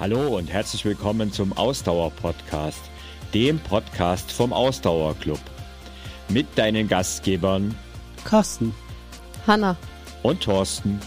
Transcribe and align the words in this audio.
Hallo 0.00 0.38
und 0.38 0.50
herzlich 0.50 0.82
willkommen 0.86 1.30
zum 1.30 1.52
Ausdauer-Podcast, 1.52 2.80
dem 3.34 3.58
Podcast 3.58 4.32
vom 4.32 4.50
Ausdauerclub. 4.50 5.38
Mit 6.30 6.46
deinen 6.56 6.88
Gastgebern 6.88 7.76
Carsten, 8.24 8.74
Hanna 9.46 9.76
und 10.22 10.42
Thorsten. 10.42 10.98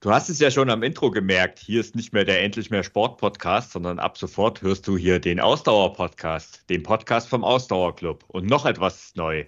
Du 0.00 0.10
hast 0.10 0.28
es 0.28 0.38
ja 0.38 0.50
schon 0.50 0.68
am 0.68 0.82
Intro 0.82 1.10
gemerkt, 1.10 1.60
hier 1.60 1.80
ist 1.80 1.96
nicht 1.96 2.12
mehr 2.12 2.26
der 2.26 2.42
Endlich 2.42 2.68
mehr 2.68 2.82
Sport 2.82 3.16
Podcast, 3.16 3.72
sondern 3.72 3.98
ab 3.98 4.18
sofort 4.18 4.60
hörst 4.60 4.86
du 4.86 4.98
hier 4.98 5.18
den 5.18 5.40
Ausdauer 5.40 5.94
Podcast, 5.94 6.68
den 6.68 6.82
Podcast 6.82 7.26
vom 7.26 7.42
Ausdauerclub. 7.42 8.22
Und 8.28 8.44
noch 8.44 8.66
etwas 8.66 9.02
ist 9.02 9.16
neu. 9.16 9.46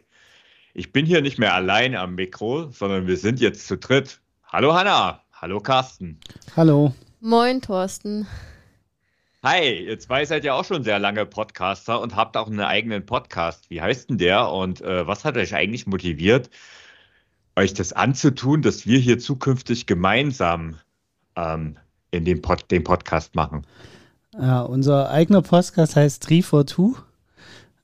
Ich 0.78 0.92
bin 0.92 1.06
hier 1.06 1.22
nicht 1.22 1.40
mehr 1.40 1.54
allein 1.54 1.96
am 1.96 2.14
Mikro, 2.14 2.70
sondern 2.70 3.08
wir 3.08 3.16
sind 3.16 3.40
jetzt 3.40 3.66
zu 3.66 3.76
dritt. 3.76 4.20
Hallo 4.46 4.74
Hanna, 4.74 5.20
hallo 5.32 5.58
Carsten. 5.58 6.20
Hallo. 6.54 6.94
Moin, 7.18 7.60
Thorsten. 7.60 8.28
Hi, 9.42 9.86
ihr 9.86 9.98
zwei 9.98 10.24
seid 10.24 10.44
ja 10.44 10.54
auch 10.54 10.64
schon 10.64 10.84
sehr 10.84 11.00
lange 11.00 11.26
Podcaster 11.26 12.00
und 12.00 12.14
habt 12.14 12.36
auch 12.36 12.46
einen 12.46 12.60
eigenen 12.60 13.04
Podcast. 13.04 13.70
Wie 13.70 13.80
heißt 13.82 14.10
denn 14.10 14.18
der 14.18 14.52
und 14.52 14.80
äh, 14.80 15.04
was 15.04 15.24
hat 15.24 15.36
euch 15.36 15.52
eigentlich 15.52 15.88
motiviert, 15.88 16.48
euch 17.56 17.74
das 17.74 17.92
anzutun, 17.92 18.62
dass 18.62 18.86
wir 18.86 19.00
hier 19.00 19.18
zukünftig 19.18 19.86
gemeinsam 19.86 20.76
ähm, 21.34 21.76
in 22.12 22.24
dem 22.24 22.40
Pod 22.40 22.70
den 22.70 22.84
Podcast 22.84 23.34
machen? 23.34 23.66
Ja, 24.32 24.60
unser 24.60 25.10
eigener 25.10 25.42
Podcast 25.42 25.96
heißt 25.96 26.30
342. 26.30 27.02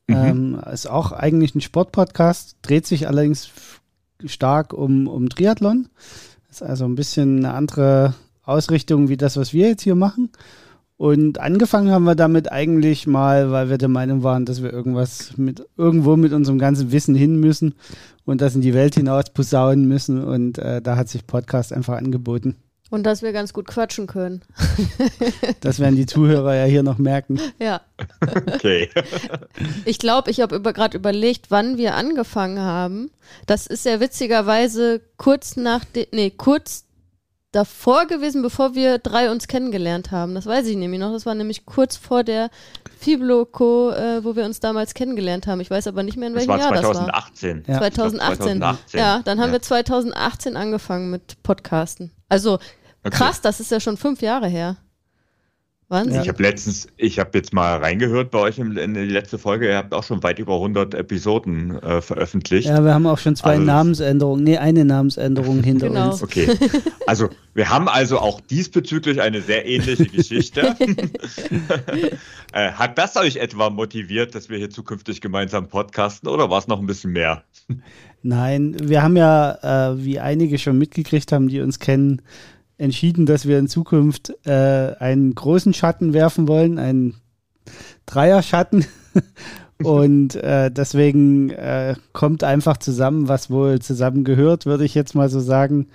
Mhm. 0.07 0.17
Ähm, 0.17 0.61
ist 0.73 0.89
auch 0.89 1.13
eigentlich 1.13 1.55
ein 1.55 1.61
Sportpodcast, 1.61 2.57
dreht 2.63 2.87
sich 2.87 3.09
allerdings 3.09 3.51
stark 4.25 4.73
um, 4.73 5.09
um 5.09 5.29
Triathlon. 5.29 5.89
Ist 6.51 6.63
also 6.63 6.85
ein 6.85 6.95
bisschen 6.95 7.39
eine 7.39 7.55
andere 7.55 8.15
Ausrichtung 8.43 9.09
wie 9.09 9.17
das, 9.17 9.37
was 9.37 9.53
wir 9.53 9.69
jetzt 9.69 9.83
hier 9.83 9.95
machen. 9.95 10.31
Und 10.97 11.41
angefangen 11.41 11.91
haben 11.91 12.05
wir 12.05 12.15
damit 12.15 12.53
eigentlich 12.53 13.07
mal, 13.07 13.51
weil 13.51 13.69
wir 13.69 13.79
der 13.79 13.89
Meinung 13.89 14.23
waren, 14.23 14.45
dass 14.45 14.63
wir 14.63 14.73
irgendwas 14.73 15.37
mit 15.37 15.67
irgendwo 15.77 16.17
mit 16.17 16.33
unserem 16.33 16.59
ganzen 16.59 16.93
Wissen 16.93 17.17
hin 17.17 17.41
müssen 17.41 17.75
und 18.25 18.41
das 18.41 18.55
in 18.55 18.61
die 18.61 18.75
Welt 18.75 18.95
hinaus 18.95 19.31
posaunen 19.31 19.89
müssen. 19.89 20.23
Und 20.23 20.59
äh, 20.59 20.81
da 20.81 20.97
hat 20.97 21.09
sich 21.09 21.27
Podcast 21.27 21.73
einfach 21.73 21.97
angeboten. 21.97 22.57
Und 22.91 23.05
dass 23.05 23.23
wir 23.23 23.33
ganz 23.33 23.53
gut 23.53 23.67
quatschen 23.67 24.07
können. 24.07 24.43
das 25.61 25.81
werden 25.81 25.97
die 25.97 26.07
Zuhörer 26.07 26.55
ja 26.55 26.65
hier 26.65 26.83
noch 26.83 26.99
merken. 26.99 27.41
Ja. 27.59 27.81
Okay. 28.21 28.91
Ich 29.85 29.99
glaube, 29.99 30.31
ich 30.31 30.41
habe 30.41 30.57
über, 30.57 30.73
gerade 30.73 30.97
überlegt, 30.97 31.51
wann 31.51 31.79
wir 31.79 31.95
angefangen 31.95 32.59
haben. 32.59 33.11
Das 33.47 33.67
ist 33.67 33.85
ja 33.85 34.01
witzigerweise 34.01 35.01
kurz 35.17 35.57
nach, 35.57 35.85
de, 35.85 36.09
nee, 36.13 36.31
kurz 36.31 36.85
davor 37.55 38.07
gewesen, 38.07 38.43
bevor 38.43 38.75
wir 38.75 38.99
drei 38.99 39.31
uns 39.31 39.47
kennengelernt 39.47 40.11
haben. 40.11 40.35
Das 40.35 40.47
weiß 40.47 40.67
ich 40.67 40.77
nämlich 40.77 41.01
noch. 41.01 41.13
Das 41.13 41.25
war 41.25 41.35
nämlich 41.35 41.67
kurz 41.67 41.97
vor 41.97 42.25
der 42.25 42.51
Fibloco, 42.99 43.91
äh, 43.91 44.25
wo 44.25 44.35
wir 44.35 44.45
uns 44.45 44.61
damals 44.61 44.95
kennengelernt 44.95 45.47
haben. 45.47 45.61
Ich 45.61 45.71
weiß 45.71 45.87
aber 45.87 46.03
nicht 46.03 46.17
mehr, 46.17 46.29
in 46.29 46.35
welchem 46.35 46.49
das 46.49 46.65
war 46.65 46.73
Jahr 46.73 46.83
2018. 46.83 47.63
das 47.67 47.69
war. 47.69 47.75
Ja. 47.75 47.81
2018. 47.81 48.37
2018. 48.39 48.99
Ja, 48.99 49.21
dann 49.25 49.41
haben 49.41 49.49
ja. 49.49 49.55
wir 49.55 49.63
2018 49.63 50.57
angefangen 50.57 51.11
mit 51.11 51.43
Podcasten. 51.43 52.11
Also 52.35 52.55
okay. 53.05 53.11
krass, 53.11 53.41
das 53.41 53.61
ist 53.61 53.71
ja 53.71 53.79
schon 53.81 53.97
fünf 53.97 54.21
Jahre 54.21 54.49
her. 54.49 54.77
Wahnsinn. 55.89 56.23
Ich 56.23 56.29
habe 56.29 56.43
letztens, 56.43 56.89
ich 56.97 57.19
habe 57.19 57.31
jetzt 57.35 57.53
mal 57.53 57.77
reingehört 57.77 58.31
bei 58.31 58.39
euch 58.39 58.59
in, 58.59 58.77
in, 58.77 58.95
die 58.95 59.05
letzte 59.05 59.39
Folge. 59.39 59.69
Ihr 59.69 59.77
habt 59.77 59.93
auch 59.93 60.03
schon 60.03 60.23
weit 60.23 60.39
über 60.39 60.55
100 60.55 60.95
Episoden 60.95 61.81
äh, 61.83 62.01
veröffentlicht. 62.01 62.69
Ja, 62.69 62.83
wir 62.83 62.95
haben 62.95 63.07
auch 63.07 63.19
schon 63.19 63.37
zwei 63.37 63.53
also, 63.53 63.63
Namensänderungen, 63.63 64.45
nee, 64.45 64.57
eine 64.57 64.85
Namensänderung 64.85 65.63
hinter 65.63 65.89
genau. 65.89 66.11
uns. 66.11 66.23
Okay, 66.23 66.49
also 67.07 67.29
wir 67.53 67.69
haben 67.69 67.89
also 67.89 68.19
auch 68.19 68.41
diesbezüglich 68.41 69.21
eine 69.21 69.43
sehr 69.43 69.67
ähnliche 69.67 70.07
Geschichte. 70.07 70.75
äh, 72.53 72.73
hat 72.73 72.97
das 72.97 73.17
euch 73.17 73.37
etwa 73.37 73.69
motiviert, 73.69 74.35
dass 74.35 74.49
wir 74.49 74.57
hier 74.57 74.71
zukünftig 74.71 75.21
gemeinsam 75.21 75.69
podcasten 75.69 76.29
oder 76.29 76.49
war 76.49 76.59
es 76.59 76.67
noch 76.67 76.81
ein 76.81 76.87
bisschen 76.87 77.13
mehr? 77.13 77.45
Nein, 78.27 78.75
wir 78.81 79.03
haben 79.03 79.19
ja, 79.19 79.93
äh, 79.93 80.03
wie 80.03 80.19
einige 80.19 80.57
schon 80.57 80.79
mitgekriegt 80.79 81.31
haben, 81.31 81.49
die 81.49 81.61
uns 81.61 81.79
kennen, 81.79 82.23
entschieden, 82.79 83.27
dass 83.27 83.47
wir 83.47 83.59
in 83.59 83.69
Zukunft 83.69 84.33
äh, 84.47 84.95
einen 84.99 85.35
großen 85.35 85.75
Schatten 85.75 86.15
werfen 86.15 86.49
wollen, 86.49 86.79
einen 86.79 87.17
Dreier-Schatten. 88.07 88.87
Und 89.83 90.37
äh, 90.37 90.71
deswegen 90.71 91.51
äh, 91.51 91.97
kommt 92.15 92.45
einfach 92.45 92.79
zusammen, 92.79 93.29
was 93.29 93.51
wohl 93.51 93.81
zusammengehört, 93.81 94.65
würde 94.65 94.87
ich 94.87 94.95
jetzt 94.95 95.15
mal 95.15 95.29
so 95.29 95.41
sagen. 95.41 95.89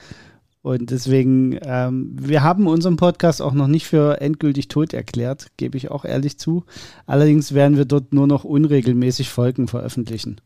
Und 0.61 0.91
deswegen, 0.91 1.57
ähm, 1.63 2.15
wir 2.15 2.43
haben 2.43 2.67
unseren 2.67 2.97
Podcast 2.97 3.41
auch 3.41 3.53
noch 3.53 3.67
nicht 3.67 3.87
für 3.87 4.21
endgültig 4.21 4.67
tot 4.67 4.93
erklärt, 4.93 5.47
gebe 5.57 5.77
ich 5.77 5.89
auch 5.89 6.05
ehrlich 6.05 6.37
zu. 6.37 6.63
Allerdings 7.07 7.55
werden 7.55 7.75
wir 7.75 7.85
dort 7.85 8.13
nur 8.13 8.27
noch 8.27 8.43
unregelmäßig 8.43 9.29
Folgen 9.29 9.67
veröffentlichen. 9.67 10.41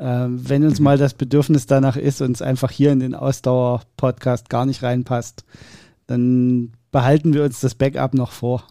Ähm, 0.00 0.48
wenn 0.48 0.64
uns 0.64 0.78
mal 0.78 0.96
das 0.96 1.14
Bedürfnis 1.14 1.66
danach 1.66 1.96
ist 1.96 2.20
und 2.22 2.32
es 2.32 2.42
einfach 2.42 2.70
hier 2.70 2.92
in 2.92 3.00
den 3.00 3.14
Ausdauer-Podcast 3.14 4.48
gar 4.48 4.64
nicht 4.64 4.82
reinpasst, 4.82 5.44
dann 6.06 6.72
behalten 6.92 7.34
wir 7.34 7.44
uns 7.44 7.60
das 7.60 7.74
Backup 7.74 8.14
noch 8.14 8.30
vor. 8.30 8.64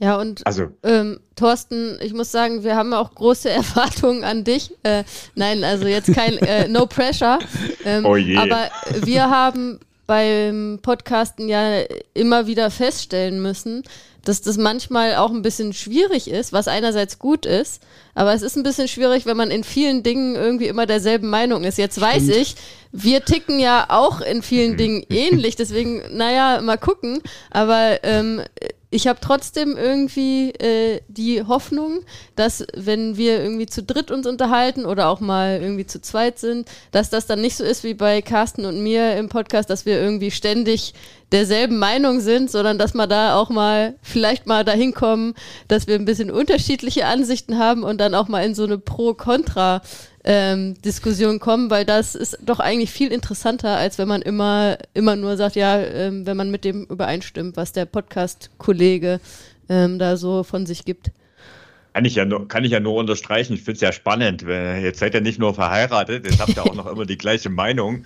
Ja, 0.00 0.16
und 0.16 0.44
also. 0.46 0.68
ähm, 0.82 1.20
Thorsten, 1.36 1.98
ich 2.02 2.12
muss 2.12 2.32
sagen, 2.32 2.64
wir 2.64 2.74
haben 2.74 2.92
auch 2.92 3.14
große 3.14 3.48
Erwartungen 3.50 4.24
an 4.24 4.42
dich. 4.44 4.72
Äh, 4.82 5.04
nein, 5.34 5.62
also 5.62 5.86
jetzt 5.86 6.12
kein 6.12 6.36
äh, 6.38 6.68
No 6.68 6.86
Pressure. 6.86 7.38
Ähm, 7.84 8.04
oh 8.04 8.16
je. 8.16 8.36
Aber 8.36 8.68
wir 9.04 9.30
haben 9.30 9.78
beim 10.06 10.78
Podcasten 10.82 11.48
ja 11.48 11.80
immer 12.12 12.46
wieder 12.46 12.70
feststellen 12.70 13.40
müssen, 13.40 13.82
dass 14.24 14.40
das 14.40 14.56
manchmal 14.56 15.16
auch 15.16 15.30
ein 15.30 15.42
bisschen 15.42 15.72
schwierig 15.72 16.30
ist, 16.30 16.52
was 16.52 16.68
einerseits 16.68 17.18
gut 17.18 17.46
ist, 17.46 17.82
aber 18.14 18.32
es 18.32 18.42
ist 18.42 18.56
ein 18.56 18.62
bisschen 18.62 18.88
schwierig, 18.88 19.26
wenn 19.26 19.36
man 19.36 19.50
in 19.50 19.64
vielen 19.64 20.02
Dingen 20.02 20.34
irgendwie 20.34 20.68
immer 20.68 20.86
derselben 20.86 21.28
Meinung 21.28 21.64
ist. 21.64 21.78
Jetzt 21.78 22.00
weiß 22.00 22.24
Stimmt. 22.24 22.36
ich, 22.36 22.54
wir 22.92 23.24
ticken 23.24 23.58
ja 23.58 23.86
auch 23.88 24.20
in 24.20 24.42
vielen 24.42 24.72
mhm. 24.72 24.76
Dingen 24.76 25.06
ähnlich, 25.10 25.56
deswegen, 25.56 26.02
naja, 26.16 26.60
mal 26.62 26.78
gucken, 26.78 27.20
aber 27.50 27.98
ähm, 28.02 28.42
ich 28.94 29.08
habe 29.08 29.18
trotzdem 29.20 29.76
irgendwie 29.76 30.50
äh, 30.52 31.00
die 31.08 31.42
Hoffnung, 31.42 32.04
dass 32.36 32.64
wenn 32.74 33.16
wir 33.16 33.42
irgendwie 33.42 33.66
zu 33.66 33.82
dritt 33.82 34.12
uns 34.12 34.24
unterhalten 34.24 34.86
oder 34.86 35.08
auch 35.08 35.18
mal 35.18 35.58
irgendwie 35.60 35.84
zu 35.84 36.00
zweit 36.00 36.38
sind, 36.38 36.68
dass 36.92 37.10
das 37.10 37.26
dann 37.26 37.40
nicht 37.40 37.56
so 37.56 37.64
ist 37.64 37.82
wie 37.82 37.94
bei 37.94 38.22
Carsten 38.22 38.64
und 38.64 38.84
mir 38.84 39.16
im 39.16 39.28
Podcast, 39.28 39.68
dass 39.68 39.84
wir 39.84 40.00
irgendwie 40.00 40.30
ständig 40.30 40.94
derselben 41.32 41.80
Meinung 41.80 42.20
sind, 42.20 42.52
sondern 42.52 42.78
dass 42.78 42.94
wir 42.94 43.08
da 43.08 43.36
auch 43.36 43.50
mal 43.50 43.96
vielleicht 44.00 44.46
mal 44.46 44.64
dahin 44.64 44.94
kommen, 44.94 45.34
dass 45.66 45.88
wir 45.88 45.96
ein 45.96 46.04
bisschen 46.04 46.30
unterschiedliche 46.30 47.06
Ansichten 47.06 47.58
haben 47.58 47.82
und 47.82 48.00
dann 48.00 48.14
auch 48.14 48.28
mal 48.28 48.44
in 48.44 48.54
so 48.54 48.62
eine 48.62 48.78
Pro-Kontra- 48.78 49.82
ähm, 50.24 50.74
Diskussion 50.82 51.38
kommen, 51.38 51.70
weil 51.70 51.84
das 51.84 52.14
ist 52.14 52.38
doch 52.44 52.58
eigentlich 52.58 52.90
viel 52.90 53.12
interessanter, 53.12 53.76
als 53.76 53.98
wenn 53.98 54.08
man 54.08 54.22
immer, 54.22 54.78
immer 54.94 55.16
nur 55.16 55.36
sagt, 55.36 55.56
ja, 55.56 55.78
ähm, 55.78 56.26
wenn 56.26 56.36
man 56.36 56.50
mit 56.50 56.64
dem 56.64 56.84
übereinstimmt, 56.84 57.56
was 57.56 57.72
der 57.72 57.84
Podcast-Kollege 57.84 59.20
ähm, 59.68 59.98
da 59.98 60.16
so 60.16 60.42
von 60.42 60.66
sich 60.66 60.84
gibt. 60.84 61.10
Kann 61.94 62.04
ich 62.06 62.16
ja 62.16 62.24
nur, 62.24 62.48
kann 62.48 62.64
ich 62.64 62.72
ja 62.72 62.80
nur 62.80 62.96
unterstreichen. 62.96 63.54
Ich 63.54 63.62
finde 63.62 63.76
es 63.76 63.80
ja 63.80 63.92
spannend. 63.92 64.42
Jetzt 64.42 64.98
seid 64.98 65.14
ihr 65.14 65.20
nicht 65.20 65.38
nur 65.38 65.54
verheiratet, 65.54 66.26
jetzt 66.26 66.40
habt 66.40 66.56
ihr 66.56 66.64
auch 66.64 66.74
noch 66.74 66.86
immer 66.86 67.06
die 67.06 67.16
gleiche 67.16 67.50
Meinung. 67.50 68.04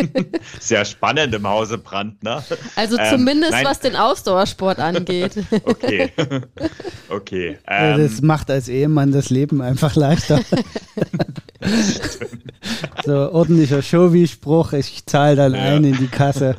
Sehr 0.60 0.84
spannend 0.84 1.34
im 1.34 1.48
Hause 1.48 1.78
Brandner. 1.78 2.44
Also 2.76 2.98
ähm, 2.98 3.06
zumindest 3.08 3.54
ähm, 3.54 3.64
was 3.64 3.80
den 3.80 3.96
Ausdauersport 3.96 4.78
angeht. 4.78 5.38
okay. 5.64 6.12
Okay. 7.08 7.58
Ähm, 7.66 7.98
das 7.98 8.22
macht 8.22 8.50
als 8.50 8.68
Ehemann 8.68 9.10
das 9.10 9.30
Leben 9.30 9.62
einfach 9.62 9.96
leichter. 9.96 10.40
so 13.04 13.32
ordentlicher 13.32 13.82
Showy-Spruch, 13.82 14.74
ich 14.74 15.04
zahle 15.06 15.36
dann 15.36 15.54
ja. 15.54 15.60
ein 15.60 15.84
in 15.84 15.96
die 15.96 16.06
Kasse. 16.06 16.56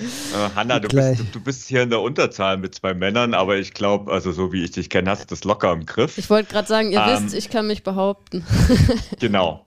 Äh, 0.00 0.54
Hanna, 0.54 0.78
du 0.78 0.88
bist, 0.88 1.24
du 1.32 1.40
bist, 1.40 1.68
hier 1.68 1.82
in 1.82 1.90
der 1.90 2.00
Unterzahl 2.00 2.56
mit 2.56 2.74
zwei 2.74 2.94
Männern, 2.94 3.34
aber 3.34 3.56
ich 3.56 3.74
glaube, 3.74 4.12
also 4.12 4.32
so 4.32 4.52
wie 4.52 4.64
ich 4.64 4.70
dich 4.70 4.90
kenne, 4.90 5.10
hast 5.10 5.22
du 5.22 5.26
das 5.26 5.44
locker 5.44 5.72
im 5.72 5.86
Griff. 5.86 6.18
Ich 6.18 6.30
wollte 6.30 6.52
gerade 6.52 6.68
sagen, 6.68 6.92
ihr 6.92 7.00
ähm, 7.00 7.24
wisst, 7.24 7.34
ich 7.34 7.50
kann 7.50 7.66
mich 7.66 7.82
behaupten. 7.82 8.44
genau. 9.20 9.64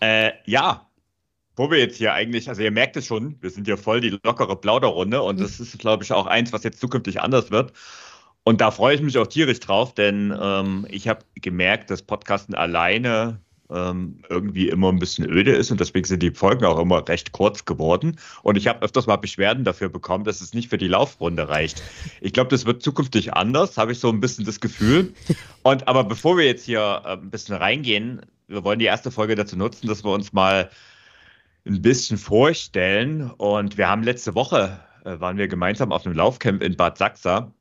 Äh, 0.00 0.32
ja, 0.46 0.88
wo 1.56 1.70
wir 1.70 1.78
jetzt 1.78 1.96
hier 1.96 2.12
eigentlich, 2.12 2.48
also 2.48 2.62
ihr 2.62 2.70
merkt 2.70 2.96
es 2.96 3.06
schon, 3.06 3.36
wir 3.40 3.50
sind 3.50 3.66
hier 3.66 3.76
voll 3.76 4.00
die 4.00 4.18
lockere 4.22 4.56
Plauderrunde 4.56 5.22
und 5.22 5.40
das 5.40 5.60
ist, 5.60 5.78
glaube 5.78 6.04
ich, 6.04 6.12
auch 6.12 6.26
eins, 6.26 6.52
was 6.52 6.64
jetzt 6.64 6.80
zukünftig 6.80 7.20
anders 7.20 7.50
wird. 7.50 7.72
Und 8.42 8.60
da 8.60 8.70
freue 8.70 8.94
ich 8.94 9.00
mich 9.00 9.16
auch 9.18 9.26
tierisch 9.26 9.60
drauf, 9.60 9.94
denn 9.94 10.36
ähm, 10.38 10.86
ich 10.90 11.08
habe 11.08 11.24
gemerkt, 11.36 11.90
dass 11.90 12.02
Podcasten 12.02 12.54
alleine 12.54 13.40
ähm, 13.74 14.18
irgendwie 14.28 14.68
immer 14.68 14.90
ein 14.90 14.98
bisschen 14.98 15.28
öde 15.28 15.52
ist 15.52 15.70
und 15.70 15.80
deswegen 15.80 16.06
sind 16.06 16.22
die 16.22 16.30
Folgen 16.30 16.64
auch 16.64 16.78
immer 16.78 17.06
recht 17.08 17.32
kurz 17.32 17.64
geworden. 17.64 18.16
Und 18.42 18.56
ich 18.56 18.68
habe 18.68 18.82
öfters 18.82 19.06
mal 19.06 19.16
Beschwerden 19.16 19.64
dafür 19.64 19.88
bekommen, 19.88 20.24
dass 20.24 20.40
es 20.40 20.54
nicht 20.54 20.70
für 20.70 20.78
die 20.78 20.88
Laufrunde 20.88 21.48
reicht. 21.48 21.82
Ich 22.20 22.32
glaube, 22.32 22.50
das 22.50 22.64
wird 22.64 22.82
zukünftig 22.82 23.34
anders, 23.34 23.76
habe 23.76 23.92
ich 23.92 23.98
so 23.98 24.08
ein 24.08 24.20
bisschen 24.20 24.44
das 24.44 24.60
Gefühl. 24.60 25.12
Und 25.62 25.88
aber 25.88 26.04
bevor 26.04 26.36
wir 26.38 26.46
jetzt 26.46 26.64
hier 26.64 27.02
äh, 27.04 27.12
ein 27.14 27.30
bisschen 27.30 27.56
reingehen, 27.56 28.20
wir 28.46 28.62
wollen 28.62 28.78
die 28.78 28.84
erste 28.84 29.10
Folge 29.10 29.34
dazu 29.34 29.56
nutzen, 29.56 29.88
dass 29.88 30.04
wir 30.04 30.12
uns 30.12 30.32
mal 30.32 30.70
ein 31.66 31.82
bisschen 31.82 32.18
vorstellen. 32.18 33.30
Und 33.30 33.78
wir 33.78 33.88
haben 33.88 34.02
letzte 34.02 34.34
Woche, 34.34 34.80
äh, 35.04 35.18
waren 35.18 35.36
wir 35.36 35.48
gemeinsam 35.48 35.92
auf 35.92 36.06
einem 36.06 36.14
Laufcamp 36.14 36.62
in 36.62 36.76
Bad 36.76 36.98
Sachsa. 36.98 37.52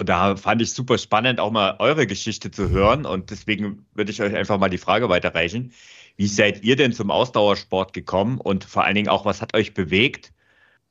Und 0.00 0.08
da 0.08 0.34
fand 0.34 0.62
ich 0.62 0.72
super 0.72 0.96
spannend, 0.96 1.40
auch 1.40 1.50
mal 1.50 1.76
eure 1.78 2.06
Geschichte 2.06 2.50
zu 2.50 2.70
hören. 2.70 3.04
Und 3.04 3.30
deswegen 3.30 3.84
würde 3.92 4.10
ich 4.10 4.22
euch 4.22 4.34
einfach 4.34 4.58
mal 4.58 4.70
die 4.70 4.78
Frage 4.78 5.10
weiterreichen. 5.10 5.74
Wie 6.16 6.26
seid 6.26 6.64
ihr 6.64 6.74
denn 6.74 6.94
zum 6.94 7.10
Ausdauersport 7.10 7.92
gekommen? 7.92 8.38
Und 8.38 8.64
vor 8.64 8.84
allen 8.84 8.94
Dingen 8.94 9.10
auch, 9.10 9.26
was 9.26 9.42
hat 9.42 9.54
euch 9.54 9.74
bewegt, 9.74 10.32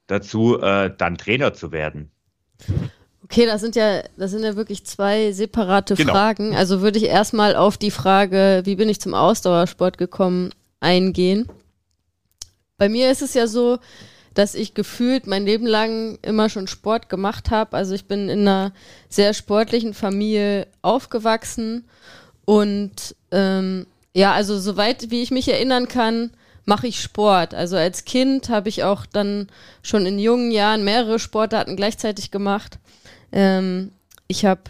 dazu 0.06 0.62
äh, 0.62 0.94
dann 0.96 1.18
Trainer 1.18 1.56
zu 1.56 1.72
werden? 1.72 2.12
Okay, 3.24 3.48
das 3.48 3.62
sind 3.62 3.76
ja, 3.76 4.04
das 4.16 4.30
sind 4.30 4.44
ja 4.44 4.56
wirklich 4.56 4.86
zwei 4.86 5.32
separate 5.32 5.96
genau. 5.96 6.14
Fragen. 6.14 6.56
Also 6.56 6.82
würde 6.82 7.00
ich 7.00 7.06
erstmal 7.06 7.56
auf 7.56 7.80
die 7.80 7.90
Frage, 7.90 8.62
wie 8.66 8.76
bin 8.76 8.90
ich 8.90 9.02
zum 9.02 9.16
Ausdauersport 9.16 9.98
gekommen, 9.98 10.52
eingehen. 10.82 11.50
Bei 12.78 12.90
mir 12.90 13.10
ist 13.10 13.24
es 13.24 13.34
ja 13.34 13.48
so, 13.48 13.80
dass 14.34 14.56
ich 14.56 14.74
gefühlt 14.74 15.28
mein 15.28 15.46
Leben 15.46 15.66
lang 15.66 16.20
immer 16.22 16.50
schon 16.50 16.68
Sport 16.68 17.10
gemacht 17.10 17.52
habe. 17.52 17.76
Also 17.76 17.94
ich 17.96 18.06
bin 18.06 18.30
in 18.30 18.42
einer 18.42 18.72
sehr 19.10 19.34
sportlichen 19.34 19.94
Familie 19.94 20.68
aufgewachsen 20.82 21.86
und 22.46 23.16
ähm, 23.32 23.86
ja, 24.14 24.34
also 24.34 24.60
soweit 24.60 25.12
wie 25.12 25.22
ich 25.22 25.32
mich 25.32 25.48
erinnern 25.48 25.88
kann, 25.88 26.32
mache 26.66 26.88
ich 26.88 27.02
Sport. 27.02 27.54
Also 27.54 27.78
als 27.78 28.06
Kind 28.06 28.50
habe 28.50 28.70
ich 28.70 28.84
auch 28.84 29.06
dann 29.06 29.48
schon 29.82 30.06
in 30.06 30.20
jungen 30.20 30.52
Jahren 30.52 30.84
mehrere 30.84 31.20
Sportarten 31.20 31.76
gleichzeitig 31.76 32.32
gemacht. 32.32 32.80
Ähm, 33.32 33.92
ich 34.28 34.46
habe 34.46 34.62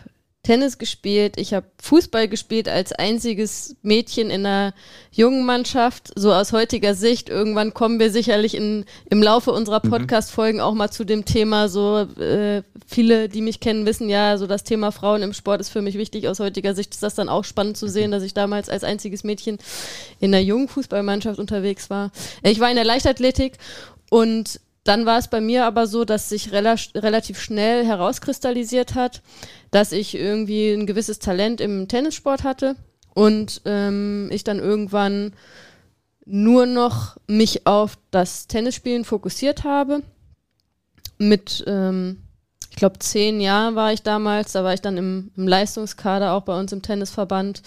Tennis 0.44 0.78
gespielt, 0.78 1.34
ich 1.38 1.54
habe 1.54 1.68
Fußball 1.82 2.30
gespielt 2.30 2.70
als 2.70 2.94
einziges 2.94 3.76
Mädchen 3.82 4.30
in 4.30 4.46
einer 4.46 4.74
jungen 5.12 5.46
Mannschaft. 5.46 6.12
So 6.16 6.34
aus 6.34 6.54
heutiger 6.54 6.96
Sicht, 6.96 7.28
irgendwann 7.28 7.74
kommen 7.74 8.00
wir 8.00 8.10
sicherlich 8.10 8.56
in, 8.56 8.86
im 9.10 9.22
Laufe 9.22 9.52
unserer 9.52 9.82
mhm. 9.84 9.90
Podcast-Folgen 9.90 10.62
auch 10.62 10.74
mal 10.74 10.90
zu 10.92 11.04
dem 11.04 11.26
Thema. 11.26 11.68
So 11.68 12.08
äh, 12.20 12.64
viele, 12.88 13.28
die 13.28 13.42
mich 13.42 13.60
kennen, 13.60 13.86
wissen 13.86 14.08
ja, 14.08 14.38
so 14.38 14.48
das 14.48 14.64
Thema 14.64 14.92
Frauen 14.92 15.24
im 15.24 15.34
Sport 15.34 15.60
ist 15.60 15.70
für 15.70 15.82
mich 15.82 15.98
wichtig. 15.98 16.30
Aus 16.30 16.40
heutiger 16.40 16.74
Sicht 16.74 16.94
ist 16.94 17.04
das 17.04 17.16
dann 17.16 17.28
auch 17.28 17.44
spannend 17.44 17.76
zu 17.76 17.90
sehen, 17.90 18.12
dass 18.12 18.24
ich 18.24 18.34
damals 18.34 18.70
als 18.70 18.86
einziges 18.86 19.26
Mädchen 19.26 19.58
in 20.22 20.34
einer 20.34 20.44
jungen 20.44 20.70
Fußballmannschaft 20.70 21.38
unterwegs 21.38 21.90
war. 21.90 22.12
Ich 22.44 22.62
war 22.62 22.70
in 22.70 22.78
der 22.78 22.86
Leichtathletik 22.86 23.58
und 24.10 24.62
dann 24.90 25.06
war 25.06 25.20
es 25.20 25.28
bei 25.28 25.40
mir 25.40 25.66
aber 25.66 25.86
so, 25.86 26.04
dass 26.04 26.30
sich 26.30 26.52
rela 26.52 26.74
relativ 26.96 27.40
schnell 27.40 27.86
herauskristallisiert 27.86 28.96
hat, 28.96 29.22
dass 29.70 29.92
ich 29.92 30.16
irgendwie 30.16 30.72
ein 30.72 30.88
gewisses 30.88 31.20
Talent 31.20 31.62
im 31.62 31.88
Tennissport 31.88 32.44
hatte 32.44 32.76
und 33.14 33.62
ähm, 33.66 34.30
ich 34.32 34.44
dann 34.44 34.58
irgendwann 34.58 35.34
nur 36.26 36.66
noch 36.66 37.18
mich 37.28 37.68
auf 37.68 38.00
das 38.10 38.48
Tennisspielen 38.48 39.06
fokussiert 39.06 39.64
habe. 39.64 40.02
Mit, 41.20 41.64
ähm, 41.68 42.24
ich 42.72 42.76
glaube, 42.76 42.98
zehn 42.98 43.42
Jahren 43.42 43.76
war 43.76 43.94
ich 43.94 44.02
damals, 44.02 44.54
da 44.54 44.64
war 44.64 44.74
ich 44.74 44.82
dann 44.82 44.98
im, 44.98 45.30
im 45.38 45.48
Leistungskader 45.48 46.34
auch 46.34 46.46
bei 46.46 46.60
uns 46.60 46.72
im 46.72 46.82
Tennisverband. 46.82 47.62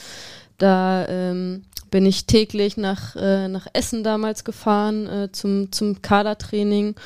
Da 0.59 1.07
ähm, 1.07 1.67
bin 1.93 2.07
ich 2.07 2.27
täglich 2.27 2.77
nach, 2.77 3.15
äh, 3.15 3.47
nach 3.47 3.69
Essen 3.73 4.03
damals 4.03 4.43
gefahren 4.43 5.07
äh, 5.07 5.31
zum, 5.31 5.71
zum 5.71 6.03
Kadertraining. 6.03 6.97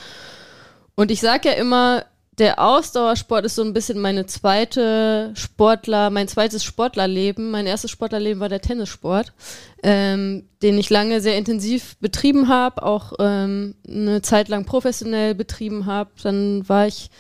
Und 0.95 1.11
ich 1.11 1.21
sage 1.21 1.51
ja 1.51 1.55
immer, 1.57 2.07
der 2.39 2.63
Ausdauersport 2.63 3.45
ist 3.47 3.57
so 3.57 3.63
ein 3.63 3.73
bisschen 3.73 3.99
meine 3.99 4.27
zweite 4.27 5.33
Sportler, 5.35 6.11
mein 6.11 6.29
zweites 6.29 6.65
Sportlerleben. 6.65 7.51
Mein 7.51 7.67
erstes 7.67 7.91
Sportlerleben 7.91 8.41
war 8.41 8.49
der 8.49 8.61
Tennissport, 8.61 9.33
ähm, 9.83 10.49
den 10.63 10.79
ich 10.79 10.89
lange 10.89 11.21
sehr 11.21 11.37
intensiv 11.37 11.97
betrieben 11.99 12.49
habe, 12.49 12.83
auch 12.83 13.15
ähm, 13.19 13.75
eine 13.89 14.23
Zeit 14.23 14.49
lang 14.49 14.67
professionell 14.67 15.35
betrieben 15.35 15.87
habe. 15.87 16.11
Dann 16.23 16.69
war 16.69 16.87
ich 16.87 17.11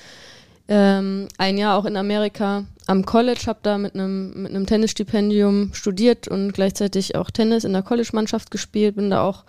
ähm, 0.69 1.29
ein 1.39 1.59
Jahr 1.59 1.77
auch 1.77 1.85
in 1.85 1.97
Amerika 1.97 2.65
am 2.87 3.05
College, 3.05 3.45
habe 3.47 3.61
da 3.63 3.79
mit 3.79 3.95
einem 3.95 4.43
mit 4.43 4.51
einem 4.53 4.67
Tennisstipendium 4.67 5.71
studiert 5.75 6.29
und 6.29 6.53
gleichzeitig 6.53 7.17
auch 7.17 7.31
Tennis 7.31 7.65
in 7.65 7.73
der 7.73 7.83
College-Mannschaft 7.83 8.51
gespielt. 8.51 8.97
Bin 8.97 9.11
da 9.11 9.23
auch 9.23 9.45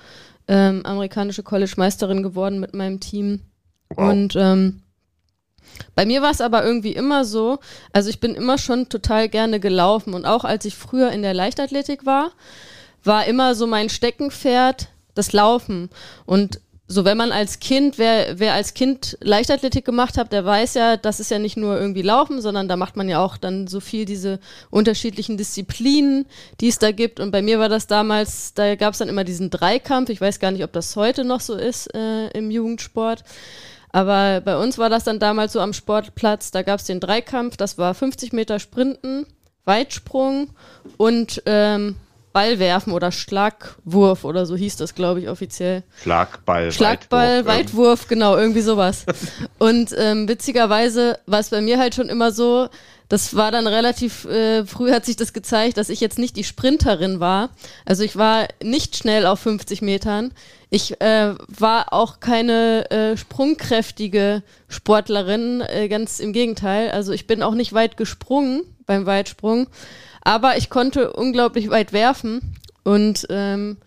ähm, 0.47 0.85
amerikanische 0.85 1.43
College-Meisterin 1.43 2.23
geworden 2.23 2.59
mit 2.59 2.73
meinem 2.73 2.99
Team. 2.99 3.41
Wow. 3.89 4.09
Und 4.09 4.35
ähm, 4.35 4.81
bei 5.95 6.05
mir 6.05 6.21
war 6.21 6.31
es 6.31 6.41
aber 6.41 6.63
irgendwie 6.63 6.93
immer 6.93 7.25
so, 7.25 7.59
also 7.93 8.09
ich 8.09 8.19
bin 8.19 8.35
immer 8.35 8.57
schon 8.57 8.89
total 8.89 9.29
gerne 9.29 9.59
gelaufen 9.59 10.13
und 10.13 10.25
auch 10.25 10.43
als 10.43 10.65
ich 10.65 10.75
früher 10.75 11.11
in 11.11 11.21
der 11.21 11.33
Leichtathletik 11.33 12.05
war, 12.05 12.31
war 13.03 13.25
immer 13.25 13.55
so 13.55 13.67
mein 13.67 13.89
Steckenpferd 13.89 14.89
das 15.13 15.33
Laufen. 15.33 15.89
Und 16.25 16.61
so 16.89 17.03
wenn 17.03 17.17
man 17.17 17.33
als 17.33 17.59
Kind, 17.59 17.97
wer, 17.97 18.39
wer 18.39 18.53
als 18.53 18.73
Kind 18.73 19.17
Leichtathletik 19.19 19.83
gemacht 19.83 20.17
hat, 20.17 20.31
der 20.31 20.45
weiß 20.45 20.75
ja, 20.75 20.95
das 20.95 21.19
ist 21.19 21.29
ja 21.29 21.37
nicht 21.37 21.57
nur 21.57 21.77
irgendwie 21.77 22.01
Laufen, 22.01 22.41
sondern 22.41 22.69
da 22.69 22.77
macht 22.77 22.95
man 22.95 23.09
ja 23.09 23.19
auch 23.19 23.35
dann 23.35 23.67
so 23.67 23.81
viel 23.81 24.05
diese 24.05 24.39
unterschiedlichen 24.69 25.35
Disziplinen, 25.35 26.27
die 26.61 26.69
es 26.69 26.79
da 26.79 26.91
gibt. 26.91 27.19
Und 27.19 27.31
bei 27.31 27.41
mir 27.41 27.59
war 27.59 27.67
das 27.67 27.87
damals, 27.87 28.53
da 28.53 28.75
gab 28.75 28.93
es 28.93 28.99
dann 28.99 29.09
immer 29.09 29.25
diesen 29.25 29.49
Dreikampf. 29.49 30.09
Ich 30.09 30.21
weiß 30.21 30.39
gar 30.39 30.51
nicht, 30.51 30.63
ob 30.63 30.71
das 30.71 30.95
heute 30.95 31.25
noch 31.25 31.41
so 31.41 31.55
ist 31.55 31.93
äh, 31.93 32.29
im 32.29 32.51
Jugendsport. 32.51 33.25
Aber 33.91 34.41
bei 34.41 34.57
uns 34.57 34.77
war 34.77 34.89
das 34.89 35.03
dann 35.03 35.19
damals 35.19 35.53
so 35.53 35.59
am 35.59 35.73
Sportplatz, 35.73 36.51
da 36.51 36.61
gab 36.61 36.79
es 36.79 36.85
den 36.85 36.99
Dreikampf, 36.99 37.57
das 37.57 37.77
war 37.77 37.93
50 37.93 38.31
Meter 38.31 38.59
Sprinten, 38.59 39.25
Weitsprung 39.65 40.51
und 40.97 41.41
ähm, 41.45 41.95
Ball 42.37 42.59
werfen 42.59 42.93
oder 42.93 43.11
Schlagwurf 43.11 44.23
oder 44.23 44.45
so 44.45 44.55
hieß 44.55 44.75
das, 44.75 44.93
glaube 44.93 45.21
ich, 45.21 45.27
offiziell. 45.27 45.81
Schlagball, 46.03 46.71
Schlagball, 46.71 47.47
Weitwurf, 47.47 47.47
Weitwurf 47.47 48.07
genau, 48.07 48.37
irgendwie 48.37 48.61
sowas. 48.61 49.07
Und 49.57 49.89
ähm, 49.97 50.29
witzigerweise 50.29 51.17
war 51.25 51.39
es 51.39 51.49
bei 51.49 51.61
mir 51.61 51.79
halt 51.79 51.95
schon 51.95 52.09
immer 52.09 52.31
so, 52.31 52.69
das 53.09 53.35
war 53.35 53.51
dann 53.51 53.65
relativ 53.65 54.25
äh, 54.25 54.67
früh 54.67 54.91
hat 54.91 55.03
sich 55.03 55.15
das 55.15 55.33
gezeigt, 55.33 55.77
dass 55.77 55.89
ich 55.89 55.99
jetzt 55.99 56.19
nicht 56.19 56.35
die 56.35 56.43
Sprinterin 56.43 57.19
war. 57.19 57.49
Also 57.85 58.03
ich 58.03 58.17
war 58.17 58.47
nicht 58.61 58.97
schnell 58.97 59.25
auf 59.25 59.39
50 59.39 59.81
Metern. 59.81 60.31
Ich 60.69 61.01
äh, 61.01 61.33
war 61.47 61.91
auch 61.91 62.19
keine 62.19 62.91
äh, 62.91 63.17
sprungkräftige 63.17 64.43
Sportlerin, 64.67 65.61
äh, 65.61 65.87
ganz 65.87 66.19
im 66.19 66.33
Gegenteil. 66.33 66.91
Also 66.91 67.13
ich 67.13 67.25
bin 67.25 67.41
auch 67.41 67.55
nicht 67.55 67.73
weit 67.73 67.97
gesprungen 67.97 68.61
beim 68.85 69.07
Weitsprung, 69.07 69.67
aber 70.27 70.57
ich 70.57 70.69
konnte 70.69 71.13
unglaublich 71.13 71.69
weit 71.69 71.93
werfen 71.93 72.53
und 72.83 73.25
ähm, 73.29 73.77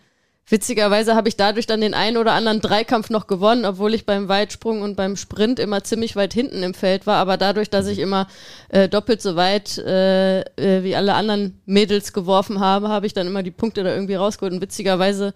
Witzigerweise 0.50 1.14
habe 1.14 1.28
ich 1.28 1.36
dadurch 1.36 1.66
dann 1.66 1.80
den 1.80 1.94
einen 1.94 2.16
oder 2.16 2.32
anderen 2.32 2.60
Dreikampf 2.60 3.08
noch 3.08 3.28
gewonnen, 3.28 3.64
obwohl 3.64 3.94
ich 3.94 4.04
beim 4.04 4.28
Weitsprung 4.28 4.82
und 4.82 4.96
beim 4.96 5.14
Sprint 5.14 5.60
immer 5.60 5.84
ziemlich 5.84 6.16
weit 6.16 6.34
hinten 6.34 6.64
im 6.64 6.74
Feld 6.74 7.06
war. 7.06 7.18
Aber 7.18 7.36
dadurch, 7.36 7.70
dass 7.70 7.86
ich 7.86 8.00
immer 8.00 8.26
äh, 8.68 8.88
doppelt 8.88 9.22
so 9.22 9.36
weit 9.36 9.78
äh, 9.78 10.40
äh, 10.40 10.82
wie 10.82 10.96
alle 10.96 11.14
anderen 11.14 11.60
Mädels 11.66 12.12
geworfen 12.12 12.58
habe, 12.58 12.88
habe 12.88 13.06
ich 13.06 13.14
dann 13.14 13.28
immer 13.28 13.44
die 13.44 13.52
Punkte 13.52 13.84
da 13.84 13.94
irgendwie 13.94 14.16
rausgeholt. 14.16 14.52
Und 14.52 14.60
witzigerweise 14.60 15.34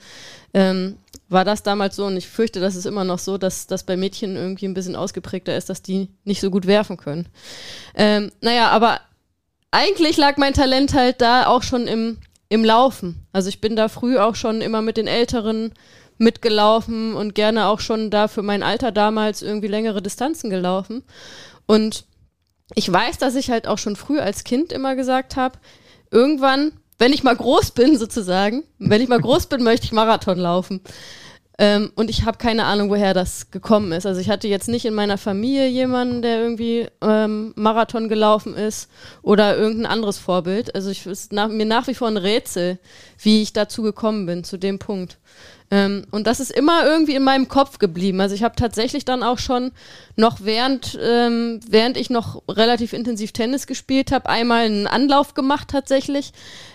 ähm, 0.53 0.97
war 1.29 1.45
das 1.45 1.63
damals 1.63 1.95
so 1.95 2.07
und 2.07 2.17
ich 2.17 2.27
fürchte, 2.27 2.59
das 2.59 2.75
ist 2.75 2.87
immer 2.87 3.05
noch 3.05 3.21
so, 3.21 3.39
dass 3.39 3.69
das 3.69 3.85
bei 3.85 3.97
Mädchen 3.97 4.35
irgendwie 4.35 4.67
ein 4.67 4.75
bisschen 4.75 4.97
ausgeprägter 4.97 5.57
ist, 5.57 5.71
dass 5.71 5.81
die 5.81 6.09
nicht 6.25 6.41
so 6.41 6.51
gut 6.51 6.67
werfen 6.67 6.97
können. 6.97 7.29
Ähm, 7.95 8.33
naja, 8.41 8.71
aber 8.71 8.99
eigentlich 9.75 10.17
lag 10.17 10.37
mein 10.37 10.55
Talent 10.55 10.95
halt 10.95 11.21
da 11.21 11.47
auch 11.47 11.63
schon 11.63 11.87
im 11.87 12.19
im 12.49 12.65
Laufen. 12.65 13.27
Also 13.33 13.49
ich 13.49 13.61
bin 13.61 13.75
da 13.75 13.89
früh 13.89 14.19
auch 14.19 14.37
schon 14.37 14.61
immer 14.61 14.81
mit 14.81 14.97
den 14.97 15.07
Älteren 15.07 15.73
mitgelaufen 16.19 17.15
und 17.15 17.35
gerne 17.35 17.67
auch 17.67 17.81
schon 17.81 18.11
da 18.11 18.29
für 18.29 18.43
mein 18.43 18.63
Alter 18.63 18.93
damals 18.93 19.43
irgendwie 19.43 19.67
längere 19.67 20.01
Distanzen 20.01 20.51
gelaufen. 20.51 21.03
Und 21.67 22.05
ich 22.75 22.91
weiß, 22.91 23.19
dass 23.19 23.35
ich 23.35 23.51
halt 23.51 23.67
auch 23.67 23.79
schon 23.79 23.97
früh 23.97 24.21
als 24.21 24.45
Kind 24.45 24.73
immer 24.73 24.95
gesagt 24.95 25.35
habe, 25.35 25.59
irgendwann, 26.13 26.73
wenn 26.99 27.13
ich 27.13 27.25
mal 27.25 27.37
groß 27.37 27.73
bin 27.73 27.99
sozusagen, 27.99 28.63
wenn 28.79 29.03
ich 29.03 29.09
mal 29.09 29.21
groß 29.21 29.47
bin, 29.47 29.65
möchte 29.65 29.87
ich 29.87 29.93
Marathon 29.93 30.39
laufen. 30.39 30.81
Ähm, 31.57 31.93
und 31.95 32.11
ich 32.11 32.25
habe 32.25 32.37
keine 32.37 32.65
Ahnung, 32.65 32.91
woher 32.91 33.15
das 33.15 33.53
gekommen 33.53 33.93
ist. 33.93 34.07
Also 34.07 34.21
ich 34.21 34.29
hatte 34.29 34.49
jetzt 34.49 34.69
nicht 34.69 34.87
in 34.87 34.95
meiner 34.95 35.19
Familie 35.19 35.69
jemanden, 35.69 36.21
der 36.21 36.41
irgendwie 36.41 36.89
ähm, 37.01 37.53
Marathon 37.55 38.09
gelaufen 38.09 38.55
ist 38.55 38.91
oder 39.23 39.57
irgendein 39.57 39.93
anderes 39.93 40.19
Vorbild. 40.19 40.75
Also 40.75 40.91
ich 40.91 41.07
ist 41.07 41.33
nach, 41.33 41.49
mir 41.49 41.67
nach 41.67 41.87
wie 41.87 41.95
vor 41.95 42.09
ein 42.09 42.17
Rätsel, 42.17 42.79
wie 43.19 43.43
ich 43.43 43.53
dazu 43.53 43.83
gekommen 43.83 44.27
bin, 44.27 44.43
zu 44.43 44.57
dem 44.57 44.81
Punkt. 44.81 45.19
Ähm, 45.71 46.07
und 46.11 46.27
das 46.27 46.41
ist 46.41 46.51
immer 46.51 46.85
irgendwie 46.85 47.15
in 47.15 47.23
meinem 47.23 47.47
Kopf 47.47 47.79
geblieben. 47.79 48.21
Also 48.21 48.35
ich 48.35 48.43
habe 48.43 48.57
tatsächlich 48.57 49.05
dann 49.05 49.23
auch 49.23 49.39
schon 49.39 49.71
noch 50.17 50.39
während, 50.43 50.99
ähm, 51.01 51.61
während 51.69 51.97
ich 51.97 52.11
noch 52.11 52.43
relativ 52.49 52.93
intensiv 52.93 53.33
Tennis 53.33 53.67
gespielt 53.67 54.11
habe, 54.11 54.29
einmal 54.29 54.65
einen 54.65 54.87
Anlauf 54.87 55.35
gemacht 55.35 55.69
tatsächlich, 55.69 56.33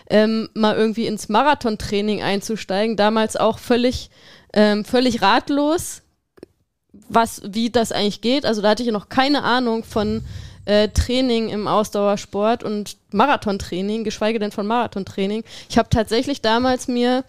ähm, 0.10 0.50
mal 0.54 0.76
irgendwie 0.76 1.06
ins 1.06 1.30
Marathontraining 1.30 2.24
einzusteigen. 2.24 2.96
Damals 2.96 3.36
auch 3.36 3.60
völlig 3.60 4.10
ähm, 4.54 4.86
völlig 4.86 5.22
ratlos, 5.22 6.02
was, 7.08 7.42
wie 7.46 7.70
das 7.70 7.92
eigentlich 7.92 8.22
geht. 8.22 8.46
Also 8.46 8.62
da 8.62 8.70
hatte 8.70 8.84
ich 8.84 8.92
noch 8.92 9.10
keine 9.10 9.44
Ahnung 9.44 9.84
von, 9.84 10.24
äh, 10.66 10.90
Training 10.90 11.50
im 11.50 11.68
Ausdauersport 11.68 12.64
und 12.64 12.98
Marathontraining, 13.12 14.04
geschweige 14.04 14.40
denn 14.40 14.52
von 14.52 14.68
Marathontraining. 14.68 15.44
Ich 15.68 15.78
habe 15.78 15.90
tatsächlich 15.90 16.42
damals 16.42 16.88
mir 16.88 17.24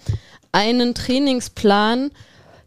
einen 0.52 0.94
Trainingsplan 0.94 2.10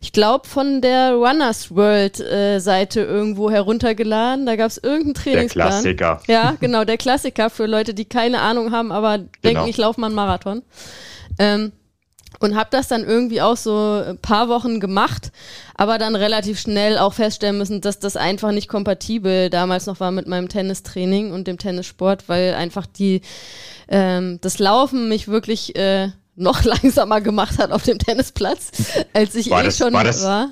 ich 0.03 0.11
glaube, 0.11 0.45
von 0.49 0.81
der 0.81 1.13
Runners 1.13 1.73
World 1.73 2.19
äh, 2.19 2.59
Seite 2.59 2.99
irgendwo 2.99 3.49
heruntergeladen. 3.49 4.45
Da 4.45 4.57
gab 4.57 4.67
es 4.67 4.77
irgendeinen 4.77 5.13
Trainingsplan. 5.13 5.69
Der 5.69 5.95
Klassiker. 5.95 6.21
Ja, 6.27 6.57
genau, 6.59 6.83
der 6.83 6.97
Klassiker 6.97 7.49
für 7.49 7.67
Leute, 7.67 7.93
die 7.93 8.03
keine 8.03 8.41
Ahnung 8.41 8.73
haben, 8.73 8.91
aber 8.91 9.19
genau. 9.19 9.29
denken, 9.41 9.69
ich 9.69 9.77
laufe 9.77 10.01
mal 10.01 10.07
einen 10.07 10.15
Marathon. 10.15 10.61
Ähm, 11.39 11.71
und 12.39 12.55
habe 12.55 12.69
das 12.71 12.87
dann 12.87 13.03
irgendwie 13.03 13.41
auch 13.41 13.57
so 13.57 14.03
ein 14.07 14.17
paar 14.17 14.49
Wochen 14.49 14.79
gemacht, 14.79 15.31
aber 15.75 15.97
dann 15.97 16.15
relativ 16.15 16.59
schnell 16.59 16.97
auch 16.97 17.13
feststellen 17.13 17.57
müssen, 17.57 17.81
dass 17.81 17.99
das 17.99 18.17
einfach 18.17 18.51
nicht 18.51 18.67
kompatibel 18.67 19.49
damals 19.49 19.85
noch 19.85 19.99
war 19.99 20.11
mit 20.11 20.27
meinem 20.27 20.49
Tennistraining 20.49 21.31
und 21.31 21.47
dem 21.47 21.57
Tennissport, 21.57 22.29
weil 22.29 22.53
einfach 22.53 22.85
die 22.85 23.21
ähm, 23.87 24.39
das 24.41 24.59
Laufen 24.59 25.09
mich 25.09 25.27
wirklich 25.27 25.75
äh, 25.75 26.09
noch 26.35 26.63
langsamer 26.63 27.21
gemacht 27.21 27.59
hat 27.59 27.71
auf 27.71 27.83
dem 27.83 27.99
Tennisplatz, 27.99 28.71
als 29.13 29.35
ich 29.35 29.49
war 29.49 29.61
eh 29.61 29.65
das, 29.65 29.77
schon 29.77 29.93
war. 29.93 30.03
Das, 30.03 30.23
war. 30.23 30.51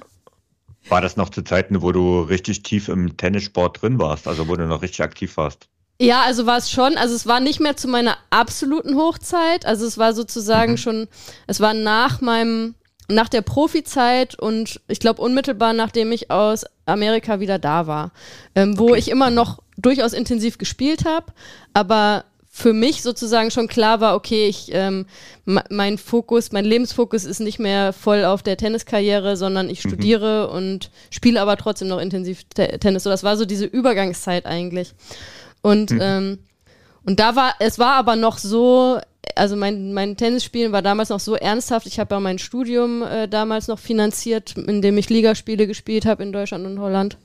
War 0.90 1.02
das 1.02 1.16
noch 1.16 1.30
zu 1.30 1.44
Zeiten, 1.44 1.82
wo 1.82 1.92
du 1.92 2.22
richtig 2.22 2.64
tief 2.64 2.90
im 2.90 3.16
Tennissport 3.16 3.82
drin 3.82 4.00
warst, 4.00 4.28
also 4.28 4.48
wo 4.48 4.56
du 4.56 4.66
noch 4.66 4.82
richtig 4.82 5.02
aktiv 5.02 5.38
warst? 5.38 5.68
Ja, 6.02 6.24
also 6.24 6.48
war 6.48 6.58
es 6.58 6.72
schon. 6.72 6.98
Also 6.98 7.16
es 7.16 7.28
war 7.28 7.40
nicht 7.40 7.60
mehr 7.60 7.78
zu 7.78 7.88
meiner 7.88 8.18
absoluten 8.32 8.96
Hochzeit. 8.96 9.66
Also 9.66 9.86
es 9.86 9.98
war 9.98 10.14
sozusagen 10.14 10.74
mhm. 10.74 10.78
schon, 10.78 11.08
es 11.46 11.60
war 11.60 11.76
nach 11.76 12.22
meinem, 12.22 12.74
nach 13.08 13.30
der 13.30 13.42
Profizeit 13.42 14.38
und 14.40 14.82
ich 14.88 15.00
glaube 15.00 15.22
unmittelbar 15.22 15.74
nachdem 15.74 16.12
ich 16.12 16.32
aus 16.32 16.66
Amerika 16.86 17.40
wieder 17.40 17.60
da 17.60 17.86
war, 17.86 18.12
ähm, 18.56 18.80
wo 18.80 18.90
okay. 18.90 19.00
ich 19.00 19.10
immer 19.10 19.30
noch 19.30 19.60
durchaus 19.78 20.14
intensiv 20.14 20.58
gespielt 20.58 21.06
habe, 21.06 21.28
aber 21.74 22.26
für 22.54 22.74
mich 22.74 23.02
sozusagen 23.02 23.50
schon 23.50 23.70
klar 23.70 24.02
war, 24.02 24.14
okay, 24.14 24.48
ich, 24.48 24.70
ähm, 24.74 25.06
mein 25.46 25.98
Fokus, 25.98 26.52
mein 26.52 26.66
Lebensfokus 26.66 27.24
ist 27.24 27.40
nicht 27.40 27.60
mehr 27.60 27.94
voll 27.94 28.26
auf 28.26 28.44
der 28.44 28.58
Tenniskarriere, 28.58 29.38
sondern 29.38 29.70
ich 29.70 29.86
mhm. 29.86 29.90
studiere 29.90 30.50
und 30.50 30.92
spiele 31.12 31.42
aber 31.42 31.56
trotzdem 31.56 31.88
noch 31.88 32.00
intensiv 32.00 32.44
Tennis. 32.54 33.04
So, 33.04 33.10
das 33.10 33.24
war 33.24 33.38
so 33.38 33.46
diese 33.46 33.66
Übergangszeit 33.66 34.46
eigentlich. 34.46 34.94
Und, 35.62 35.92
mhm. 35.92 36.00
ähm, 36.02 36.40
und 37.06 37.20
da 37.20 37.36
war, 37.36 37.56
es 37.60 37.80
war 37.80 37.94
aber 37.94 38.16
noch 38.16 38.38
so, 38.38 39.00
also 39.36 39.56
mein, 39.56 39.94
mein 39.94 40.18
Tennisspielen 40.18 40.72
war 40.72 40.82
damals 40.82 41.10
noch 41.10 41.20
so 41.20 41.36
ernsthaft. 41.36 41.88
Ich 41.88 42.00
habe 42.00 42.16
ja 42.16 42.20
mein 42.20 42.40
Studium 42.40 43.04
äh, 43.04 43.28
damals 43.28 43.68
noch 43.68 43.80
finanziert, 43.80 44.56
indem 44.58 44.98
ich 44.98 45.10
Ligaspiele 45.10 45.68
gespielt 45.68 46.06
habe 46.06 46.24
in 46.24 46.34
Deutschland 46.34 46.66
und 46.66 46.80
Holland. 46.80 47.18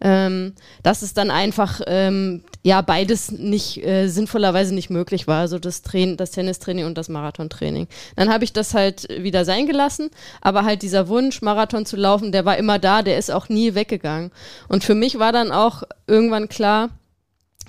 Ähm, 0.00 0.54
dass 0.82 1.02
es 1.02 1.14
dann 1.14 1.30
einfach 1.30 1.80
ähm, 1.86 2.42
ja 2.62 2.82
beides 2.82 3.30
nicht 3.30 3.82
äh, 3.86 4.08
sinnvollerweise 4.08 4.74
nicht 4.74 4.90
möglich 4.90 5.28
war, 5.28 5.40
also 5.40 5.60
das 5.60 5.82
Train 5.82 6.16
das 6.16 6.32
Tennistraining 6.32 6.84
und 6.84 6.98
das 6.98 7.08
Marathontraining. 7.08 7.86
Dann 8.16 8.28
habe 8.28 8.42
ich 8.42 8.52
das 8.52 8.74
halt 8.74 9.06
wieder 9.22 9.44
sein 9.44 9.66
gelassen, 9.66 10.10
aber 10.40 10.64
halt 10.64 10.82
dieser 10.82 11.08
Wunsch 11.08 11.42
Marathon 11.42 11.86
zu 11.86 11.96
laufen, 11.96 12.32
der 12.32 12.44
war 12.44 12.58
immer 12.58 12.80
da, 12.80 13.02
der 13.02 13.18
ist 13.18 13.30
auch 13.30 13.48
nie 13.48 13.76
weggegangen. 13.76 14.32
Und 14.68 14.82
für 14.82 14.96
mich 14.96 15.20
war 15.20 15.30
dann 15.30 15.52
auch 15.52 15.84
irgendwann 16.08 16.48
klar, 16.48 16.90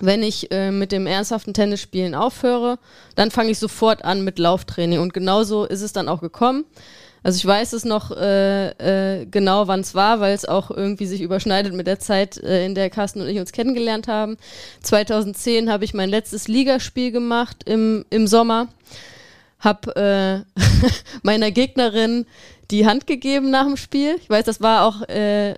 wenn 0.00 0.22
ich 0.22 0.50
äh, 0.52 0.70
mit 0.70 0.92
dem 0.92 1.06
ernsthaften 1.06 1.54
Tennisspielen 1.54 2.14
aufhöre, 2.14 2.78
dann 3.14 3.30
fange 3.30 3.50
ich 3.50 3.58
sofort 3.58 4.04
an 4.04 4.24
mit 4.24 4.38
Lauftraining. 4.38 5.00
Und 5.00 5.14
genauso 5.14 5.64
ist 5.64 5.82
es 5.82 5.92
dann 5.92 6.08
auch 6.08 6.20
gekommen. 6.20 6.64
Also 7.22 7.38
ich 7.38 7.46
weiß 7.46 7.72
es 7.72 7.84
noch 7.84 8.12
äh, 8.12 8.68
äh, 9.20 9.26
genau, 9.26 9.66
wann 9.66 9.80
es 9.80 9.96
war, 9.96 10.20
weil 10.20 10.32
es 10.32 10.44
auch 10.44 10.70
irgendwie 10.70 11.06
sich 11.06 11.20
überschneidet 11.20 11.74
mit 11.74 11.88
der 11.88 11.98
Zeit, 11.98 12.36
äh, 12.36 12.64
in 12.64 12.76
der 12.76 12.88
Carsten 12.88 13.20
und 13.20 13.26
ich 13.26 13.40
uns 13.40 13.50
kennengelernt 13.50 14.06
haben. 14.06 14.36
2010 14.82 15.68
habe 15.68 15.84
ich 15.84 15.92
mein 15.92 16.08
letztes 16.08 16.46
Ligaspiel 16.46 17.10
gemacht 17.10 17.64
im, 17.64 18.04
im 18.10 18.28
Sommer. 18.28 18.68
Hab 19.58 19.88
äh, 19.96 20.42
meiner 21.22 21.50
Gegnerin 21.50 22.26
die 22.70 22.86
Hand 22.86 23.08
gegeben 23.08 23.50
nach 23.50 23.64
dem 23.64 23.76
Spiel. 23.76 24.16
Ich 24.22 24.30
weiß, 24.30 24.44
das 24.44 24.60
war 24.60 24.86
auch 24.86 25.02
äh, 25.08 25.54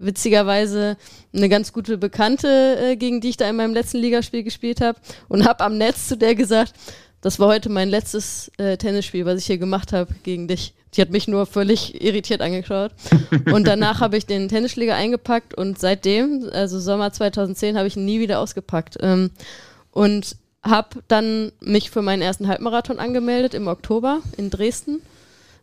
witzigerweise 0.00 0.96
eine 1.32 1.48
ganz 1.48 1.72
gute 1.72 1.98
Bekannte, 1.98 2.78
äh, 2.80 2.96
gegen 2.96 3.20
die 3.20 3.30
ich 3.30 3.36
da 3.36 3.48
in 3.48 3.56
meinem 3.56 3.74
letzten 3.74 3.98
Ligaspiel 3.98 4.42
gespielt 4.42 4.80
habe 4.80 4.98
und 5.28 5.46
habe 5.46 5.64
am 5.64 5.78
Netz 5.78 6.08
zu 6.08 6.16
der 6.16 6.34
gesagt, 6.34 6.74
das 7.20 7.38
war 7.38 7.48
heute 7.48 7.68
mein 7.68 7.90
letztes 7.90 8.50
äh, 8.56 8.76
Tennisspiel, 8.78 9.26
was 9.26 9.38
ich 9.38 9.46
hier 9.46 9.58
gemacht 9.58 9.92
habe 9.92 10.14
gegen 10.22 10.48
dich. 10.48 10.72
Die 10.94 11.02
hat 11.02 11.10
mich 11.10 11.28
nur 11.28 11.46
völlig 11.46 12.02
irritiert 12.02 12.40
angeschaut. 12.40 12.92
Und 13.52 13.66
danach 13.66 14.00
habe 14.00 14.16
ich 14.16 14.26
den 14.26 14.48
Tennisschläger 14.48 14.94
eingepackt 14.94 15.54
und 15.54 15.78
seitdem, 15.78 16.48
also 16.50 16.80
Sommer 16.80 17.12
2010, 17.12 17.76
habe 17.76 17.86
ich 17.86 17.96
ihn 17.96 18.06
nie 18.06 18.20
wieder 18.20 18.40
ausgepackt. 18.40 18.96
Ähm, 19.00 19.30
und 19.92 20.36
habe 20.62 21.00
dann 21.08 21.52
mich 21.60 21.90
für 21.90 22.02
meinen 22.02 22.22
ersten 22.22 22.48
Halbmarathon 22.48 22.98
angemeldet 22.98 23.54
im 23.54 23.66
Oktober 23.66 24.20
in 24.36 24.50
Dresden 24.50 25.00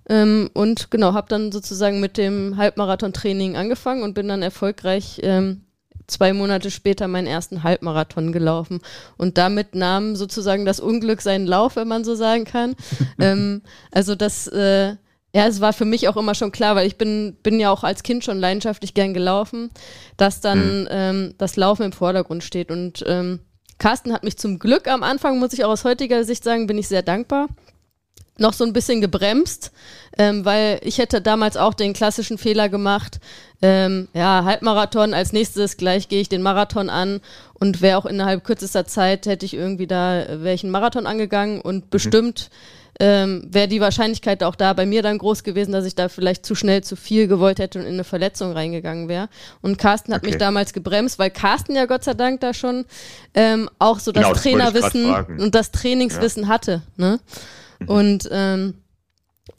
ähm, 0.09 0.49
und 0.53 0.89
genau, 0.91 1.13
habe 1.13 1.27
dann 1.29 1.51
sozusagen 1.51 1.99
mit 1.99 2.17
dem 2.17 2.57
Halbmarathon-Training 2.57 3.57
angefangen 3.57 4.03
und 4.03 4.13
bin 4.13 4.27
dann 4.27 4.41
erfolgreich 4.41 5.19
ähm, 5.23 5.61
zwei 6.07 6.31
Monate 6.31 6.71
später 6.71 7.07
meinen 7.07 7.27
ersten 7.27 7.63
Halbmarathon 7.63 8.31
gelaufen. 8.31 8.79
Und 9.17 9.37
damit 9.37 9.75
nahm 9.75 10.15
sozusagen 10.15 10.65
das 10.65 10.79
Unglück 10.79 11.21
seinen 11.21 11.45
Lauf, 11.45 11.75
wenn 11.75 11.87
man 11.87 12.05
so 12.05 12.15
sagen 12.15 12.45
kann. 12.45 12.75
ähm, 13.19 13.61
also 13.91 14.15
das, 14.15 14.47
äh, 14.47 14.95
ja, 15.35 15.45
es 15.47 15.59
war 15.59 15.73
für 15.73 15.85
mich 15.85 16.07
auch 16.07 16.15
immer 16.15 16.35
schon 16.35 16.53
klar, 16.53 16.75
weil 16.75 16.87
ich 16.87 16.97
bin, 16.97 17.35
bin 17.43 17.59
ja 17.59 17.69
auch 17.69 17.83
als 17.83 18.03
Kind 18.03 18.23
schon 18.23 18.39
leidenschaftlich 18.39 18.93
gern 18.93 19.13
gelaufen, 19.13 19.69
dass 20.15 20.39
dann 20.39 20.81
mhm. 20.81 20.87
ähm, 20.89 21.33
das 21.37 21.57
Laufen 21.57 21.83
im 21.83 21.91
Vordergrund 21.91 22.45
steht. 22.45 22.71
Und 22.71 23.03
ähm, 23.05 23.41
Carsten 23.77 24.13
hat 24.13 24.23
mich 24.23 24.37
zum 24.37 24.57
Glück 24.57 24.87
am 24.87 25.03
Anfang, 25.03 25.37
muss 25.37 25.53
ich 25.53 25.65
auch 25.65 25.71
aus 25.71 25.83
heutiger 25.83 26.23
Sicht 26.23 26.45
sagen, 26.45 26.65
bin 26.65 26.77
ich 26.77 26.87
sehr 26.87 27.03
dankbar 27.03 27.47
noch 28.37 28.53
so 28.53 28.63
ein 28.63 28.73
bisschen 28.73 29.01
gebremst, 29.01 29.71
ähm, 30.17 30.45
weil 30.45 30.79
ich 30.83 30.97
hätte 30.97 31.21
damals 31.21 31.57
auch 31.57 31.73
den 31.73 31.93
klassischen 31.93 32.37
Fehler 32.37 32.69
gemacht, 32.69 33.19
ähm, 33.61 34.07
ja, 34.13 34.43
Halbmarathon, 34.43 35.13
als 35.13 35.33
nächstes 35.33 35.77
gleich 35.77 36.09
gehe 36.09 36.21
ich 36.21 36.29
den 36.29 36.41
Marathon 36.41 36.89
an 36.89 37.21
und 37.53 37.81
wäre 37.81 37.97
auch 37.97 38.05
innerhalb 38.05 38.43
kürzester 38.43 38.85
Zeit, 38.85 39.25
hätte 39.25 39.45
ich 39.45 39.53
irgendwie 39.53 39.87
da, 39.87 40.43
ich 40.45 40.63
einen 40.63 40.71
Marathon 40.71 41.07
angegangen 41.07 41.61
und 41.61 41.85
mhm. 41.85 41.89
bestimmt 41.89 42.49
ähm, 42.99 43.47
wäre 43.51 43.67
die 43.67 43.81
Wahrscheinlichkeit 43.81 44.43
auch 44.43 44.55
da 44.55 44.73
bei 44.73 44.85
mir 44.85 45.03
dann 45.03 45.17
groß 45.17 45.43
gewesen, 45.43 45.71
dass 45.71 45.85
ich 45.85 45.95
da 45.95 46.09
vielleicht 46.09 46.45
zu 46.45 46.55
schnell 46.55 46.83
zu 46.83 46.95
viel 46.95 47.27
gewollt 47.27 47.59
hätte 47.59 47.79
und 47.79 47.85
in 47.85 47.93
eine 47.93 48.03
Verletzung 48.03 48.53
reingegangen 48.53 49.07
wäre. 49.07 49.29
Und 49.61 49.77
Carsten 49.77 50.13
hat 50.13 50.21
okay. 50.21 50.31
mich 50.31 50.39
damals 50.39 50.73
gebremst, 50.73 51.19
weil 51.19 51.29
Carsten 51.29 51.75
ja 51.75 51.85
Gott 51.85 52.03
sei 52.03 52.15
Dank 52.15 52.41
da 52.41 52.53
schon 52.53 52.85
ähm, 53.35 53.69
auch 53.77 53.99
so 53.99 54.11
das 54.11 54.23
genau, 54.23 54.35
Trainerwissen 54.35 55.13
und 55.37 55.53
das 55.53 55.71
Trainingswissen 55.71 56.43
ja. 56.43 56.49
hatte. 56.49 56.81
Ne? 56.95 57.19
Mhm. 57.79 57.89
Und, 57.89 58.29
ähm, 58.31 58.73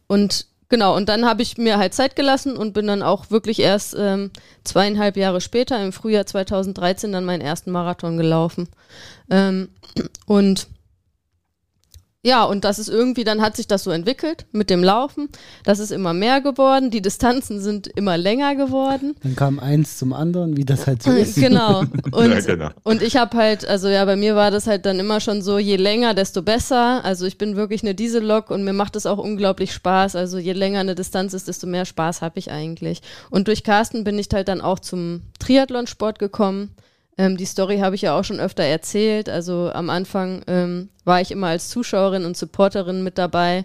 und 0.06 0.46
genau, 0.68 0.96
und 0.96 1.08
dann 1.08 1.26
habe 1.26 1.42
ich 1.42 1.58
mir 1.58 1.78
halt 1.78 1.94
Zeit 1.94 2.16
gelassen 2.16 2.56
und 2.56 2.72
bin 2.72 2.87
dann 2.87 3.02
auch 3.02 3.30
wirklich 3.30 3.60
erst 3.60 3.96
ähm, 3.98 4.30
zweieinhalb 4.64 5.16
Jahre 5.16 5.40
später, 5.40 5.82
im 5.82 5.92
Frühjahr 5.92 6.26
2013, 6.26 7.12
dann 7.12 7.25
meinen 7.25 7.40
ersten 7.40 7.70
Marathon 7.70 8.16
gelaufen. 8.16 8.68
Ähm, 9.30 9.68
und 10.26 10.68
ja, 12.25 12.42
und 12.42 12.64
das 12.64 12.80
ist 12.80 12.88
irgendwie, 12.88 13.22
dann 13.22 13.40
hat 13.40 13.54
sich 13.54 13.68
das 13.68 13.84
so 13.84 13.92
entwickelt 13.92 14.46
mit 14.50 14.70
dem 14.70 14.82
Laufen. 14.82 15.28
Das 15.62 15.78
ist 15.78 15.92
immer 15.92 16.12
mehr 16.12 16.40
geworden. 16.40 16.90
Die 16.90 17.00
Distanzen 17.00 17.60
sind 17.60 17.87
immer 17.87 18.18
länger 18.18 18.56
geworden. 18.56 19.14
Dann 19.22 19.37
kam 19.37 19.60
eins 19.60 19.98
zum 19.98 20.12
anderen, 20.12 20.56
wie 20.56 20.64
das 20.64 20.88
halt 20.88 21.00
so 21.00 21.12
ist. 21.12 21.37
Genau. 21.37 21.80
Und, 22.10 22.30
ja, 22.32 22.40
genau. 22.40 22.70
und 22.82 23.02
ich 23.02 23.16
habe 23.16 23.37
halt, 23.37 23.64
also 23.66 23.88
ja, 23.88 24.04
bei 24.04 24.16
mir 24.16 24.34
war 24.34 24.50
das 24.50 24.66
halt 24.66 24.84
dann 24.84 24.98
immer 24.98 25.20
schon 25.20 25.42
so, 25.42 25.58
je 25.58 25.76
länger, 25.76 26.12
desto 26.14 26.42
besser. 26.42 27.04
Also 27.04 27.25
ich 27.25 27.38
bin 27.38 27.54
wirklich 27.54 27.82
eine 27.82 27.94
Diesellok 27.94 28.50
und 28.50 28.64
mir 28.64 28.72
macht 28.72 28.96
es 28.96 29.06
auch 29.06 29.18
unglaublich 29.18 29.72
Spaß. 29.72 30.16
Also 30.16 30.38
je 30.38 30.52
länger 30.52 30.80
eine 30.80 30.96
Distanz 30.96 31.34
ist, 31.34 31.46
desto 31.46 31.68
mehr 31.68 31.84
Spaß 31.84 32.22
habe 32.22 32.38
ich 32.38 32.50
eigentlich. 32.50 33.00
Und 33.30 33.46
durch 33.46 33.62
Carsten 33.62 34.02
bin 34.02 34.18
ich 34.18 34.28
halt 34.32 34.48
dann 34.48 34.60
auch 34.60 34.80
zum 34.80 35.22
Triathlonsport 35.38 36.18
gekommen. 36.18 36.75
Ähm, 37.18 37.37
die 37.37 37.44
Story 37.44 37.78
habe 37.80 37.96
ich 37.96 38.02
ja 38.02 38.18
auch 38.18 38.25
schon 38.25 38.40
öfter 38.40 38.62
erzählt. 38.62 39.28
Also 39.28 39.70
am 39.75 39.90
Anfang 39.90 40.42
ähm, 40.46 40.88
war 41.04 41.20
ich 41.20 41.32
immer 41.32 41.48
als 41.48 41.68
Zuschauerin 41.68 42.25
und 42.25 42.37
Supporterin 42.37 43.02
mit 43.02 43.18
dabei 43.18 43.64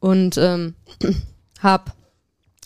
und 0.00 0.36
ähm, 0.36 0.74
habe 1.60 1.92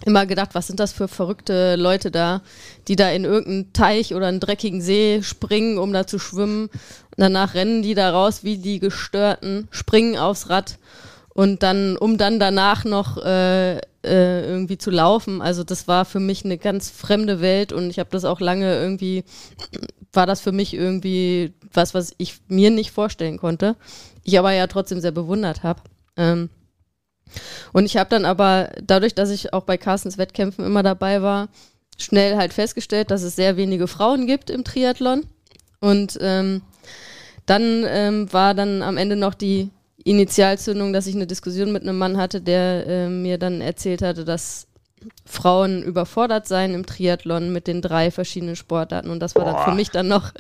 immer 0.05 0.27
gedacht, 0.27 0.51
was 0.55 0.67
sind 0.67 0.81
das 0.81 0.93
für 0.93 1.07
verrückte 1.07 1.77
Leute 1.77 2.11
da, 2.11 2.43
die 2.89 2.97
da 2.97 3.11
in 3.11 3.25
irgendeinen 3.25 3.73
Teich 3.73 4.15
oder 4.15 4.27
einen 4.27 4.41
dreckigen 4.41 4.81
See 4.81 5.21
springen, 5.23 5.79
um 5.79 5.93
da 5.93 6.07
zu 6.07 6.19
schwimmen. 6.19 6.65
Und 6.67 7.19
danach 7.19 7.55
rennen 7.55 7.83
die 7.83 7.95
da 7.95 8.11
raus 8.11 8.43
wie 8.43 8.59
die 8.59 8.81
Gestörten, 8.81 9.69
springen 9.71 10.17
aufs 10.17 10.49
Rad 10.49 10.79
und 11.35 11.63
dann, 11.63 11.97
um 11.97 12.19
dann 12.19 12.41
danach 12.41 12.85
noch 12.85 13.19
äh, 13.19 13.81
äh, 14.05 14.45
irgendwie 14.45 14.79
zu 14.79 14.91
laufen. 14.91 15.43
Also 15.43 15.65
das 15.65 15.89
war 15.89 16.05
für 16.05 16.21
mich 16.21 16.45
eine 16.45 16.59
ganz 16.59 16.91
fremde 16.91 17.41
Welt 17.41 17.73
und 17.73 17.91
ich 17.91 17.99
habe 17.99 18.11
das 18.11 18.25
auch 18.25 18.41
lange 18.41 18.75
irgendwie, 18.75 19.25
war 20.13 20.27
das 20.27 20.41
für 20.41 20.53
mich 20.53 20.75
irgendwie 20.75 21.53
was, 21.73 21.95
was 21.95 22.15
ich 22.19 22.41
mir 22.49 22.71
nicht 22.71 22.91
vorstellen 22.91 23.39
konnte. 23.39 23.77
Ich 24.25 24.39
aber 24.39 24.53
ja 24.53 24.67
trotzdem 24.67 25.01
sehr 25.01 25.13
bewundert 25.13 25.63
habe. 25.63 25.83
Ähm, 26.17 26.51
und 27.73 27.87
ich 27.87 27.97
habe 27.97 28.11
dann 28.11 28.25
aber, 28.25 28.71
dadurch, 28.83 29.15
dass 29.15 29.31
ich 29.31 29.53
auch 29.53 29.65
bei 29.65 29.79
Carstens 29.79 30.19
Wettkämpfen 30.19 30.65
immer 30.65 30.83
dabei 30.83 31.23
war, 31.23 31.49
schnell 31.99 32.37
halt 32.37 32.53
festgestellt, 32.53 33.11
dass 33.11 33.23
es 33.23 33.37
sehr 33.37 33.57
wenige 33.57 33.87
Frauen 33.87 34.27
gibt 34.27 34.51
im 34.51 34.65
Triathlon. 34.65 35.25
Und 35.81 36.19
ähm, 36.21 36.63
dann 37.47 37.85
ähm, 37.87 38.33
war 38.33 38.55
dann 38.55 38.83
am 38.83 38.97
Ende 38.97 39.17
noch 39.17 39.35
die 39.35 39.71
Initialzündung, 40.05 40.93
dass 40.93 41.07
ich 41.07 41.15
eine 41.15 41.27
Diskussion 41.27 41.73
mit 41.73 41.83
einem 41.83 41.99
Mann 41.99 42.17
hatte, 42.17 42.41
der 42.41 42.87
äh, 42.87 43.09
mir 43.09 43.39
dann 43.39 43.61
erzählt 43.61 44.03
hatte, 44.03 44.25
dass 44.25 44.67
Frauen 45.25 45.83
überfordert 45.83 46.47
seien 46.47 46.75
im 46.75 46.87
Triathlon 46.87 47.53
mit 47.53 47.67
den 47.67 47.83
drei 47.83 48.11
verschiedenen 48.11 48.57
Sportarten. 48.57 49.11
Und 49.11 49.21
das 49.21 49.35
war 49.35 49.45
Boah. 49.45 49.53
dann 49.53 49.65
für 49.65 49.75
mich 49.75 49.91
dann 49.91 50.09
noch 50.09 50.33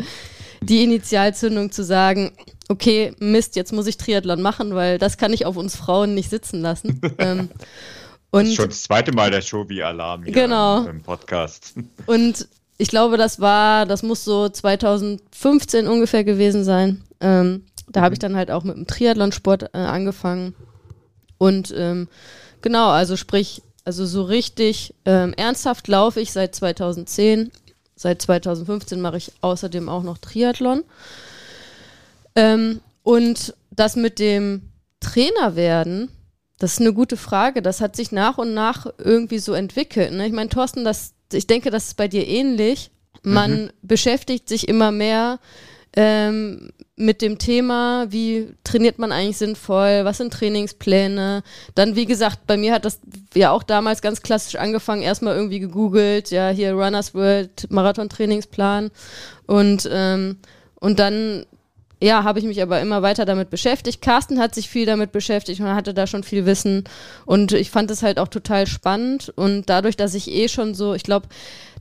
die 0.61 0.85
Initialzündung 0.85 1.73
zu 1.73 1.83
sagen, 1.85 2.33
okay, 2.69 3.15
Mist, 3.19 3.57
jetzt 3.57 3.73
muss 3.73 3.87
ich 3.87 3.97
Triathlon 3.97 4.41
machen, 4.41 4.75
weil 4.75 4.99
das 4.99 5.17
kann 5.17 5.33
ich 5.33 5.47
auf 5.47 5.57
uns 5.57 5.77
Frauen 5.77 6.15
nicht 6.15 6.31
sitzen 6.31 6.61
lassen. 6.61 7.01
ähm, 7.19 7.51
und 8.31 8.45
das 8.45 8.51
ist 8.51 8.57
schon 8.57 8.69
das 8.69 8.83
zweite 8.83 9.13
Mal 9.13 9.31
der 9.31 9.43
Show 9.43 9.69
wie 9.69 9.83
Alarm 9.83 10.25
genau. 10.25 10.85
im 10.87 11.03
Podcast. 11.03 11.75
Und 12.07 12.49
ich 12.79 12.89
glaube, 12.89 13.19
das 13.19 13.41
war, 13.41 13.85
das 13.85 14.03
muss 14.03 14.25
so 14.25 14.49
2015 14.49 15.87
ungefähr 15.87 16.25
gewesen 16.25 16.65
sein. 16.65 17.05
Ähm, 17.21 17.67
da 17.89 18.03
habe 18.03 18.15
ich 18.15 18.19
dann 18.19 18.37
halt 18.37 18.51
auch 18.51 18.65
mit 18.65 18.77
dem 18.77 18.87
Triathlonsport 18.87 19.75
äh, 19.75 19.79
angefangen. 19.79 20.55
Und 21.39 21.75
ähm, 21.77 22.09
genau, 22.61 22.91
also 22.91 23.17
sprich, 23.17 23.63
also 23.85 24.07
so 24.07 24.23
richtig 24.23 24.95
ähm, 25.05 25.35
ernsthaft 25.35 25.89
laufe 25.89 26.21
ich 26.21 26.33
seit 26.33 26.55
2010. 26.55 27.51
Seit 27.97 28.23
2015 28.23 29.01
mache 29.01 29.17
ich 29.17 29.33
außerdem 29.41 29.89
auch 29.89 30.03
noch 30.03 30.19
Triathlon. 30.19 30.85
Ähm, 32.35 32.81
und 33.03 33.55
das 33.71 33.97
mit 33.97 34.19
dem 34.19 34.63
Trainer 35.01 35.57
werden, 35.57 36.09
das 36.59 36.75
ist 36.75 36.81
eine 36.81 36.93
gute 36.93 37.17
Frage. 37.17 37.61
Das 37.61 37.81
hat 37.81 37.97
sich 37.97 38.13
nach 38.13 38.39
und 38.39 38.55
nach 38.55 38.87
irgendwie 38.99 39.41
so 39.41 39.53
entwickelt. 39.53 40.13
Ne? 40.13 40.27
Ich 40.27 40.33
meine, 40.33 40.49
Thorsten, 40.49 40.85
das, 40.85 41.13
ich 41.33 41.49
denke, 41.49 41.71
das 41.71 41.89
ist 41.89 41.97
bei 41.97 42.07
dir 42.07 42.27
ähnlich. 42.27 42.91
Man 43.23 43.65
mhm. 43.65 43.71
beschäftigt 43.83 44.49
sich 44.49 44.69
immer 44.69 44.93
mehr 44.93 45.41
ähm, 45.97 46.71
mit 46.97 47.23
dem 47.23 47.39
Thema, 47.39 48.07
wie 48.11 48.55
trainiert 48.65 48.99
man 48.99 49.13
eigentlich 49.13 49.39
sinnvoll, 49.39 50.05
was 50.05 50.19
sind 50.19 50.33
Trainingspläne. 50.33 51.43
Dann, 51.75 51.97
wie 51.97 52.05
gesagt, 52.05 52.47
bei 52.47 52.57
mir 52.57 52.75
hat 52.75 52.85
das 52.85 53.01
ja 53.35 53.51
auch 53.51 53.63
damals 53.63 54.03
ganz 54.03 54.21
klassisch 54.21 54.57
angefangen, 54.57 55.03
erstmal 55.03 55.35
irgendwie 55.35 55.61
gegoogelt, 55.61 56.31
ja, 56.31 56.51
hier 56.51 56.75
Runners 56.75 57.15
World 57.15 57.71
Marathon-Trainingsplan 57.71 58.91
und, 59.47 59.89
ähm, 59.91 60.37
und 60.81 60.99
dann 60.99 61.47
ja, 62.03 62.25
habe 62.25 62.41
ich 62.41 62.45
mich 62.45 62.61
aber 62.61 62.81
immer 62.81 63.01
weiter 63.03 63.25
damit 63.25 63.49
beschäftigt. 63.49 64.03
Carsten 64.03 64.41
hat 64.41 64.57
sich 64.57 64.69
viel 64.69 64.87
damit 64.87 65.13
beschäftigt 65.13 65.61
und 65.61 65.69
hatte 65.69 65.95
da 65.95 66.09
schon 66.09 66.25
viel 66.25 66.47
Wissen. 66.47 66.83
Und 67.27 67.53
ich 67.53 67.71
fand 67.71 67.93
es 67.93 68.03
halt 68.03 68.19
auch 68.19 68.27
total 68.27 68.67
spannend. 68.67 69.33
Und 69.37 69.71
dadurch, 69.71 69.97
dass 69.97 70.15
ich 70.15 70.29
eh 70.29 70.49
schon 70.49 70.75
so, 70.75 70.95
ich 70.95 71.05
glaube, 71.05 71.29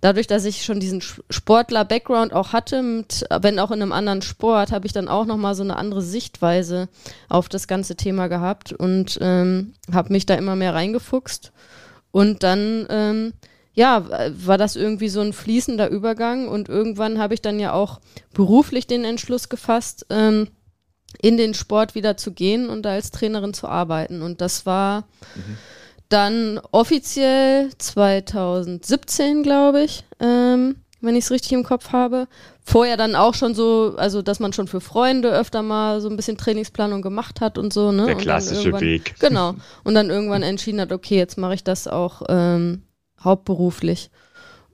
dadurch, 0.02 0.28
dass 0.28 0.46
ich 0.46 0.66
schon 0.66 0.80
diesen 0.80 1.02
Sportler-Background 1.02 2.34
auch 2.34 2.54
hatte, 2.54 2.82
mit, 2.82 3.26
wenn 3.42 3.60
auch 3.60 3.72
in 3.72 3.82
einem 3.82 3.92
anderen 3.92 4.22
Sport, 4.22 4.72
habe 4.72 4.88
ich 4.88 4.94
dann 4.94 5.08
auch 5.08 5.26
nochmal 5.26 5.56
so 5.56 5.64
eine 5.64 5.78
andere 5.78 6.02
Sichtweise 6.02 6.90
auf 7.30 7.48
das 7.48 7.68
ganze 7.68 7.96
Thema 7.96 8.28
gehabt 8.28 8.74
und 8.74 9.18
ähm, 9.22 9.74
habe 9.94 10.12
mich 10.12 10.26
da 10.26 10.36
immer 10.36 10.56
mehr 10.56 10.74
reingefuchst. 10.74 11.52
Und 12.12 12.44
dann 12.44 12.88
ähm, 12.90 13.34
ja, 13.74 14.06
war 14.46 14.58
das 14.58 14.76
irgendwie 14.76 15.10
so 15.10 15.22
ein 15.22 15.34
fließender 15.34 15.90
Übergang 15.90 16.48
und 16.48 16.68
irgendwann 16.68 17.20
habe 17.20 17.34
ich 17.34 17.42
dann 17.42 17.60
ja 17.60 17.72
auch 17.72 18.02
beruflich 18.34 18.86
den 18.86 19.06
Entschluss 19.06 19.48
gefasst, 19.48 20.08
ähm, 20.10 20.50
in 21.22 21.38
den 21.38 21.54
Sport 21.54 21.96
wieder 21.96 22.18
zu 22.18 22.32
gehen 22.32 22.70
und 22.70 22.84
da 22.84 22.92
als 22.92 23.12
Trainerin 23.12 23.54
zu 23.54 23.68
arbeiten. 23.68 24.22
Und 24.22 24.42
das 24.42 24.66
war 24.66 25.02
mhm. 25.36 25.58
Dann 26.12 26.60
offiziell 26.72 27.70
2017, 27.78 29.44
glaube 29.44 29.84
ich, 29.84 30.04
ähm, 30.20 30.76
wenn 31.02 31.16
ich 31.16 31.26
es 31.26 31.32
richtig 31.32 31.54
im 31.54 31.64
Kopf 31.64 31.92
habe. 31.92 32.28
Vorher 32.64 32.96
dann 32.96 33.16
auch 33.16 33.34
schon 33.34 33.56
so, 33.56 33.96
also 33.98 34.22
dass 34.22 34.40
man 34.40 34.54
schon 34.54 34.68
für 34.68 34.82
Freunde 34.82 35.32
öfter 35.32 35.64
mal 35.64 36.00
so 36.00 36.10
ein 36.10 36.16
bisschen 36.16 36.38
Trainingsplanung 36.38 37.02
gemacht 37.02 37.42
hat 37.42 37.58
und 37.58 37.74
so. 37.74 37.92
Ne? 37.92 38.06
Der 38.06 38.16
klassische 38.16 38.80
Weg. 38.80 39.16
Genau. 39.20 39.56
Und 39.84 39.96
dann 39.96 40.10
irgendwann 40.10 40.44
entschieden 40.44 40.80
hat, 40.80 40.92
okay, 40.92 41.18
jetzt 41.18 41.38
mache 41.38 41.56
ich 41.56 41.64
das 41.64 41.88
auch 41.88 42.22
ähm, 42.30 42.84
hauptberuflich. 43.24 44.12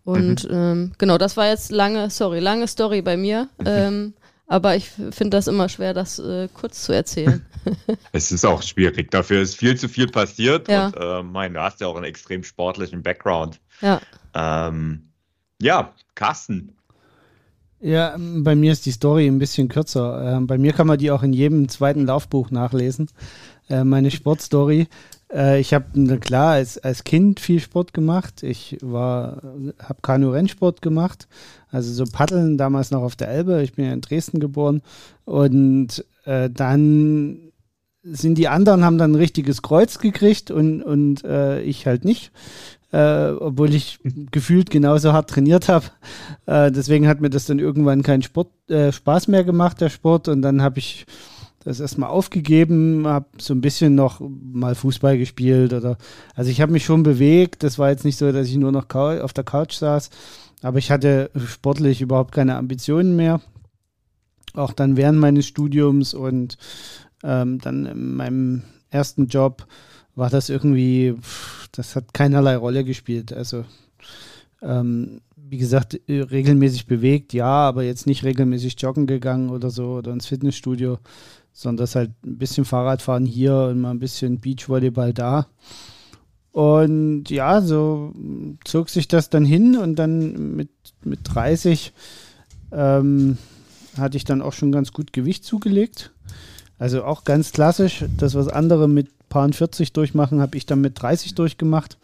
Und 0.03 0.49
mhm. 0.49 0.55
ähm, 0.55 0.91
genau, 0.97 1.17
das 1.17 1.37
war 1.37 1.47
jetzt 1.47 1.71
lange, 1.71 2.09
sorry, 2.09 2.39
lange 2.39 2.67
Story 2.67 3.01
bei 3.01 3.17
mir. 3.17 3.49
Ähm, 3.65 4.13
aber 4.47 4.75
ich 4.75 4.89
finde 4.89 5.29
das 5.31 5.47
immer 5.47 5.69
schwer, 5.69 5.93
das 5.93 6.19
äh, 6.19 6.47
kurz 6.53 6.83
zu 6.83 6.93
erzählen. 6.93 7.45
es 8.11 8.31
ist 8.31 8.45
auch 8.45 8.61
schwierig. 8.61 9.11
Dafür 9.11 9.41
ist 9.41 9.55
viel 9.55 9.77
zu 9.77 9.89
viel 9.89 10.07
passiert. 10.07 10.67
Ja. 10.67 10.87
Und 10.87 10.95
äh, 10.95 11.23
mein, 11.23 11.53
du 11.53 11.61
hast 11.61 11.81
ja 11.81 11.87
auch 11.87 11.95
einen 11.95 12.05
extrem 12.05 12.43
sportlichen 12.43 13.03
Background. 13.03 13.59
Ja. 13.81 14.01
Ähm, 14.33 15.09
ja, 15.61 15.93
Carsten. 16.15 16.73
Ja, 17.79 18.15
bei 18.17 18.55
mir 18.55 18.71
ist 18.71 18.85
die 18.85 18.91
Story 18.91 19.27
ein 19.27 19.37
bisschen 19.37 19.67
kürzer. 19.67 20.37
Ähm, 20.37 20.47
bei 20.47 20.57
mir 20.57 20.73
kann 20.73 20.87
man 20.87 20.97
die 20.97 21.11
auch 21.11 21.23
in 21.23 21.33
jedem 21.33 21.69
zweiten 21.69 22.05
Laufbuch 22.05 22.49
nachlesen. 22.49 23.09
Äh, 23.69 23.83
meine 23.83 24.09
Sportstory. 24.09 24.87
Äh, 25.31 25.59
ich 25.59 25.73
habe 25.73 26.19
klar 26.19 26.53
als, 26.53 26.77
als 26.77 27.03
Kind 27.03 27.39
viel 27.39 27.59
Sport 27.59 27.93
gemacht. 27.93 28.41
Ich 28.41 28.77
war, 28.81 29.41
habe 29.79 30.01
Kanu-Rennsport 30.01 30.81
gemacht, 30.81 31.27
also 31.71 31.93
so 31.93 32.05
Paddeln 32.11 32.57
damals 32.57 32.91
noch 32.91 33.01
auf 33.01 33.15
der 33.15 33.29
Elbe. 33.29 33.61
Ich 33.63 33.73
bin 33.73 33.85
ja 33.85 33.93
in 33.93 34.01
Dresden 34.01 34.39
geboren 34.39 34.81
und 35.25 36.05
äh, 36.25 36.49
dann 36.49 37.39
sind 38.03 38.37
die 38.37 38.47
anderen 38.47 38.85
haben 38.85 38.97
dann 38.97 39.11
ein 39.11 39.15
richtiges 39.15 39.61
Kreuz 39.61 39.99
gekriegt 39.99 40.49
und 40.49 40.81
und 40.81 41.23
äh, 41.23 41.61
ich 41.61 41.85
halt 41.85 42.05
nicht. 42.05 42.31
Äh, 42.93 43.31
obwohl 43.31 43.73
ich 43.73 43.99
gefühlt 44.31 44.69
genauso 44.69 45.11
hart 45.11 45.29
trainiert 45.29 45.67
habe. 45.67 45.87
Äh, 46.45 46.71
deswegen 46.71 47.09
hat 47.09 47.19
mir 47.19 47.29
das 47.29 47.45
dann 47.45 47.59
irgendwann 47.59 48.01
keinen 48.01 48.21
Sport, 48.21 48.47
äh, 48.69 48.93
Spaß 48.93 49.27
mehr 49.27 49.43
gemacht, 49.43 49.81
der 49.81 49.89
Sport. 49.89 50.29
Und 50.29 50.41
dann 50.41 50.61
habe 50.61 50.79
ich 50.79 51.05
das 51.65 51.81
erstmal 51.81 52.09
aufgegeben, 52.09 53.05
habe 53.05 53.25
so 53.39 53.53
ein 53.53 53.59
bisschen 53.59 53.93
noch 53.93 54.21
mal 54.21 54.73
Fußball 54.73 55.17
gespielt 55.17 55.73
oder 55.73 55.97
also 56.33 56.49
ich 56.49 56.61
habe 56.61 56.71
mich 56.71 56.85
schon 56.85 57.03
bewegt. 57.03 57.61
Das 57.61 57.77
war 57.77 57.89
jetzt 57.89 58.05
nicht 58.05 58.17
so, 58.17 58.31
dass 58.31 58.47
ich 58.47 58.55
nur 58.55 58.71
noch 58.71 58.85
auf 58.95 59.33
der 59.33 59.43
Couch 59.43 59.73
saß, 59.73 60.09
aber 60.61 60.79
ich 60.79 60.91
hatte 60.91 61.31
sportlich 61.47 62.01
überhaupt 62.01 62.33
keine 62.33 62.55
Ambitionen 62.55 63.15
mehr. 63.15 63.41
Auch 64.53 64.73
dann 64.73 64.97
während 64.97 65.19
meines 65.19 65.45
Studiums 65.45 66.13
und 66.13 66.57
ähm, 67.23 67.59
dann 67.59 67.85
in 67.85 68.15
meinem 68.15 68.63
ersten 68.89 69.27
Job 69.27 69.67
war 70.15 70.29
das 70.29 70.49
irgendwie, 70.49 71.15
das 71.71 71.95
hat 71.95 72.13
keinerlei 72.13 72.55
Rolle 72.55 72.83
gespielt. 72.83 73.33
Also 73.33 73.65
ähm, 74.61 75.21
wie 75.35 75.59
gesagt, 75.59 75.99
regelmäßig 76.09 76.87
bewegt, 76.87 77.33
ja, 77.33 77.45
aber 77.45 77.83
jetzt 77.83 78.07
nicht 78.07 78.23
regelmäßig 78.23 78.81
joggen 78.81 79.05
gegangen 79.05 79.49
oder 79.49 79.69
so 79.69 79.97
oder 79.97 80.11
ins 80.11 80.25
Fitnessstudio 80.25 80.97
sondern 81.57 81.77
das 81.77 81.95
halt 81.95 82.11
ein 82.23 82.37
bisschen 82.37 82.65
Fahrradfahren 82.65 83.25
hier 83.25 83.55
und 83.71 83.81
mal 83.81 83.89
ein 83.89 83.97
bisschen 83.97 84.39
Beachvolleyball 84.39 85.11
da. 85.11 85.47
Und 86.57 87.29
ja, 87.29 87.61
so 87.61 88.15
zog 88.65 88.89
sich 88.89 89.07
das 89.07 89.29
dann 89.29 89.45
hin 89.45 89.77
und 89.77 89.95
dann 89.97 90.55
mit, 90.55 90.69
mit 91.03 91.19
30 91.25 91.93
ähm, 92.71 93.37
hatte 93.95 94.17
ich 94.17 94.25
dann 94.25 94.41
auch 94.41 94.53
schon 94.53 94.71
ganz 94.71 94.91
gut 94.91 95.13
Gewicht 95.13 95.45
zugelegt. 95.45 96.13
Also 96.79 97.03
auch 97.03 97.25
ganz 97.25 97.51
klassisch, 97.51 98.05
das, 98.17 98.33
was 98.33 98.47
andere 98.47 98.89
mit 98.89 99.29
Paar 99.29 99.53
40 99.53 99.93
durchmachen, 99.93 100.41
habe 100.41 100.57
ich 100.57 100.65
dann 100.65 100.81
mit 100.81 100.99
30 100.99 101.35
durchgemacht. 101.35 101.99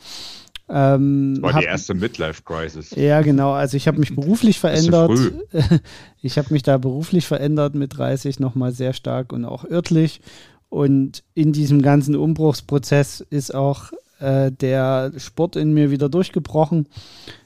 Ähm, 0.70 1.40
war 1.42 1.54
hab, 1.54 1.62
die 1.62 1.66
erste 1.66 1.96
Midlife-Crisis. 1.96 2.92
Ja, 2.92 3.24
genau. 3.24 3.54
Also 3.54 3.76
ich 3.76 3.88
habe 3.88 3.98
mich 3.98 4.14
beruflich 4.14 4.60
verändert. 4.60 5.34
ich 6.22 6.38
habe 6.38 6.54
mich 6.54 6.62
da 6.62 6.78
beruflich 6.78 7.26
verändert 7.26 7.74
mit 7.74 7.98
30 7.98 8.40
nochmal 8.40 8.72
sehr 8.72 8.94
stark 8.94 9.34
und 9.34 9.46
auch 9.46 9.66
örtlich. 9.66 10.22
Und 10.70 11.24
in 11.34 11.54
diesem 11.54 11.82
ganzen 11.82 12.16
Umbruchsprozess 12.16 13.26
ist 13.32 13.56
auch 13.56 13.92
äh, 14.24 14.52
der 14.52 15.12
Sport 15.18 15.56
in 15.56 15.74
mir 15.74 15.92
wieder 15.92 16.10
durchgebrochen. 16.10 16.88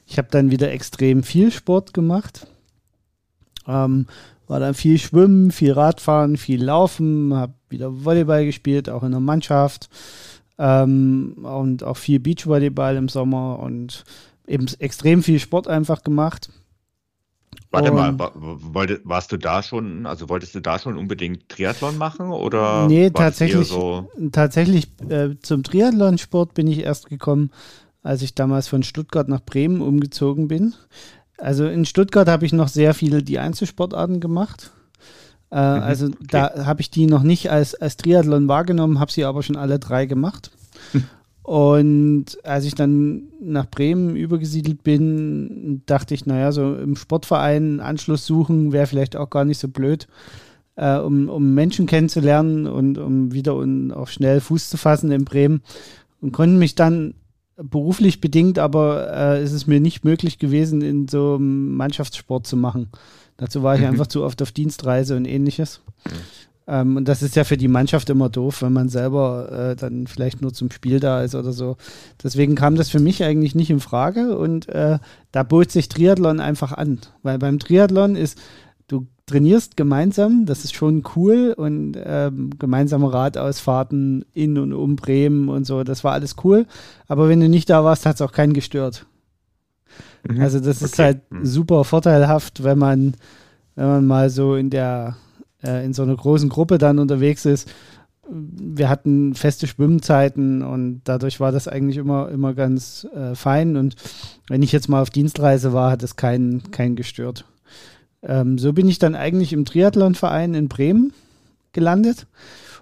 Ich 0.06 0.16
habe 0.18 0.28
dann 0.30 0.50
wieder 0.50 0.70
extrem 0.70 1.22
viel 1.22 1.50
Sport 1.50 1.92
gemacht. 1.92 2.46
Ähm, 3.66 4.06
war 4.46 4.60
dann 4.60 4.74
viel 4.74 4.98
Schwimmen, 4.98 5.50
viel 5.50 5.72
Radfahren, 5.72 6.36
viel 6.36 6.64
Laufen, 6.64 7.34
habe 7.34 7.52
wieder 7.68 8.04
Volleyball 8.04 8.46
gespielt, 8.46 8.88
auch 8.88 9.02
in 9.02 9.10
der 9.10 9.20
Mannschaft. 9.20 9.90
Ähm, 10.56 11.34
und 11.42 11.82
auch 11.84 11.96
viel 11.96 12.20
Beachvolleyball 12.20 12.96
im 12.96 13.08
Sommer 13.08 13.58
und 13.58 14.04
eben 14.46 14.66
extrem 14.78 15.22
viel 15.22 15.38
Sport 15.38 15.68
einfach 15.68 16.02
gemacht. 16.02 16.50
Warte 17.70 17.92
mal, 17.92 18.16
wollte, 18.18 19.00
warst 19.04 19.30
du 19.30 19.36
da 19.36 19.62
schon, 19.62 20.06
also 20.06 20.30
wolltest 20.30 20.54
du 20.54 20.60
da 20.60 20.78
schon 20.78 20.96
unbedingt 20.96 21.50
Triathlon 21.50 21.98
machen 21.98 22.30
oder? 22.30 22.86
Nee, 22.86 23.10
tatsächlich, 23.10 23.68
so? 23.68 24.10
tatsächlich 24.32 24.88
äh, 25.08 25.36
zum 25.42 25.62
Triathlonsport 25.62 26.54
bin 26.54 26.66
ich 26.66 26.80
erst 26.80 27.10
gekommen, 27.10 27.50
als 28.02 28.22
ich 28.22 28.34
damals 28.34 28.68
von 28.68 28.82
Stuttgart 28.82 29.28
nach 29.28 29.42
Bremen 29.42 29.82
umgezogen 29.82 30.48
bin. 30.48 30.74
Also 31.36 31.66
in 31.66 31.84
Stuttgart 31.84 32.26
habe 32.26 32.46
ich 32.46 32.54
noch 32.54 32.68
sehr 32.68 32.94
viele 32.94 33.22
die 33.22 33.38
Einzelsportarten 33.38 34.20
gemacht. 34.20 34.72
Äh, 35.50 35.56
mhm, 35.56 35.82
also 35.82 36.06
okay. 36.06 36.16
da 36.30 36.66
habe 36.66 36.80
ich 36.80 36.90
die 36.90 37.06
noch 37.06 37.22
nicht 37.22 37.50
als, 37.50 37.74
als 37.74 37.98
Triathlon 37.98 38.48
wahrgenommen, 38.48 38.98
habe 38.98 39.12
sie 39.12 39.24
aber 39.24 39.42
schon 39.42 39.56
alle 39.56 39.78
drei 39.78 40.06
gemacht. 40.06 40.50
Und 41.48 42.36
als 42.44 42.66
ich 42.66 42.74
dann 42.74 43.22
nach 43.40 43.64
Bremen 43.70 44.16
übergesiedelt 44.16 44.82
bin, 44.82 45.80
dachte 45.86 46.12
ich, 46.12 46.26
naja, 46.26 46.52
so 46.52 46.74
im 46.74 46.94
Sportverein 46.94 47.80
Anschluss 47.80 48.26
suchen 48.26 48.70
wäre 48.72 48.86
vielleicht 48.86 49.16
auch 49.16 49.30
gar 49.30 49.46
nicht 49.46 49.56
so 49.56 49.66
blöd, 49.66 50.08
äh, 50.76 50.98
um, 50.98 51.30
um 51.30 51.54
Menschen 51.54 51.86
kennenzulernen 51.86 52.66
und 52.66 52.98
um 52.98 53.32
wieder 53.32 53.54
und 53.54 53.92
auch 53.92 54.08
schnell 54.08 54.42
Fuß 54.42 54.68
zu 54.68 54.76
fassen 54.76 55.10
in 55.10 55.24
Bremen. 55.24 55.62
Und 56.20 56.32
konnte 56.32 56.58
mich 56.58 56.74
dann 56.74 57.14
beruflich 57.56 58.20
bedingt, 58.20 58.58
aber 58.58 59.10
äh, 59.10 59.42
ist 59.42 59.52
es 59.52 59.66
mir 59.66 59.80
nicht 59.80 60.04
möglich 60.04 60.38
gewesen, 60.38 60.82
in 60.82 61.08
so 61.08 61.36
einem 61.36 61.76
Mannschaftssport 61.76 62.46
zu 62.46 62.58
machen. 62.58 62.90
Dazu 63.38 63.62
war 63.62 63.74
ich 63.74 63.80
mhm. 63.80 63.86
einfach 63.86 64.08
zu 64.08 64.22
oft 64.22 64.42
auf 64.42 64.52
Dienstreise 64.52 65.16
und 65.16 65.24
ähnliches. 65.24 65.80
Ähm, 66.68 66.98
und 66.98 67.08
das 67.08 67.22
ist 67.22 67.34
ja 67.34 67.44
für 67.44 67.56
die 67.56 67.66
Mannschaft 67.66 68.10
immer 68.10 68.28
doof, 68.28 68.60
wenn 68.60 68.74
man 68.74 68.90
selber 68.90 69.70
äh, 69.70 69.76
dann 69.76 70.06
vielleicht 70.06 70.42
nur 70.42 70.52
zum 70.52 70.70
Spiel 70.70 71.00
da 71.00 71.22
ist 71.22 71.34
oder 71.34 71.52
so. 71.52 71.78
Deswegen 72.22 72.54
kam 72.54 72.76
das 72.76 72.90
für 72.90 73.00
mich 73.00 73.24
eigentlich 73.24 73.54
nicht 73.54 73.70
in 73.70 73.80
Frage 73.80 74.36
und 74.36 74.68
äh, 74.68 74.98
da 75.32 75.42
bot 75.42 75.72
sich 75.72 75.88
Triathlon 75.88 76.40
einfach 76.40 76.72
an. 76.72 76.98
Weil 77.22 77.38
beim 77.38 77.58
Triathlon 77.58 78.16
ist, 78.16 78.38
du 78.86 79.06
trainierst 79.24 79.78
gemeinsam, 79.78 80.44
das 80.44 80.64
ist 80.64 80.74
schon 80.74 81.04
cool 81.16 81.54
und 81.56 81.96
ähm, 82.04 82.50
gemeinsame 82.58 83.10
Radausfahrten 83.12 84.26
in 84.34 84.58
und 84.58 84.74
um 84.74 84.96
Bremen 84.96 85.48
und 85.48 85.64
so, 85.64 85.84
das 85.84 86.04
war 86.04 86.12
alles 86.12 86.36
cool. 86.44 86.66
Aber 87.06 87.30
wenn 87.30 87.40
du 87.40 87.48
nicht 87.48 87.70
da 87.70 87.82
warst, 87.82 88.04
hat 88.04 88.16
es 88.16 88.22
auch 88.22 88.32
keinen 88.32 88.52
gestört. 88.52 89.06
Mhm. 90.28 90.42
Also 90.42 90.60
das 90.60 90.76
okay. 90.76 90.84
ist 90.84 90.98
halt 90.98 91.32
mhm. 91.32 91.46
super 91.46 91.84
vorteilhaft, 91.84 92.62
wenn 92.62 92.78
man, 92.78 93.14
wenn 93.74 93.86
man 93.86 94.06
mal 94.06 94.28
so 94.28 94.54
in 94.54 94.68
der, 94.68 95.16
äh, 95.62 95.84
in 95.84 95.92
so 95.92 96.02
einer 96.02 96.16
großen 96.16 96.48
Gruppe 96.48 96.78
dann 96.78 96.98
unterwegs 96.98 97.44
ist. 97.44 97.68
Wir 98.30 98.88
hatten 98.88 99.34
feste 99.34 99.66
Schwimmzeiten 99.66 100.62
und 100.62 101.00
dadurch 101.04 101.40
war 101.40 101.50
das 101.50 101.66
eigentlich 101.66 101.96
immer, 101.96 102.28
immer 102.28 102.52
ganz 102.52 103.06
äh, 103.14 103.34
fein. 103.34 103.76
Und 103.76 103.94
wenn 104.48 104.62
ich 104.62 104.72
jetzt 104.72 104.88
mal 104.88 105.00
auf 105.00 105.10
Dienstreise 105.10 105.72
war, 105.72 105.90
hat 105.90 106.02
es 106.02 106.16
keinen, 106.16 106.70
keinen 106.70 106.94
gestört. 106.94 107.46
Ähm, 108.22 108.58
so 108.58 108.72
bin 108.72 108.88
ich 108.88 108.98
dann 108.98 109.14
eigentlich 109.14 109.52
im 109.52 109.64
Triathlonverein 109.64 110.54
in 110.54 110.68
Bremen 110.68 111.12
gelandet 111.72 112.26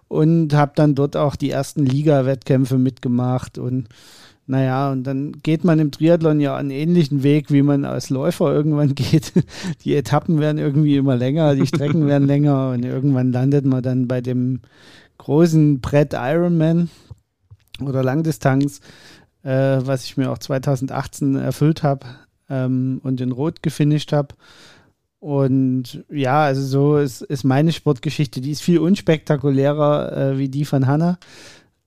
und 0.09 0.55
habe 0.55 0.73
dann 0.75 0.95
dort 0.95 1.17
auch 1.17 1.37
die 1.37 1.51
ersten 1.51 1.85
Liga-Wettkämpfe 1.85 2.79
mitgemacht 2.79 3.59
und 3.59 3.89
naja, 4.47 4.93
und 4.93 5.05
dann 5.05 5.33
geht 5.43 5.65
man 5.65 5.81
im 5.81 5.91
Triathlon 5.91 6.41
ja 6.41 6.57
einen 6.57 6.71
ähnlichen 6.71 7.25
Weg, 7.25 7.51
wie 7.51 7.63
man 7.63 7.85
als 7.85 8.11
Läufer 8.11 8.53
irgendwann 8.53 8.95
geht. 8.95 9.33
Die 9.83 9.95
Etappen 9.95 10.39
werden 10.39 10.59
irgendwie 10.59 10.97
immer 10.97 11.17
länger, 11.17 11.55
die 11.57 11.67
Strecken 11.67 12.07
werden 12.07 12.27
länger 12.29 12.71
und 12.71 12.85
irgendwann 12.85 13.33
landet 13.33 13.65
man 13.65 13.83
dann 13.83 14.07
bei 14.07 14.21
dem 14.21 14.61
großen 15.19 15.81
Brett 15.81 16.13
Ironman 16.15 16.91
oder 17.81 18.05
Langdistanz, 18.05 18.81
äh, 19.43 19.79
was 19.83 20.05
ich 20.05 20.17
mir 20.17 20.31
auch 20.31 20.39
2018 20.39 21.37
erfüllt 21.37 21.83
habe 21.83 22.07
ähm, 22.49 23.01
und 23.03 23.21
in 23.21 23.33
Rot 23.33 23.63
gefinisht 23.63 24.13
habe. 24.13 24.35
Und 25.19 26.05
ja, 26.09 26.45
also 26.45 26.63
so 26.63 26.99
ist, 26.99 27.23
ist 27.23 27.43
meine 27.43 27.73
Sportgeschichte. 27.73 28.41
Die 28.41 28.53
ist 28.53 28.63
viel 28.63 28.79
unspektakulärer 28.79 30.17
äh, 30.17 30.39
wie 30.39 30.49
die 30.49 30.65
von 30.65 30.87
Hannah. 30.87 31.19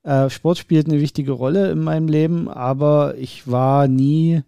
Äh, 0.10 0.32
Sport 0.32 0.58
spielt 0.58 0.88
eine 0.88 1.00
wichtige 1.00 1.34
Rolle 1.34 1.70
in 1.70 1.84
meinem 1.84 2.08
Leben, 2.08 2.50
aber 2.50 3.14
ich 3.20 3.48
war 3.48 3.88
nie 3.88 4.42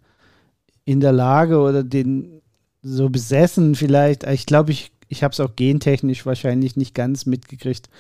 in 0.85 1.01
der 1.01 1.11
Lage 1.11 1.59
oder 1.59 1.83
den 1.83 2.41
so 2.81 3.11
besessen 3.11 3.75
vielleicht. 3.75 4.23
Ich 4.23 4.47
glaube, 4.47 4.71
ich, 4.71 4.91
ich 5.07 5.21
habe 5.21 5.33
es 5.33 5.39
auch 5.39 5.55
gentechnisch 5.55 6.25
wahrscheinlich 6.25 6.77
nicht 6.77 6.95
ganz 6.95 7.27
mitgekriegt, 7.27 7.91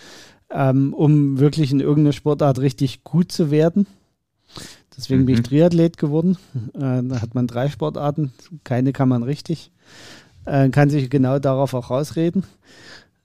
ähm, 0.49 0.91
um 0.95 1.37
wirklich 1.37 1.71
in 1.71 1.81
irgendeiner 1.81 2.13
Sportart 2.13 2.57
richtig 2.57 3.03
gut 3.03 3.31
zu 3.31 3.51
werden. 3.51 3.85
Deswegen 4.97 5.21
mhm. 5.21 5.25
bin 5.27 5.35
ich 5.35 5.41
mhm. 5.41 5.45
Triathlet 5.45 5.97
geworden. 5.97 6.39
Äh, 6.73 7.03
da 7.03 7.21
hat 7.21 7.35
man 7.35 7.45
drei 7.45 7.69
Sportarten, 7.69 8.33
keine 8.63 8.91
kann 8.91 9.07
man 9.07 9.21
richtig. 9.21 9.69
Äh, 10.45 10.69
kann 10.69 10.89
sich 10.89 11.11
genau 11.11 11.37
darauf 11.37 11.75
auch 11.75 11.91
rausreden. 11.91 12.43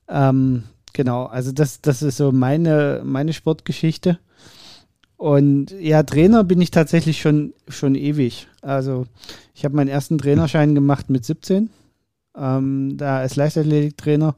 Ähm, 0.09 0.65
genau, 0.93 1.25
also 1.25 1.53
das, 1.53 1.81
das 1.81 2.03
ist 2.03 2.19
so 2.19 2.33
meine, 2.33 3.01
meine 3.03 3.33
Sportgeschichte. 3.33 4.19
Und 5.17 5.71
ja, 5.71 6.03
Trainer 6.03 6.45
bin 6.45 6.61
ich 6.61 6.71
tatsächlich 6.71 7.21
schon, 7.21 7.55
schon 7.69 7.95
ewig. 7.95 8.49
Also 8.61 9.07
ich 9.55 9.65
habe 9.65 9.77
meinen 9.77 9.89
ersten 9.89 10.19
Trainerschein 10.19 10.75
gemacht 10.75 11.09
mit 11.09 11.25
17, 11.25 11.71
ähm, 12.37 12.97
da 12.97 13.19
als 13.19 13.37
Leichtathletiktrainer. 13.37 14.37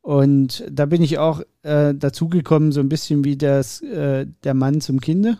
Und 0.00 0.64
da 0.68 0.86
bin 0.86 1.02
ich 1.02 1.18
auch 1.18 1.42
äh, 1.62 1.94
dazugekommen, 1.94 2.72
so 2.72 2.80
ein 2.80 2.88
bisschen 2.88 3.24
wie 3.24 3.36
das, 3.36 3.80
äh, 3.82 4.26
der 4.42 4.54
Mann 4.54 4.80
zum 4.80 5.00
Kinde. 5.00 5.38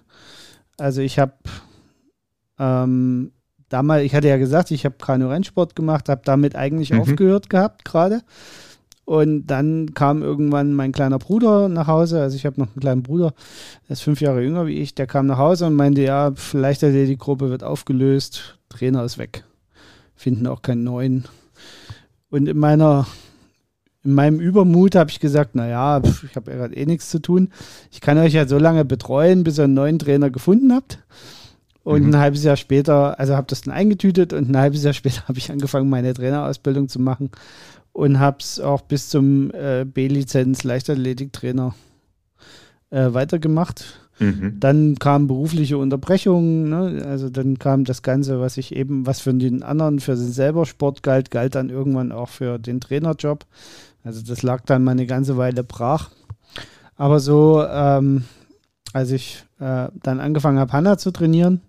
Also 0.79 1.01
ich 1.01 1.19
habe 1.19 1.35
ähm, 2.59 3.33
damals, 3.69 4.05
ich 4.05 4.15
hatte 4.15 4.29
ja 4.29 4.37
gesagt, 4.37 4.71
ich 4.71 4.85
habe 4.85 4.95
Kanu-Rennsport 4.99 5.75
gemacht, 5.75 6.09
habe 6.09 6.23
damit 6.25 6.55
eigentlich 6.55 6.93
mhm. 6.93 7.01
aufgehört 7.01 7.51
gehabt 7.51 7.85
gerade. 7.85 8.23
Und 9.13 9.49
dann 9.49 9.93
kam 9.93 10.23
irgendwann 10.23 10.73
mein 10.73 10.91
kleiner 10.91 11.19
Bruder 11.19 11.69
nach 11.69 11.87
Hause. 11.87 12.23
Also 12.23 12.35
ich 12.35 12.47
habe 12.47 12.59
noch 12.59 12.69
einen 12.69 12.81
kleinen 12.81 13.03
Bruder, 13.03 13.35
der 13.87 13.93
ist 13.93 14.01
fünf 14.01 14.23
Jahre 14.23 14.43
jünger 14.43 14.67
wie 14.67 14.79
ich. 14.79 14.95
Der 14.95 15.07
kam 15.07 15.27
nach 15.27 15.37
Hause 15.37 15.67
und 15.67 15.75
meinte, 15.75 16.01
ja, 16.01 16.33
vielleicht 16.35 16.81
die 16.81 17.19
Gruppe 17.19 17.51
wird 17.51 17.63
aufgelöst, 17.63 18.59
Trainer 18.71 19.05
ist 19.05 19.19
weg. 19.19 19.45
Finden 20.17 20.47
auch 20.47 20.63
keinen 20.63 20.85
neuen. 20.85 21.25
Und 22.31 22.49
in 22.49 22.57
meiner 22.57 23.07
in 24.03 24.15
meinem 24.15 24.41
Übermut 24.41 24.95
habe 24.95 25.11
ich 25.11 25.21
gesagt, 25.21 25.57
naja, 25.57 26.01
ich 26.25 26.35
habe 26.35 26.51
ja 26.51 26.57
gerade 26.57 26.75
eh 26.75 26.87
nichts 26.87 27.11
zu 27.11 27.19
tun. 27.19 27.51
Ich 27.91 28.01
kann 28.01 28.17
euch 28.17 28.33
ja 28.33 28.49
so 28.49 28.57
lange 28.57 28.87
betreuen, 28.87 29.45
bis 29.45 29.59
ihr 29.59 29.65
einen 29.65 29.75
neuen 29.75 29.99
Trainer 29.99 30.31
gefunden 30.31 30.73
habt. 30.73 31.01
Und 31.85 32.05
mhm. 32.05 32.15
ein 32.15 32.19
halbes 32.19 32.45
Jahr 32.45 32.57
später, 32.57 33.21
also 33.21 33.37
habe 33.37 33.49
das 33.49 33.61
dann 33.61 33.75
eingetütet 33.75 34.33
und 34.33 34.49
ein 34.49 34.57
halbes 34.57 34.85
Jahr 34.85 34.95
später 34.95 35.25
habe 35.29 35.37
ich 35.37 35.51
angefangen, 35.51 35.91
meine 35.91 36.15
Trainerausbildung 36.15 36.89
zu 36.89 36.99
machen 36.99 37.31
und 37.93 38.19
habe 38.19 38.39
es 38.41 38.61
auch 38.61 38.83
bis 38.83 39.09
zum 39.09 39.51
äh, 39.53 39.85
B-Lizenz 39.85 40.65
Leichtathletiktrainer 40.65 41.75
äh, 42.91 43.13
weitergemacht. 43.13 44.01
Mhm. 44.19 44.57
Dann 44.61 44.99
kamen 44.99 45.27
berufliche 45.27 45.79
Unterbrechungen, 45.79 46.69
ne? 46.69 47.05
also 47.07 47.31
dann 47.31 47.59
kam 47.59 47.85
das 47.85 48.03
Ganze, 48.03 48.41
was 48.41 48.57
ich 48.57 48.75
eben, 48.75 49.07
was 49.07 49.21
für 49.21 49.35
den 49.35 49.63
anderen, 49.63 50.01
für 50.01 50.15
den 50.15 50.31
selber 50.31 50.67
Sport 50.67 51.03
galt, 51.03 51.31
galt 51.31 51.55
dann 51.55 51.71
irgendwann 51.71 52.13
auch 52.13 52.29
für 52.29 52.59
den 52.59 52.81
Trainerjob. 52.81 53.47
Also 54.05 54.23
das 54.23 54.43
lag 54.43 54.63
dann 54.67 54.85
mal 54.85 54.93
eine 54.93 55.07
ganze 55.07 55.37
Weile 55.37 55.65
brach. 55.65 56.11
Aber 56.97 57.21
so, 57.21 57.65
ähm, 57.67 58.25
als 58.93 59.11
ich 59.11 59.45
äh, 59.59 59.89
dann 60.03 60.21
angefangen 60.21 60.59
habe, 60.59 60.73
Hanna 60.73 60.99
zu 60.99 61.11
trainieren, 61.11 61.61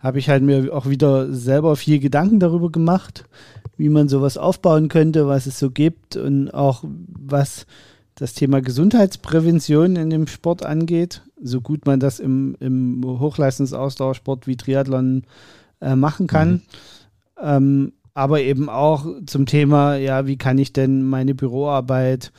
habe 0.00 0.18
ich 0.18 0.28
halt 0.28 0.42
mir 0.42 0.72
auch 0.74 0.86
wieder 0.88 1.32
selber 1.32 1.76
viel 1.76 1.98
Gedanken 1.98 2.40
darüber 2.40 2.70
gemacht, 2.70 3.24
wie 3.76 3.88
man 3.88 4.08
sowas 4.08 4.38
aufbauen 4.38 4.88
könnte, 4.88 5.26
was 5.26 5.46
es 5.46 5.58
so 5.58 5.70
gibt 5.70 6.16
und 6.16 6.50
auch 6.50 6.84
was 6.84 7.66
das 8.14 8.32
Thema 8.32 8.62
Gesundheitsprävention 8.62 9.96
in 9.96 10.08
dem 10.08 10.26
Sport 10.26 10.64
angeht, 10.64 11.22
so 11.40 11.60
gut 11.60 11.84
man 11.84 12.00
das 12.00 12.18
im, 12.18 12.56
im 12.60 13.02
Hochleistungsausdauersport 13.04 14.46
wie 14.46 14.56
Triathlon 14.56 15.24
äh, 15.82 15.94
machen 15.94 16.26
kann. 16.26 16.52
Mhm. 16.52 16.62
Ähm, 17.42 17.92
aber 18.14 18.40
eben 18.40 18.70
auch 18.70 19.06
zum 19.26 19.44
Thema, 19.44 19.96
ja, 19.96 20.26
wie 20.26 20.38
kann 20.38 20.56
ich 20.56 20.72
denn 20.72 21.02
meine 21.02 21.34
Büroarbeit 21.34 22.32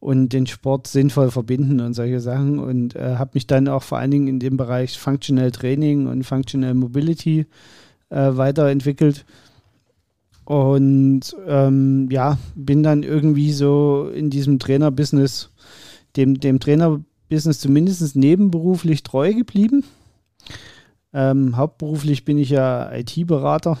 und 0.00 0.32
den 0.32 0.46
Sport 0.46 0.86
sinnvoll 0.86 1.30
verbinden 1.30 1.80
und 1.80 1.92
solche 1.92 2.20
Sachen 2.20 2.58
und 2.58 2.96
äh, 2.96 3.16
habe 3.16 3.32
mich 3.34 3.46
dann 3.46 3.68
auch 3.68 3.82
vor 3.82 3.98
allen 3.98 4.10
Dingen 4.10 4.28
in 4.28 4.40
dem 4.40 4.56
Bereich 4.56 4.98
Functional 4.98 5.50
Training 5.50 6.06
und 6.06 6.24
Functional 6.24 6.72
Mobility 6.72 7.44
äh, 8.08 8.30
weiterentwickelt. 8.36 9.26
Und 10.48 11.36
ähm, 11.46 12.08
ja, 12.10 12.38
bin 12.54 12.82
dann 12.82 13.02
irgendwie 13.02 13.52
so 13.52 14.08
in 14.14 14.30
diesem 14.30 14.58
Trainerbusiness, 14.58 15.50
dem, 16.16 16.40
dem 16.40 16.58
Trainerbusiness 16.58 17.60
zumindest 17.60 18.16
nebenberuflich 18.16 19.02
treu 19.02 19.34
geblieben. 19.34 19.84
Ähm, 21.12 21.58
hauptberuflich 21.58 22.24
bin 22.24 22.38
ich 22.38 22.48
ja 22.48 22.90
IT-Berater. 22.94 23.78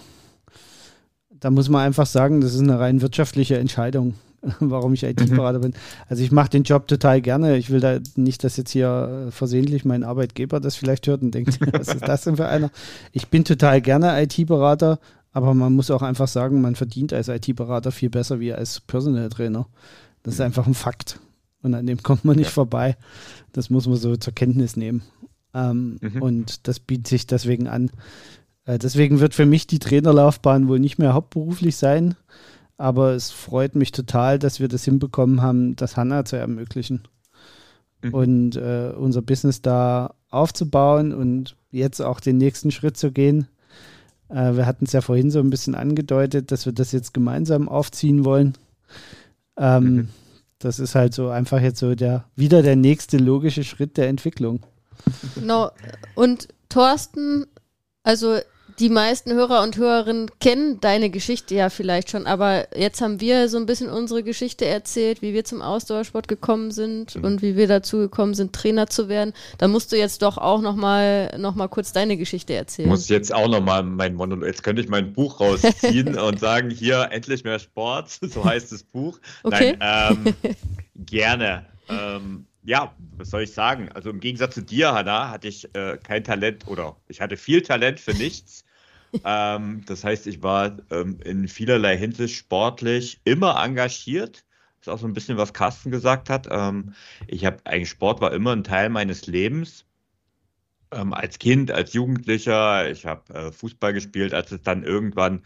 Da 1.30 1.50
muss 1.50 1.70
man 1.70 1.86
einfach 1.86 2.04
sagen, 2.04 2.42
das 2.42 2.52
ist 2.52 2.60
eine 2.60 2.78
rein 2.78 3.00
wirtschaftliche 3.00 3.56
Entscheidung. 3.56 4.12
warum 4.60 4.94
ich 4.94 5.02
IT-Berater 5.02 5.58
mhm. 5.58 5.62
bin. 5.62 5.74
Also 6.08 6.22
ich 6.22 6.32
mache 6.32 6.50
den 6.50 6.62
Job 6.62 6.86
total 6.86 7.20
gerne. 7.20 7.56
Ich 7.56 7.70
will 7.70 7.80
da 7.80 7.98
nicht, 8.16 8.44
dass 8.44 8.56
jetzt 8.56 8.70
hier 8.70 9.26
äh, 9.28 9.30
versehentlich 9.30 9.84
mein 9.84 10.04
Arbeitgeber 10.04 10.60
das 10.60 10.76
vielleicht 10.76 11.06
hört 11.06 11.22
und 11.22 11.32
denkt, 11.32 11.58
was 11.72 11.88
ist 11.88 12.06
das 12.06 12.22
denn 12.22 12.36
für 12.36 12.46
einer? 12.46 12.70
Ich 13.12 13.28
bin 13.28 13.44
total 13.44 13.80
gerne 13.80 14.20
IT-Berater, 14.22 14.98
aber 15.32 15.54
man 15.54 15.72
muss 15.72 15.90
auch 15.90 16.02
einfach 16.02 16.28
sagen, 16.28 16.60
man 16.60 16.74
verdient 16.74 17.12
als 17.12 17.28
IT-Berater 17.28 17.92
viel 17.92 18.10
besser 18.10 18.40
wie 18.40 18.52
als 18.52 18.80
Personal 18.80 19.28
Trainer. 19.28 19.66
Das 20.22 20.34
ist 20.34 20.40
mhm. 20.40 20.46
einfach 20.46 20.66
ein 20.66 20.74
Fakt. 20.74 21.20
Und 21.62 21.74
an 21.74 21.86
dem 21.86 22.02
kommt 22.02 22.24
man 22.24 22.36
nicht 22.36 22.46
ja. 22.46 22.52
vorbei. 22.52 22.96
Das 23.52 23.70
muss 23.70 23.86
man 23.86 23.96
so 23.96 24.16
zur 24.16 24.32
Kenntnis 24.32 24.76
nehmen. 24.76 25.02
Ähm, 25.54 25.98
mhm. 26.00 26.22
Und 26.22 26.68
das 26.68 26.80
bietet 26.80 27.08
sich 27.08 27.26
deswegen 27.26 27.66
an. 27.66 27.90
Äh, 28.64 28.78
deswegen 28.78 29.20
wird 29.20 29.34
für 29.34 29.46
mich 29.46 29.66
die 29.66 29.78
Trainerlaufbahn 29.78 30.68
wohl 30.68 30.78
nicht 30.78 30.98
mehr 30.98 31.14
hauptberuflich 31.14 31.76
sein, 31.76 32.14
aber 32.76 33.12
es 33.12 33.30
freut 33.30 33.74
mich 33.74 33.92
total, 33.92 34.38
dass 34.38 34.60
wir 34.60 34.68
das 34.68 34.84
hinbekommen 34.84 35.42
haben, 35.42 35.74
das 35.74 35.96
Hanna 35.96 36.24
zu 36.24 36.36
ermöglichen. 36.36 37.02
mhm. 38.02 38.14
und 38.14 38.56
äh, 38.56 38.92
unser 38.96 39.22
Business 39.22 39.62
da 39.62 40.14
aufzubauen 40.30 41.12
und 41.12 41.56
jetzt 41.70 42.00
auch 42.00 42.20
den 42.20 42.38
nächsten 42.38 42.70
Schritt 42.70 42.96
zu 42.96 43.10
gehen. 43.12 43.48
Äh, 44.28 44.56
wir 44.56 44.66
hatten 44.66 44.84
es 44.84 44.92
ja 44.92 45.00
vorhin 45.00 45.30
so 45.30 45.40
ein 45.40 45.50
bisschen 45.50 45.74
angedeutet, 45.74 46.52
dass 46.52 46.66
wir 46.66 46.72
das 46.72 46.92
jetzt 46.92 47.14
gemeinsam 47.14 47.68
aufziehen 47.68 48.24
wollen. 48.24 48.54
Ähm, 49.56 49.84
mhm. 49.84 50.08
Das 50.58 50.78
ist 50.78 50.94
halt 50.94 51.14
so 51.14 51.28
einfach 51.28 51.60
jetzt 51.60 51.78
so 51.78 51.94
der 51.94 52.24
wieder 52.34 52.62
der 52.62 52.76
nächste 52.76 53.16
logische 53.16 53.64
Schritt 53.64 53.96
der 53.96 54.08
Entwicklung. 54.08 54.60
Genau. 55.34 55.70
Und 56.14 56.48
Thorsten, 56.68 57.46
also 58.02 58.38
die 58.78 58.88
meisten 58.88 59.32
Hörer 59.32 59.62
und 59.62 59.76
Hörerinnen 59.76 60.30
kennen 60.40 60.80
deine 60.80 61.10
Geschichte 61.10 61.54
ja 61.54 61.68
vielleicht 61.68 62.10
schon, 62.10 62.26
aber 62.26 62.68
jetzt 62.76 63.00
haben 63.00 63.20
wir 63.20 63.48
so 63.48 63.56
ein 63.56 63.66
bisschen 63.66 63.90
unsere 63.90 64.22
Geschichte 64.22 64.66
erzählt, 64.66 65.20
wie 65.20 65.34
wir 65.34 65.44
zum 65.44 65.62
Ausdauersport 65.62 66.28
gekommen 66.28 66.70
sind 66.70 67.16
mhm. 67.16 67.24
und 67.24 67.42
wie 67.42 67.56
wir 67.56 67.66
dazu 67.66 67.98
gekommen 67.98 68.34
sind, 68.34 68.52
Trainer 68.52 68.86
zu 68.86 69.08
werden. 69.08 69.32
Da 69.58 69.68
musst 69.68 69.90
du 69.92 69.96
jetzt 69.96 70.22
doch 70.22 70.38
auch 70.38 70.60
nochmal 70.60 71.36
noch 71.38 71.54
mal 71.54 71.68
kurz 71.68 71.92
deine 71.92 72.16
Geschichte 72.16 72.54
erzählen. 72.54 72.88
Muss 72.88 73.08
jetzt 73.08 73.34
auch 73.34 73.48
nochmal 73.48 73.82
mein 73.82 74.14
Monolog, 74.14 74.46
jetzt 74.46 74.62
könnte 74.62 74.82
ich 74.82 74.88
mein 74.88 75.12
Buch 75.12 75.40
rausziehen 75.40 76.16
und 76.18 76.38
sagen, 76.38 76.70
hier, 76.70 77.08
endlich 77.10 77.44
mehr 77.44 77.58
Sport, 77.58 78.10
so 78.22 78.44
heißt 78.44 78.70
das 78.72 78.84
Buch. 78.84 79.18
Okay. 79.42 79.76
Nein, 79.78 80.36
ähm, 80.44 80.54
gerne. 81.06 81.66
Ähm, 81.88 82.46
ja, 82.64 82.92
was 83.16 83.30
soll 83.30 83.42
ich 83.42 83.52
sagen? 83.52 83.88
Also 83.94 84.10
im 84.10 84.20
Gegensatz 84.20 84.54
zu 84.54 84.62
dir, 84.62 84.92
Hanna, 84.92 85.30
hatte 85.30 85.48
ich 85.48 85.74
äh, 85.74 85.98
kein 86.02 86.22
Talent 86.22 86.66
oder 86.68 86.96
ich 87.08 87.20
hatte 87.20 87.36
viel 87.36 87.62
Talent 87.62 87.98
für 87.98 88.12
nichts 88.12 88.64
ähm, 89.24 89.82
das 89.86 90.04
heißt, 90.04 90.26
ich 90.26 90.42
war 90.42 90.76
ähm, 90.90 91.20
in 91.24 91.48
vielerlei 91.48 91.96
Hinsicht 91.96 92.36
sportlich 92.36 93.20
immer 93.24 93.62
engagiert. 93.62 94.44
Das 94.78 94.86
ist 94.86 94.88
auch 94.88 94.98
so 94.98 95.06
ein 95.06 95.14
bisschen, 95.14 95.38
was 95.38 95.52
Carsten 95.52 95.90
gesagt 95.90 96.30
hat. 96.30 96.46
Ähm, 96.50 96.94
ich 97.26 97.44
habe 97.44 97.58
eigentlich 97.64 97.90
Sport 97.90 98.20
war 98.20 98.32
immer 98.32 98.54
ein 98.54 98.64
Teil 98.64 98.88
meines 98.88 99.26
Lebens. 99.26 99.84
Ähm, 100.90 101.12
als 101.12 101.38
Kind, 101.38 101.70
als 101.70 101.92
Jugendlicher. 101.92 102.90
Ich 102.90 103.04
habe 103.06 103.34
äh, 103.34 103.52
Fußball 103.52 103.92
gespielt, 103.92 104.32
als 104.34 104.52
es 104.52 104.62
dann 104.62 104.84
irgendwann 104.84 105.42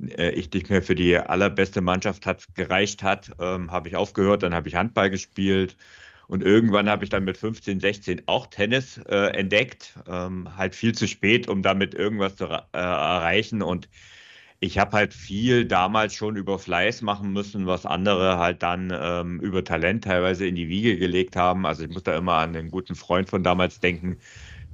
äh, 0.00 0.30
ich 0.30 0.52
nicht 0.52 0.70
mehr 0.70 0.82
für 0.82 0.94
die 0.94 1.16
allerbeste 1.16 1.80
Mannschaft 1.80 2.26
hat 2.26 2.46
gereicht 2.54 3.02
hat, 3.02 3.30
ähm, 3.40 3.70
habe 3.70 3.88
ich 3.88 3.96
aufgehört. 3.96 4.42
Dann 4.42 4.54
habe 4.54 4.68
ich 4.68 4.74
Handball 4.74 5.10
gespielt 5.10 5.76
und 6.26 6.42
irgendwann 6.42 6.88
habe 6.88 7.04
ich 7.04 7.10
dann 7.10 7.24
mit 7.24 7.36
15, 7.36 7.80
16 7.80 8.22
auch 8.26 8.46
Tennis 8.46 8.98
äh, 9.08 9.36
entdeckt. 9.36 9.94
Ähm, 10.08 10.56
halt 10.56 10.74
viel 10.74 10.94
zu 10.94 11.06
spät, 11.06 11.48
um 11.48 11.62
damit 11.62 11.94
irgendwas 11.94 12.36
zu 12.36 12.44
äh, 12.46 12.58
erreichen. 12.72 13.62
Und 13.62 13.88
ich 14.60 14.78
habe 14.78 14.92
halt 14.92 15.14
viel 15.14 15.66
damals 15.66 16.14
schon 16.14 16.36
über 16.36 16.58
Fleiß 16.58 17.02
machen 17.02 17.32
müssen, 17.32 17.66
was 17.66 17.86
andere 17.86 18.38
halt 18.38 18.62
dann 18.62 18.92
ähm, 18.94 19.40
über 19.40 19.64
Talent 19.64 20.04
teilweise 20.04 20.46
in 20.46 20.54
die 20.54 20.68
Wiege 20.68 20.96
gelegt 20.96 21.36
haben. 21.36 21.66
Also 21.66 21.84
ich 21.84 21.90
muss 21.90 22.02
da 22.04 22.16
immer 22.16 22.34
an 22.34 22.56
einen 22.56 22.70
guten 22.70 22.94
Freund 22.94 23.28
von 23.28 23.42
damals 23.42 23.80
denken, 23.80 24.18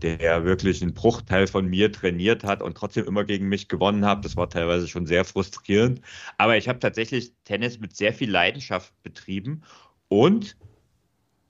der 0.03 0.45
wirklich 0.45 0.83
einen 0.83 0.95
Bruchteil 0.95 1.47
von 1.47 1.67
mir 1.67 1.93
trainiert 1.93 2.45
hat 2.45 2.63
und 2.63 2.77
trotzdem 2.77 3.07
immer 3.07 3.25
gegen 3.25 3.49
mich 3.49 3.69
gewonnen 3.69 4.07
hat. 4.07 4.25
Das 4.25 4.37
war 4.37 4.49
teilweise 4.49 4.89
schon 4.89 5.07
sehr 5.07 5.25
frustrierend. 5.25 6.01
Aber 6.39 6.57
ich 6.57 6.69
habe 6.69 6.79
tatsächlich 6.79 7.35
Tennis 7.45 7.81
mit 7.81 7.97
sehr 7.97 8.15
viel 8.15 8.31
Leidenschaft 8.31 8.93
betrieben 9.03 9.63
und 10.09 10.57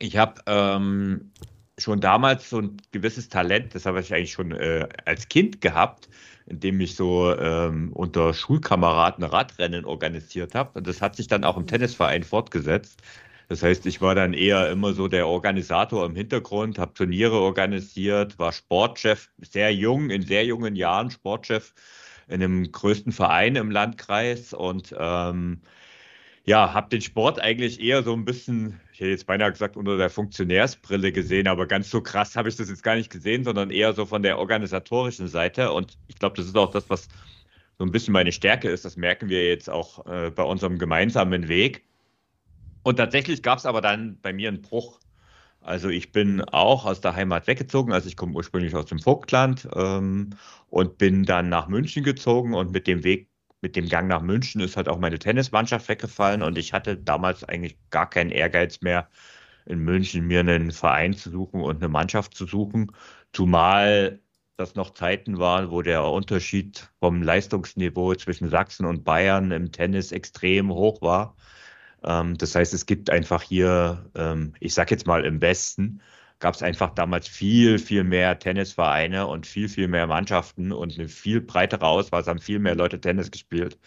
ich 0.00 0.16
habe 0.16 0.40
ähm, 0.46 1.30
schon 1.78 2.00
damals 2.00 2.50
so 2.50 2.58
ein 2.58 2.76
gewisses 2.90 3.28
Talent, 3.28 3.74
das 3.74 3.86
habe 3.86 4.00
ich 4.00 4.12
eigentlich 4.12 4.32
schon 4.32 4.52
äh, 4.52 4.88
als 5.04 5.28
Kind 5.28 5.60
gehabt, 5.60 6.08
indem 6.46 6.80
ich 6.80 6.96
so 6.96 7.34
ähm, 7.36 7.92
unter 7.92 8.34
Schulkameraden 8.34 9.24
Radrennen 9.24 9.84
organisiert 9.84 10.54
habe. 10.54 10.78
Und 10.78 10.86
das 10.86 11.00
hat 11.00 11.16
sich 11.16 11.28
dann 11.28 11.44
auch 11.44 11.56
im 11.56 11.66
Tennisverein 11.66 12.24
fortgesetzt. 12.24 13.02
Das 13.48 13.62
heißt, 13.62 13.84
ich 13.86 14.00
war 14.00 14.14
dann 14.14 14.32
eher 14.32 14.70
immer 14.70 14.92
so 14.94 15.08
der 15.08 15.26
Organisator 15.26 16.06
im 16.06 16.14
Hintergrund, 16.14 16.78
habe 16.78 16.94
Turniere 16.94 17.38
organisiert, 17.38 18.38
war 18.38 18.52
Sportchef, 18.52 19.28
sehr 19.38 19.74
jung, 19.74 20.10
in 20.10 20.22
sehr 20.22 20.44
jungen 20.44 20.76
Jahren 20.76 21.10
Sportchef 21.10 21.74
in 22.28 22.42
einem 22.42 22.70
größten 22.70 23.12
Verein 23.12 23.56
im 23.56 23.70
Landkreis 23.70 24.54
und 24.54 24.94
ähm, 24.96 25.62
ja, 26.50 26.74
habe 26.74 26.88
den 26.88 27.00
Sport 27.00 27.40
eigentlich 27.40 27.80
eher 27.80 28.02
so 28.02 28.12
ein 28.12 28.24
bisschen, 28.24 28.80
ich 28.92 28.98
hätte 28.98 29.10
jetzt 29.10 29.26
beinahe 29.28 29.52
gesagt, 29.52 29.76
unter 29.76 29.96
der 29.96 30.10
Funktionärsbrille 30.10 31.12
gesehen, 31.12 31.46
aber 31.46 31.64
ganz 31.66 31.88
so 31.90 32.00
krass 32.00 32.34
habe 32.34 32.48
ich 32.48 32.56
das 32.56 32.68
jetzt 32.68 32.82
gar 32.82 32.96
nicht 32.96 33.08
gesehen, 33.08 33.44
sondern 33.44 33.70
eher 33.70 33.92
so 33.92 34.04
von 34.04 34.24
der 34.24 34.36
organisatorischen 34.36 35.28
Seite. 35.28 35.70
Und 35.70 35.96
ich 36.08 36.18
glaube, 36.18 36.34
das 36.36 36.46
ist 36.46 36.56
auch 36.56 36.72
das, 36.72 36.90
was 36.90 37.06
so 37.78 37.84
ein 37.84 37.92
bisschen 37.92 38.12
meine 38.12 38.32
Stärke 38.32 38.68
ist. 38.68 38.84
Das 38.84 38.96
merken 38.96 39.28
wir 39.28 39.46
jetzt 39.46 39.70
auch 39.70 40.04
äh, 40.06 40.32
bei 40.32 40.42
unserem 40.42 40.80
gemeinsamen 40.80 41.46
Weg. 41.46 41.84
Und 42.82 42.96
tatsächlich 42.96 43.44
gab 43.44 43.58
es 43.58 43.64
aber 43.64 43.80
dann 43.80 44.18
bei 44.20 44.32
mir 44.32 44.48
einen 44.48 44.60
Bruch. 44.60 44.98
Also 45.60 45.88
ich 45.88 46.10
bin 46.10 46.40
auch 46.40 46.84
aus 46.84 47.00
der 47.00 47.14
Heimat 47.14 47.46
weggezogen, 47.46 47.92
also 47.92 48.08
ich 48.08 48.16
komme 48.16 48.34
ursprünglich 48.34 48.74
aus 48.74 48.86
dem 48.86 48.98
Vogtland 48.98 49.68
ähm, 49.76 50.30
und 50.68 50.98
bin 50.98 51.22
dann 51.22 51.48
nach 51.48 51.68
München 51.68 52.02
gezogen 52.02 52.54
und 52.54 52.72
mit 52.72 52.88
dem 52.88 53.04
Weg 53.04 53.29
mit 53.62 53.76
dem 53.76 53.88
Gang 53.88 54.08
nach 54.08 54.22
München 54.22 54.60
ist 54.60 54.76
halt 54.76 54.88
auch 54.88 54.98
meine 54.98 55.18
Tennismannschaft 55.18 55.88
weggefallen 55.88 56.42
und 56.42 56.58
ich 56.58 56.72
hatte 56.72 56.96
damals 56.96 57.44
eigentlich 57.44 57.78
gar 57.90 58.08
keinen 58.08 58.30
Ehrgeiz 58.30 58.80
mehr, 58.80 59.08
in 59.66 59.78
München 59.80 60.26
mir 60.26 60.40
einen 60.40 60.72
Verein 60.72 61.14
zu 61.14 61.30
suchen 61.30 61.60
und 61.60 61.76
eine 61.76 61.88
Mannschaft 61.88 62.34
zu 62.34 62.46
suchen, 62.46 62.92
zumal 63.32 64.20
das 64.56 64.74
noch 64.74 64.90
Zeiten 64.94 65.38
waren, 65.38 65.70
wo 65.70 65.82
der 65.82 66.04
Unterschied 66.04 66.90
vom 67.00 67.22
Leistungsniveau 67.22 68.14
zwischen 68.14 68.50
Sachsen 68.50 68.86
und 68.86 69.04
Bayern 69.04 69.50
im 69.52 69.72
Tennis 69.72 70.12
extrem 70.12 70.70
hoch 70.70 71.00
war. 71.02 71.36
Ähm, 72.04 72.36
das 72.36 72.54
heißt, 72.54 72.74
es 72.74 72.86
gibt 72.86 73.10
einfach 73.10 73.42
hier, 73.42 74.10
ähm, 74.14 74.54
ich 74.60 74.74
sag 74.74 74.90
jetzt 74.90 75.06
mal 75.06 75.24
im 75.24 75.40
Westen, 75.40 76.02
gab 76.40 76.54
es 76.54 76.62
einfach 76.62 76.90
damals 76.94 77.28
viel, 77.28 77.78
viel 77.78 78.02
mehr 78.04 78.38
Tennisvereine 78.38 79.26
und 79.26 79.46
viel, 79.46 79.68
viel 79.68 79.88
mehr 79.88 80.06
Mannschaften 80.06 80.72
und 80.72 80.98
eine 80.98 81.08
viel 81.08 81.40
breitere 81.40 81.86
Auswahl. 81.86 82.22
Es 82.22 82.26
haben 82.26 82.40
viel 82.40 82.58
mehr 82.58 82.74
Leute 82.74 83.00
Tennis 83.00 83.30
gespielt. 83.30 83.78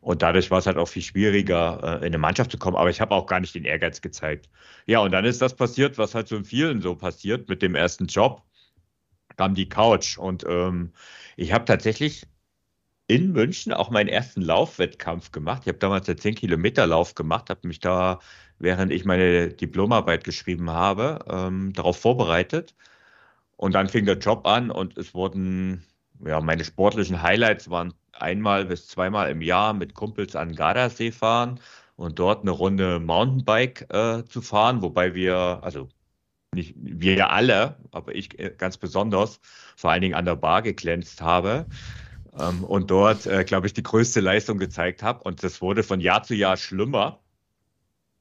Und 0.00 0.22
dadurch 0.22 0.50
war 0.50 0.58
es 0.58 0.66
halt 0.66 0.78
auch 0.78 0.88
viel 0.88 1.02
schwieriger, 1.02 1.80
äh, 1.82 1.96
in 1.98 2.06
eine 2.06 2.18
Mannschaft 2.18 2.50
zu 2.50 2.58
kommen. 2.58 2.76
Aber 2.76 2.90
ich 2.90 3.00
habe 3.02 3.14
auch 3.14 3.26
gar 3.26 3.40
nicht 3.40 3.54
den 3.54 3.66
Ehrgeiz 3.66 4.00
gezeigt. 4.00 4.48
Ja, 4.86 5.00
und 5.00 5.12
dann 5.12 5.26
ist 5.26 5.42
das 5.42 5.54
passiert, 5.54 5.98
was 5.98 6.14
halt 6.14 6.28
so 6.28 6.42
vielen 6.42 6.80
so 6.80 6.94
passiert 6.96 7.48
mit 7.50 7.60
dem 7.62 7.74
ersten 7.74 8.06
Job. 8.06 8.42
Kam 9.36 9.54
die 9.54 9.68
Couch. 9.68 10.16
Und 10.18 10.44
ähm, 10.48 10.92
ich 11.36 11.52
habe 11.52 11.66
tatsächlich 11.66 12.26
in 13.08 13.32
München 13.32 13.72
auch 13.72 13.90
meinen 13.90 14.08
ersten 14.08 14.40
Laufwettkampf 14.40 15.32
gemacht. 15.32 15.62
Ich 15.64 15.68
habe 15.68 15.78
damals 15.78 16.08
einen 16.08 16.18
10-Kilometer-Lauf 16.18 17.14
gemacht, 17.14 17.50
habe 17.50 17.66
mich 17.68 17.80
da 17.80 18.20
während 18.60 18.92
ich 18.92 19.04
meine 19.04 19.48
Diplomarbeit 19.48 20.22
geschrieben 20.24 20.70
habe, 20.70 21.24
ähm, 21.28 21.72
darauf 21.72 21.98
vorbereitet. 21.98 22.74
Und 23.56 23.74
dann 23.74 23.88
fing 23.88 24.06
der 24.06 24.18
Job 24.18 24.46
an 24.46 24.70
und 24.70 24.96
es 24.96 25.14
wurden, 25.14 25.84
ja, 26.24 26.40
meine 26.40 26.64
sportlichen 26.64 27.22
Highlights 27.22 27.70
waren 27.70 27.94
einmal 28.12 28.66
bis 28.66 28.86
zweimal 28.86 29.30
im 29.30 29.42
Jahr 29.42 29.72
mit 29.74 29.94
Kumpels 29.94 30.36
an 30.36 30.54
Gardasee 30.54 31.10
fahren 31.12 31.60
und 31.96 32.18
dort 32.18 32.42
eine 32.42 32.52
Runde 32.52 33.00
Mountainbike 33.00 33.86
äh, 33.92 34.24
zu 34.24 34.42
fahren, 34.42 34.82
wobei 34.82 35.14
wir, 35.14 35.60
also 35.62 35.88
nicht 36.54 36.74
wir 36.76 37.30
alle, 37.30 37.76
aber 37.92 38.14
ich 38.14 38.38
äh, 38.38 38.54
ganz 38.56 38.76
besonders, 38.76 39.40
vor 39.76 39.90
allen 39.90 40.02
Dingen 40.02 40.14
an 40.14 40.24
der 40.24 40.36
Bar 40.36 40.62
geglänzt 40.62 41.20
habe 41.22 41.66
ähm, 42.38 42.64
und 42.64 42.90
dort, 42.90 43.26
äh, 43.26 43.44
glaube 43.44 43.66
ich, 43.66 43.72
die 43.72 43.82
größte 43.82 44.20
Leistung 44.20 44.58
gezeigt 44.58 45.02
habe. 45.02 45.22
Und 45.24 45.42
das 45.42 45.60
wurde 45.60 45.82
von 45.82 46.00
Jahr 46.00 46.22
zu 46.22 46.34
Jahr 46.34 46.56
schlimmer. 46.56 47.20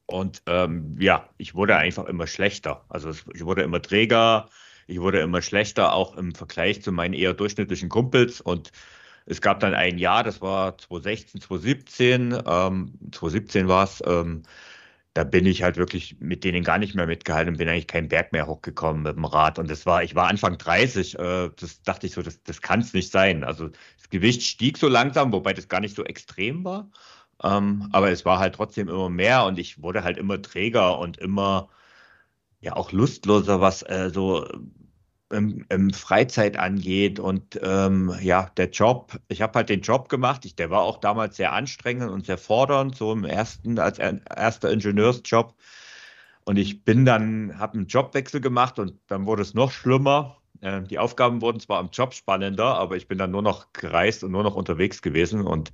Und 0.10 0.42
ähm, 0.48 0.96
ja, 1.00 1.30
ich 1.38 1.54
wurde 1.54 1.76
einfach 1.78 2.06
immer 2.06 2.26
schlechter. 2.26 2.84
Also 2.90 3.12
ich 3.12 3.46
wurde 3.46 3.62
immer 3.62 3.82
träger, 3.82 4.50
ich 4.88 5.00
wurde 5.00 5.20
immer 5.20 5.42
schlechter, 5.44 5.94
auch 5.94 6.18
im 6.18 6.34
Vergleich 6.34 6.82
zu 6.82 6.92
meinen 6.92 7.14
eher 7.14 7.34
durchschnittlichen 7.36 7.90
Kumpels. 7.90 8.42
Und 8.42 8.72
es 9.28 9.40
gab 9.40 9.60
dann 9.60 9.76
ein 9.76 10.00
Jahr, 10.00 10.24
das 10.24 10.42
war 10.42 10.78
2016, 10.80 11.42
2017, 11.42 12.32
ähm, 12.44 12.94
2017 13.12 13.68
war 13.68 13.84
es, 13.84 14.02
ähm, 14.06 14.42
da 15.14 15.24
bin 15.24 15.46
ich 15.46 15.62
halt 15.64 15.78
wirklich 15.78 16.18
mit 16.20 16.44
denen 16.44 16.64
gar 16.64 16.80
nicht 16.80 16.96
mehr 16.96 17.06
mitgehalten 17.06 17.54
und 17.54 17.58
bin 17.60 17.70
eigentlich 17.70 17.88
keinen 17.88 18.08
Berg 18.08 18.32
mehr 18.32 18.48
hochgekommen 18.48 19.04
mit 19.04 19.16
dem 19.16 19.26
Rad. 19.26 19.60
Und 19.60 19.70
das 19.70 19.86
war, 19.86 20.04
ich 20.04 20.16
war 20.16 20.28
Anfang 20.28 20.58
30, 20.58 21.20
äh, 21.20 21.50
das 21.56 21.84
dachte 21.84 22.08
ich 22.08 22.14
so, 22.14 22.24
das, 22.24 22.42
das 22.44 22.62
kann 22.64 22.80
es 22.82 22.94
nicht 22.94 23.12
sein. 23.12 23.44
Also 23.44 23.68
das 23.68 24.10
Gewicht 24.10 24.42
stieg 24.42 24.80
so 24.80 24.88
langsam, 24.88 25.32
wobei 25.34 25.54
das 25.54 25.68
gar 25.68 25.82
nicht 25.82 25.96
so 25.96 26.04
extrem 26.04 26.64
war. 26.66 26.90
Ähm, 27.44 27.90
aber 27.92 28.12
es 28.12 28.26
war 28.26 28.40
halt 28.40 28.56
trotzdem 28.56 28.90
immer 28.90 29.10
mehr 29.10 29.46
und 29.46 29.60
ich 29.60 29.82
wurde 29.82 30.04
halt 30.04 30.18
immer 30.18 30.42
träger 30.42 31.00
und 31.00 31.18
immer 31.18 31.70
ja 32.62 32.76
auch 32.76 32.92
lustloser, 32.92 33.62
was 33.62 33.84
äh, 33.84 34.12
so 34.14 34.46
im, 35.32 35.66
im, 35.70 35.94
Freizeit 35.94 36.58
angeht 36.58 37.20
und 37.20 37.60
ähm, 37.62 38.14
ja, 38.22 38.50
der 38.58 38.70
Job, 38.70 39.20
ich 39.28 39.42
habe 39.42 39.60
halt 39.60 39.70
den 39.70 39.82
Job 39.82 40.10
gemacht, 40.10 40.46
ich, 40.46 40.56
der 40.56 40.70
war 40.70 40.82
auch 40.82 40.98
damals 40.98 41.38
sehr 41.38 41.54
anstrengend 41.54 42.10
und 42.10 42.26
sehr 42.26 42.38
fordernd, 42.38 42.96
so 42.96 43.14
im 43.14 43.26
ersten, 43.26 43.80
als 43.80 44.00
erster 44.00 44.72
Ingenieursjob. 44.72 45.56
Und 46.46 46.58
ich 46.58 46.84
bin 46.84 47.06
dann, 47.06 47.60
habe 47.60 47.76
einen 47.78 47.88
Jobwechsel 47.88 48.42
gemacht 48.42 48.80
und 48.80 49.00
dann 49.08 49.28
wurde 49.28 49.44
es 49.44 49.54
noch 49.54 49.72
schlimmer. 49.72 50.38
Äh, 50.62 50.82
die 50.84 50.98
Aufgaben 50.98 51.42
wurden 51.42 51.60
zwar 51.60 51.80
am 51.80 51.90
Job 51.94 52.14
spannender, 52.16 52.76
aber 52.76 52.98
ich 52.98 53.08
bin 53.08 53.20
dann 53.20 53.32
nur 53.32 53.44
noch 53.44 53.72
gereist 53.74 54.24
und 54.24 54.32
nur 54.32 54.44
noch 54.44 54.56
unterwegs 54.56 55.02
gewesen 55.04 55.46
und 55.46 55.72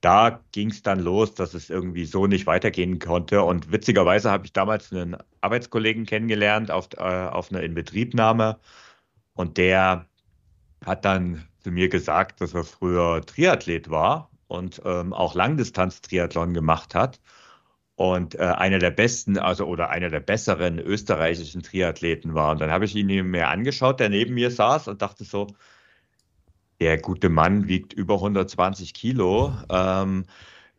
da 0.00 0.40
ging 0.52 0.70
es 0.70 0.82
dann 0.82 1.00
los, 1.00 1.34
dass 1.34 1.54
es 1.54 1.70
irgendwie 1.70 2.04
so 2.06 2.26
nicht 2.26 2.46
weitergehen 2.46 2.98
konnte. 2.98 3.42
Und 3.42 3.70
witzigerweise 3.70 4.30
habe 4.30 4.46
ich 4.46 4.52
damals 4.52 4.92
einen 4.92 5.16
Arbeitskollegen 5.42 6.06
kennengelernt 6.06 6.70
auf, 6.70 6.88
äh, 6.96 7.02
auf 7.02 7.50
einer 7.50 7.62
Inbetriebnahme. 7.62 8.58
Und 9.34 9.58
der 9.58 10.06
hat 10.84 11.04
dann 11.04 11.46
zu 11.60 11.70
mir 11.70 11.88
gesagt, 11.88 12.40
dass 12.40 12.54
er 12.54 12.64
früher 12.64 13.20
Triathlet 13.24 13.90
war 13.90 14.30
und 14.48 14.80
ähm, 14.84 15.12
auch 15.12 15.34
Langdistanz-Triathlon 15.34 16.54
gemacht 16.54 16.94
hat. 16.94 17.20
Und 17.96 18.34
äh, 18.36 18.38
einer 18.38 18.78
der 18.78 18.90
besten, 18.90 19.38
also 19.38 19.66
oder 19.66 19.90
einer 19.90 20.08
der 20.08 20.20
besseren 20.20 20.78
österreichischen 20.78 21.62
Triathleten 21.62 22.34
war. 22.34 22.52
Und 22.52 22.60
dann 22.62 22.70
habe 22.70 22.86
ich 22.86 22.96
ihn 22.96 23.30
mir 23.30 23.48
angeschaut, 23.48 24.00
der 24.00 24.08
neben 24.08 24.34
mir 24.34 24.50
saß 24.50 24.88
und 24.88 25.02
dachte 25.02 25.24
so, 25.24 25.48
der 26.80 26.98
gute 26.98 27.28
Mann 27.28 27.68
wiegt 27.68 27.92
über 27.92 28.14
120 28.14 28.94
Kilo, 28.94 29.54
ähm, 29.70 30.24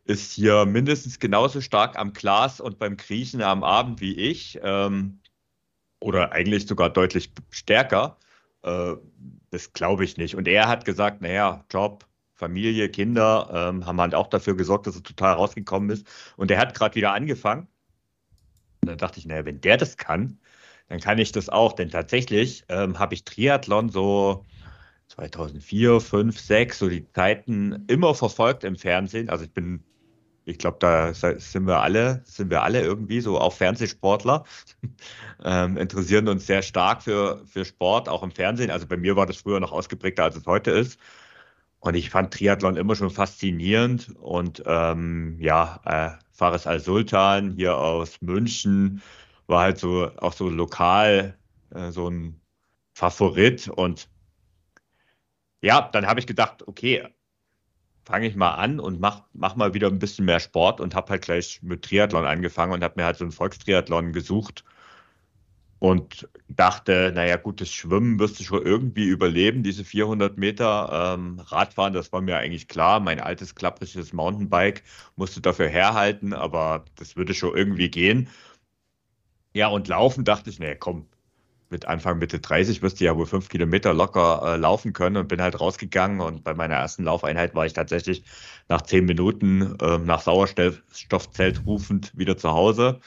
ist 0.04 0.32
hier 0.32 0.66
mindestens 0.66 1.20
genauso 1.20 1.60
stark 1.60 1.96
am 1.96 2.12
Glas 2.12 2.60
und 2.60 2.78
beim 2.78 2.96
Kriechen 2.96 3.40
am 3.40 3.62
Abend 3.62 4.00
wie 4.00 4.14
ich 4.14 4.58
ähm, 4.62 5.20
oder 6.00 6.32
eigentlich 6.32 6.66
sogar 6.66 6.90
deutlich 6.90 7.30
stärker. 7.50 8.18
Äh, 8.62 8.94
das 9.50 9.72
glaube 9.72 10.04
ich 10.04 10.16
nicht. 10.16 10.34
Und 10.34 10.48
er 10.48 10.68
hat 10.68 10.84
gesagt, 10.84 11.22
naja, 11.22 11.64
Job, 11.70 12.04
Familie, 12.34 12.88
Kinder 12.88 13.48
ähm, 13.52 13.86
haben 13.86 14.00
halt 14.00 14.14
auch 14.16 14.26
dafür 14.26 14.56
gesorgt, 14.56 14.88
dass 14.88 14.96
er 14.96 15.02
total 15.04 15.34
rausgekommen 15.34 15.90
ist. 15.90 16.06
Und 16.36 16.50
er 16.50 16.58
hat 16.58 16.74
gerade 16.74 16.96
wieder 16.96 17.12
angefangen. 17.12 17.68
Und 18.80 18.88
dann 18.88 18.98
dachte 18.98 19.20
ich, 19.20 19.26
naja, 19.26 19.44
wenn 19.44 19.60
der 19.60 19.76
das 19.76 19.96
kann, 19.96 20.40
dann 20.88 20.98
kann 20.98 21.18
ich 21.18 21.30
das 21.30 21.48
auch. 21.48 21.74
Denn 21.74 21.90
tatsächlich 21.90 22.64
ähm, 22.68 22.98
habe 22.98 23.14
ich 23.14 23.24
Triathlon 23.24 23.90
so 23.90 24.44
2004, 25.14 26.00
5, 26.00 26.38
6, 26.38 26.78
so 26.78 26.88
die 26.88 27.06
Zeiten 27.12 27.84
immer 27.88 28.14
verfolgt 28.14 28.64
im 28.64 28.76
Fernsehen. 28.76 29.28
Also 29.28 29.44
ich 29.44 29.52
bin, 29.52 29.84
ich 30.44 30.58
glaube, 30.58 30.78
da 30.80 31.12
sind 31.12 31.66
wir 31.66 31.80
alle, 31.80 32.22
sind 32.24 32.50
wir 32.50 32.62
alle 32.62 32.80
irgendwie 32.80 33.20
so 33.20 33.38
auch 33.38 33.52
Fernsehsportler, 33.52 34.44
ähm, 35.44 35.76
interessieren 35.76 36.28
uns 36.28 36.46
sehr 36.46 36.62
stark 36.62 37.02
für, 37.02 37.42
für 37.46 37.64
Sport, 37.64 38.08
auch 38.08 38.22
im 38.22 38.30
Fernsehen. 38.30 38.70
Also 38.70 38.86
bei 38.86 38.96
mir 38.96 39.16
war 39.16 39.26
das 39.26 39.36
früher 39.36 39.60
noch 39.60 39.72
ausgeprägter, 39.72 40.24
als 40.24 40.36
es 40.36 40.46
heute 40.46 40.70
ist. 40.70 40.98
Und 41.80 41.94
ich 41.94 42.10
fand 42.10 42.32
Triathlon 42.32 42.76
immer 42.76 42.94
schon 42.96 43.10
faszinierend. 43.10 44.14
Und 44.20 44.62
ähm, 44.66 45.36
ja, 45.40 45.80
äh, 45.84 46.10
Fares 46.30 46.66
Al-Sultan 46.66 47.52
hier 47.52 47.76
aus 47.76 48.22
München 48.22 49.02
war 49.46 49.62
halt 49.62 49.78
so 49.78 50.10
auch 50.18 50.32
so 50.32 50.48
lokal 50.48 51.36
äh, 51.74 51.90
so 51.90 52.08
ein 52.08 52.40
Favorit. 52.94 53.68
Und 53.68 54.08
ja, 55.62 55.88
dann 55.92 56.06
habe 56.06 56.20
ich 56.20 56.26
gedacht, 56.26 56.66
okay, 56.66 57.08
fange 58.04 58.26
ich 58.26 58.36
mal 58.36 58.54
an 58.54 58.80
und 58.80 59.00
mach, 59.00 59.24
mach 59.32 59.56
mal 59.56 59.74
wieder 59.74 59.88
ein 59.88 59.98
bisschen 59.98 60.24
mehr 60.24 60.40
Sport 60.40 60.80
und 60.80 60.94
habe 60.94 61.10
halt 61.10 61.22
gleich 61.22 61.60
mit 61.62 61.82
Triathlon 61.84 62.26
angefangen 62.26 62.72
und 62.72 62.82
habe 62.82 62.94
mir 63.00 63.06
halt 63.06 63.16
so 63.16 63.24
einen 63.24 63.32
Volkstriathlon 63.32 64.12
gesucht 64.12 64.64
und 65.78 66.28
dachte, 66.48 67.10
naja 67.12 67.36
gut, 67.36 67.60
das 67.60 67.72
Schwimmen 67.72 68.20
wirst 68.20 68.38
du 68.38 68.44
schon 68.44 68.62
irgendwie 68.64 69.04
überleben, 69.04 69.64
diese 69.64 69.84
400 69.84 70.38
Meter 70.38 71.16
ähm, 71.16 71.40
Radfahren, 71.40 71.92
das 71.92 72.12
war 72.12 72.20
mir 72.20 72.36
eigentlich 72.38 72.68
klar. 72.68 73.00
Mein 73.00 73.20
altes 73.20 73.54
klappriges 73.56 74.12
Mountainbike 74.12 74.84
musste 75.16 75.40
dafür 75.40 75.68
herhalten, 75.68 76.34
aber 76.34 76.84
das 76.96 77.16
würde 77.16 77.34
schon 77.34 77.56
irgendwie 77.56 77.90
gehen. 77.90 78.28
Ja, 79.54 79.68
und 79.68 79.88
laufen 79.88 80.24
dachte 80.24 80.50
ich, 80.50 80.58
naja, 80.58 80.76
komm, 80.76 81.08
mit 81.72 81.86
Anfang 81.86 82.18
Mitte 82.18 82.38
30 82.38 82.82
wirst 82.82 83.00
du 83.00 83.04
ja 83.04 83.16
wohl 83.16 83.26
fünf 83.26 83.48
Kilometer 83.48 83.92
locker 83.94 84.42
äh, 84.44 84.56
laufen 84.56 84.92
können 84.92 85.16
und 85.16 85.26
bin 85.28 85.42
halt 85.42 85.58
rausgegangen 85.60 86.20
und 86.20 86.44
bei 86.44 86.54
meiner 86.54 86.76
ersten 86.76 87.02
Laufeinheit 87.04 87.56
war 87.56 87.66
ich 87.66 87.72
tatsächlich 87.72 88.22
nach 88.68 88.82
zehn 88.82 89.04
Minuten 89.06 89.76
äh, 89.80 89.98
nach 89.98 90.20
Sauerstoffzelt 90.20 91.66
rufend 91.66 92.16
wieder 92.16 92.36
zu 92.36 92.50
Hause 92.52 93.00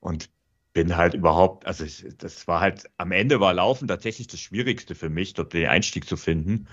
und 0.00 0.30
bin 0.72 0.96
halt 0.96 1.14
überhaupt, 1.14 1.66
also 1.66 1.84
ich, 1.84 2.06
das 2.18 2.46
war 2.46 2.60
halt, 2.60 2.88
am 2.98 3.10
Ende 3.10 3.40
war 3.40 3.54
Laufen 3.54 3.88
tatsächlich 3.88 4.28
das 4.28 4.40
Schwierigste 4.40 4.94
für 4.94 5.08
mich, 5.08 5.34
dort 5.34 5.54
den 5.54 5.66
Einstieg 5.68 6.06
zu 6.06 6.16
finden. 6.18 6.68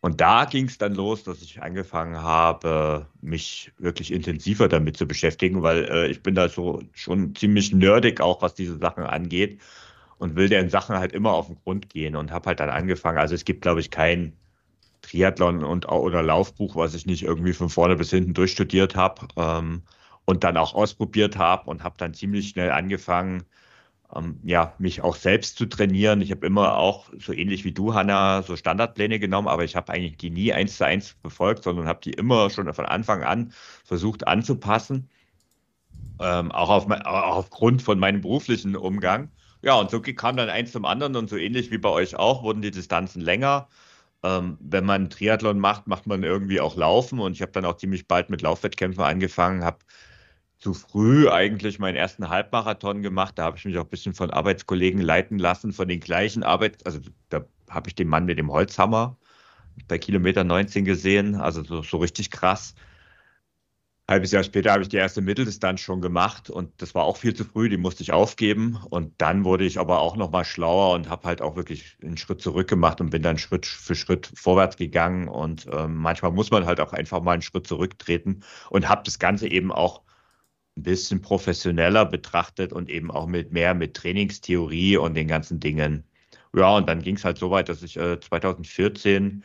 Und 0.00 0.20
da 0.20 0.44
ging 0.46 0.66
es 0.66 0.78
dann 0.78 0.94
los, 0.94 1.24
dass 1.24 1.42
ich 1.42 1.62
angefangen 1.62 2.22
habe, 2.22 3.06
mich 3.20 3.72
wirklich 3.78 4.12
intensiver 4.12 4.68
damit 4.68 4.96
zu 4.96 5.06
beschäftigen, 5.06 5.62
weil 5.62 5.84
äh, 5.84 6.08
ich 6.08 6.22
bin 6.22 6.34
da 6.34 6.48
so 6.48 6.82
schon 6.92 7.34
ziemlich 7.34 7.72
nerdig 7.72 8.20
auch, 8.20 8.42
was 8.42 8.54
diese 8.54 8.78
Sachen 8.78 9.04
angeht 9.04 9.60
und 10.20 10.36
will 10.36 10.48
den 10.50 10.68
Sachen 10.68 10.96
halt 10.98 11.12
immer 11.12 11.32
auf 11.32 11.46
den 11.46 11.56
Grund 11.56 11.88
gehen 11.88 12.14
und 12.14 12.30
habe 12.30 12.48
halt 12.48 12.60
dann 12.60 12.68
angefangen. 12.68 13.18
Also 13.18 13.34
es 13.34 13.44
gibt, 13.46 13.62
glaube 13.62 13.80
ich, 13.80 13.90
kein 13.90 14.34
Triathlon 15.00 15.64
und 15.64 15.88
oder 15.88 16.22
Laufbuch, 16.22 16.76
was 16.76 16.94
ich 16.94 17.06
nicht 17.06 17.22
irgendwie 17.22 17.54
von 17.54 17.70
vorne 17.70 17.96
bis 17.96 18.10
hinten 18.10 18.34
durchstudiert 18.34 18.96
habe 18.96 19.28
ähm, 19.36 19.82
und 20.26 20.44
dann 20.44 20.58
auch 20.58 20.74
ausprobiert 20.74 21.38
habe 21.38 21.70
und 21.70 21.82
habe 21.82 21.94
dann 21.96 22.12
ziemlich 22.12 22.50
schnell 22.50 22.70
angefangen, 22.70 23.44
ähm, 24.14 24.38
ja, 24.44 24.74
mich 24.78 25.00
auch 25.00 25.16
selbst 25.16 25.56
zu 25.56 25.64
trainieren. 25.64 26.20
Ich 26.20 26.30
habe 26.30 26.46
immer 26.46 26.76
auch, 26.76 27.08
so 27.18 27.32
ähnlich 27.32 27.64
wie 27.64 27.72
du, 27.72 27.94
Hanna, 27.94 28.42
so 28.42 28.56
Standardpläne 28.56 29.20
genommen, 29.20 29.48
aber 29.48 29.64
ich 29.64 29.74
habe 29.74 29.90
eigentlich 29.90 30.18
die 30.18 30.30
nie 30.30 30.52
eins 30.52 30.76
zu 30.76 30.84
eins 30.84 31.14
befolgt, 31.22 31.64
sondern 31.64 31.88
habe 31.88 32.00
die 32.04 32.12
immer 32.12 32.50
schon 32.50 32.72
von 32.74 32.84
Anfang 32.84 33.22
an 33.22 33.52
versucht 33.84 34.28
anzupassen. 34.28 35.08
Ähm, 36.20 36.52
auch, 36.52 36.68
auf, 36.68 36.90
auch 36.90 37.36
aufgrund 37.36 37.80
von 37.80 37.98
meinem 37.98 38.20
beruflichen 38.20 38.76
Umgang. 38.76 39.30
Ja, 39.62 39.74
und 39.74 39.90
so 39.90 40.00
kam 40.00 40.36
dann 40.36 40.48
eins 40.48 40.72
zum 40.72 40.84
anderen 40.84 41.16
und 41.16 41.28
so 41.28 41.36
ähnlich 41.36 41.70
wie 41.70 41.78
bei 41.78 41.90
euch 41.90 42.16
auch 42.16 42.42
wurden 42.42 42.62
die 42.62 42.70
Distanzen 42.70 43.20
länger. 43.20 43.68
Ähm, 44.22 44.58
wenn 44.60 44.84
man 44.86 45.10
Triathlon 45.10 45.58
macht, 45.60 45.86
macht 45.86 46.06
man 46.06 46.22
irgendwie 46.24 46.60
auch 46.60 46.76
Laufen 46.76 47.20
und 47.20 47.32
ich 47.34 47.42
habe 47.42 47.52
dann 47.52 47.64
auch 47.66 47.76
ziemlich 47.76 48.08
bald 48.08 48.30
mit 48.30 48.42
Laufwettkämpfen 48.42 49.02
angefangen, 49.04 49.64
habe 49.64 49.78
zu 50.58 50.74
früh 50.74 51.28
eigentlich 51.30 51.78
meinen 51.80 51.96
ersten 51.96 52.28
Halbmarathon 52.30 53.02
gemacht. 53.02 53.38
Da 53.38 53.44
habe 53.44 53.58
ich 53.58 53.64
mich 53.66 53.78
auch 53.78 53.84
ein 53.84 53.90
bisschen 53.90 54.14
von 54.14 54.30
Arbeitskollegen 54.30 55.00
leiten 55.02 55.38
lassen, 55.38 55.72
von 55.72 55.88
den 55.88 56.00
gleichen 56.00 56.42
Arbeit, 56.44 56.86
also 56.86 57.00
da 57.30 57.46
habe 57.70 57.88
ich 57.88 57.94
den 57.96 58.08
Mann 58.08 58.26
mit 58.26 58.38
dem 58.38 58.52
Holzhammer 58.52 59.18
bei 59.88 59.98
Kilometer 59.98 60.44
19 60.44 60.84
gesehen, 60.84 61.36
also 61.36 61.64
so, 61.64 61.82
so 61.82 61.98
richtig 61.98 62.30
krass 62.30 62.74
halbes 64.10 64.32
Jahr 64.32 64.44
später 64.44 64.72
habe 64.72 64.82
ich 64.82 64.88
die 64.88 64.96
erste 64.98 65.22
Mitteldistanz 65.22 65.80
schon 65.80 66.02
gemacht 66.02 66.50
und 66.50 66.82
das 66.82 66.94
war 66.94 67.04
auch 67.04 67.16
viel 67.16 67.34
zu 67.34 67.44
früh, 67.44 67.68
die 67.70 67.78
musste 67.78 68.02
ich 68.02 68.12
aufgeben. 68.12 68.78
Und 68.90 69.14
dann 69.18 69.44
wurde 69.44 69.64
ich 69.64 69.78
aber 69.78 70.00
auch 70.00 70.16
nochmal 70.16 70.44
schlauer 70.44 70.94
und 70.94 71.08
habe 71.08 71.26
halt 71.26 71.40
auch 71.40 71.56
wirklich 71.56 71.96
einen 72.02 72.18
Schritt 72.18 72.42
zurück 72.42 72.68
gemacht 72.68 73.00
und 73.00 73.10
bin 73.10 73.22
dann 73.22 73.38
Schritt 73.38 73.64
für 73.66 73.94
Schritt 73.94 74.30
vorwärts 74.34 74.76
gegangen. 74.76 75.28
Und 75.28 75.66
ähm, 75.72 75.96
manchmal 75.96 76.32
muss 76.32 76.50
man 76.50 76.66
halt 76.66 76.80
auch 76.80 76.92
einfach 76.92 77.22
mal 77.22 77.32
einen 77.32 77.42
Schritt 77.42 77.66
zurücktreten 77.66 78.40
und 78.68 78.88
habe 78.88 79.02
das 79.04 79.18
Ganze 79.18 79.48
eben 79.48 79.72
auch 79.72 80.02
ein 80.76 80.82
bisschen 80.84 81.22
professioneller 81.22 82.04
betrachtet 82.06 82.72
und 82.72 82.90
eben 82.90 83.10
auch 83.10 83.26
mit 83.26 83.52
mehr 83.52 83.74
mit 83.74 83.94
Trainingstheorie 83.94 84.96
und 84.98 85.14
den 85.14 85.28
ganzen 85.28 85.60
Dingen. 85.60 86.04
Ja, 86.54 86.76
und 86.76 86.88
dann 86.88 87.02
ging 87.02 87.16
es 87.16 87.24
halt 87.24 87.38
so 87.38 87.50
weit, 87.50 87.68
dass 87.68 87.82
ich 87.82 87.96
äh, 87.96 88.20
2014 88.20 89.44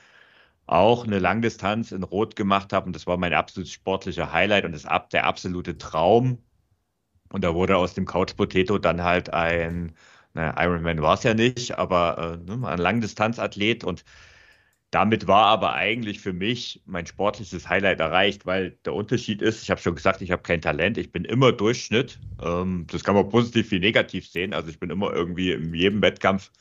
auch 0.68 1.06
eine 1.06 1.20
Langdistanz 1.20 1.92
in 1.92 2.04
Rot 2.04 2.36
gemacht 2.36 2.74
habe 2.74 2.88
und 2.88 2.96
das 2.96 3.08
war 3.08 3.18
mein 3.18 3.34
absolutes 3.34 3.72
sportlicher 3.74 4.34
Highlight 4.34 4.66
und 4.66 4.72
das 4.74 4.88
der 5.12 5.26
absolute 5.26 5.78
Traum. 5.78 6.40
Und 7.30 7.44
da 7.44 7.54
wurde 7.54 7.78
aus 7.78 7.94
dem 7.94 8.06
Couch 8.06 8.36
Potato 8.36 8.78
dann 8.78 9.04
halt 9.04 9.34
ein, 9.34 9.96
naja, 10.34 10.56
Ironman 10.64 11.02
war 11.02 11.16
es 11.16 11.24
ja 11.24 11.34
nicht, 11.34 11.78
aber 11.78 12.40
äh, 12.48 12.58
ne, 12.58 12.68
ein 12.68 12.80
Langdistanzathlet 12.80 13.84
und 13.84 14.06
damit 14.92 15.28
war 15.28 15.48
aber 15.48 15.74
eigentlich 15.74 16.22
für 16.22 16.32
mich 16.32 16.82
mein 16.86 17.06
sportliches 17.06 17.68
Highlight 17.68 18.00
erreicht, 18.00 18.46
weil 18.46 18.72
der 18.86 18.94
Unterschied 18.94 19.42
ist, 19.42 19.62
ich 19.62 19.70
habe 19.70 19.82
schon 19.82 19.96
gesagt, 19.96 20.22
ich 20.22 20.32
habe 20.32 20.44
kein 20.44 20.62
Talent, 20.62 20.98
ich 20.98 21.12
bin 21.12 21.26
immer 21.26 21.52
Durchschnitt. 21.52 22.20
Ähm, 22.42 22.88
das 22.90 23.04
kann 23.04 23.16
man 23.16 23.28
positiv 23.30 23.72
wie 23.72 23.80
negativ 23.80 24.28
sehen. 24.30 24.54
Also 24.54 24.70
ich 24.70 24.80
bin 24.80 24.90
immer 24.90 25.12
irgendwie 25.12 25.52
in 25.52 25.74
jedem 25.74 26.02
Wettkampf 26.02 26.52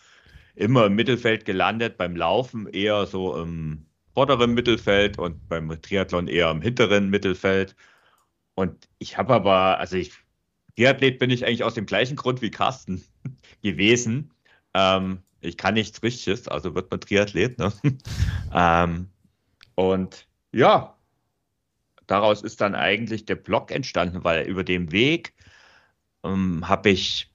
immer 0.56 0.86
im 0.86 0.94
Mittelfeld 0.96 1.44
gelandet, 1.44 1.96
beim 1.96 2.16
Laufen 2.16 2.66
eher 2.66 3.06
so 3.06 3.36
im 3.40 3.86
vorderen 4.14 4.54
Mittelfeld 4.54 5.18
und 5.18 5.48
beim 5.48 5.68
Triathlon 5.82 6.28
eher 6.28 6.50
im 6.50 6.62
hinteren 6.62 7.10
Mittelfeld. 7.10 7.74
Und 8.54 8.88
ich 8.98 9.18
habe 9.18 9.34
aber, 9.34 9.78
also 9.78 9.96
ich, 9.96 10.12
Triathlet 10.76 11.18
bin 11.18 11.30
ich 11.30 11.44
eigentlich 11.44 11.64
aus 11.64 11.74
dem 11.74 11.86
gleichen 11.86 12.16
Grund 12.16 12.40
wie 12.40 12.50
Carsten 12.50 13.04
gewesen. 13.62 14.30
Ähm, 14.72 15.18
ich 15.40 15.56
kann 15.56 15.74
nichts 15.74 16.02
Richtiges, 16.02 16.48
also 16.48 16.74
wird 16.74 16.90
man 16.90 17.00
Triathlet. 17.00 17.58
Ne? 17.58 17.72
ähm, 18.54 19.08
und 19.74 20.28
ja, 20.52 20.96
daraus 22.06 22.42
ist 22.42 22.60
dann 22.60 22.74
eigentlich 22.74 23.26
der 23.26 23.34
Blog 23.34 23.70
entstanden, 23.70 24.24
weil 24.24 24.46
über 24.46 24.62
den 24.62 24.92
Weg 24.92 25.34
ähm, 26.22 26.68
habe 26.68 26.90
ich 26.90 27.30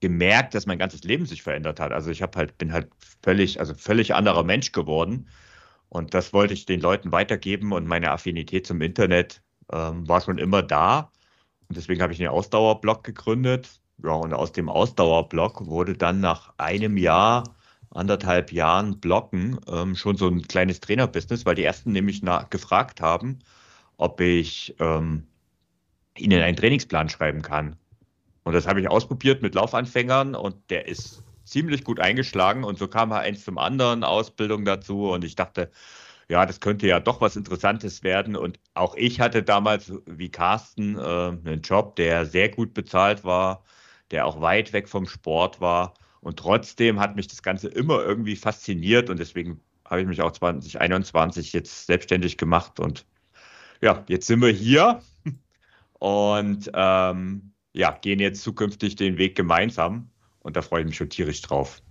gemerkt, 0.00 0.54
dass 0.54 0.66
mein 0.66 0.78
ganzes 0.78 1.04
Leben 1.04 1.26
sich 1.26 1.42
verändert 1.42 1.80
hat. 1.80 1.92
Also 1.92 2.10
ich 2.10 2.22
habe 2.22 2.36
halt, 2.36 2.58
bin 2.58 2.72
halt 2.72 2.90
völlig, 3.22 3.60
also 3.60 3.74
völlig 3.74 4.14
anderer 4.14 4.42
Mensch 4.42 4.72
geworden. 4.72 5.28
Und 5.92 6.14
das 6.14 6.32
wollte 6.32 6.54
ich 6.54 6.64
den 6.64 6.80
Leuten 6.80 7.12
weitergeben 7.12 7.70
und 7.72 7.86
meine 7.86 8.12
Affinität 8.12 8.66
zum 8.66 8.80
Internet 8.80 9.42
ähm, 9.70 10.08
war 10.08 10.22
schon 10.22 10.38
immer 10.38 10.62
da. 10.62 11.10
Und 11.68 11.76
deswegen 11.76 12.00
habe 12.00 12.14
ich 12.14 12.18
einen 12.18 12.30
Ausdauerblog 12.30 13.04
gegründet. 13.04 13.78
Ja, 14.02 14.12
und 14.12 14.32
aus 14.32 14.52
dem 14.52 14.70
Ausdauerblog 14.70 15.66
wurde 15.66 15.92
dann 15.92 16.20
nach 16.20 16.54
einem 16.56 16.96
Jahr 16.96 17.44
anderthalb 17.90 18.52
Jahren 18.52 19.00
Blocken 19.00 19.60
ähm, 19.70 19.94
schon 19.94 20.16
so 20.16 20.28
ein 20.28 20.40
kleines 20.48 20.80
Trainerbusiness, 20.80 21.44
weil 21.44 21.56
die 21.56 21.64
ersten 21.64 21.92
nämlich 21.92 22.22
gefragt 22.48 23.02
haben, 23.02 23.40
ob 23.98 24.18
ich 24.22 24.74
ähm, 24.78 25.26
ihnen 26.16 26.40
einen 26.40 26.56
Trainingsplan 26.56 27.10
schreiben 27.10 27.42
kann. 27.42 27.76
Und 28.44 28.54
das 28.54 28.66
habe 28.66 28.80
ich 28.80 28.88
ausprobiert 28.88 29.42
mit 29.42 29.54
Laufanfängern 29.54 30.36
und 30.36 30.56
der 30.70 30.88
ist 30.88 31.22
ziemlich 31.52 31.84
gut 31.84 32.00
eingeschlagen 32.00 32.64
und 32.64 32.78
so 32.78 32.88
kam 32.88 33.12
halt 33.12 33.26
eins 33.26 33.44
zum 33.44 33.58
anderen, 33.58 34.04
Ausbildung 34.04 34.64
dazu 34.64 35.10
und 35.10 35.24
ich 35.24 35.36
dachte, 35.36 35.70
ja, 36.28 36.46
das 36.46 36.60
könnte 36.60 36.86
ja 36.86 36.98
doch 37.00 37.20
was 37.20 37.36
Interessantes 37.36 38.02
werden. 38.02 38.36
Und 38.36 38.58
auch 38.74 38.94
ich 38.96 39.20
hatte 39.20 39.42
damals, 39.42 39.92
wie 40.06 40.30
Carsten, 40.30 40.96
äh, 40.96 41.00
einen 41.00 41.60
Job, 41.62 41.96
der 41.96 42.24
sehr 42.26 42.48
gut 42.48 42.74
bezahlt 42.74 43.24
war, 43.24 43.64
der 44.10 44.26
auch 44.26 44.40
weit 44.40 44.72
weg 44.72 44.88
vom 44.88 45.06
Sport 45.06 45.60
war. 45.60 45.94
Und 46.20 46.38
trotzdem 46.38 47.00
hat 47.00 47.16
mich 47.16 47.28
das 47.28 47.42
Ganze 47.42 47.68
immer 47.68 48.02
irgendwie 48.02 48.36
fasziniert 48.36 49.10
und 49.10 49.18
deswegen 49.18 49.60
habe 49.84 50.00
ich 50.00 50.06
mich 50.06 50.22
auch 50.22 50.32
2021 50.32 51.52
jetzt 51.52 51.86
selbstständig 51.86 52.38
gemacht 52.38 52.80
und 52.80 53.04
ja, 53.82 54.04
jetzt 54.08 54.26
sind 54.26 54.40
wir 54.40 54.50
hier 54.52 55.02
und 55.98 56.70
ähm, 56.74 57.52
ja, 57.74 57.92
gehen 58.00 58.20
jetzt 58.20 58.42
zukünftig 58.42 58.96
den 58.96 59.18
Weg 59.18 59.36
gemeinsam 59.36 60.11
und 60.42 60.56
da 60.56 60.62
freue 60.62 60.82
ich 60.82 60.86
mich 60.86 60.96
schon 60.96 61.10
tierisch 61.10 61.42
drauf. 61.42 61.82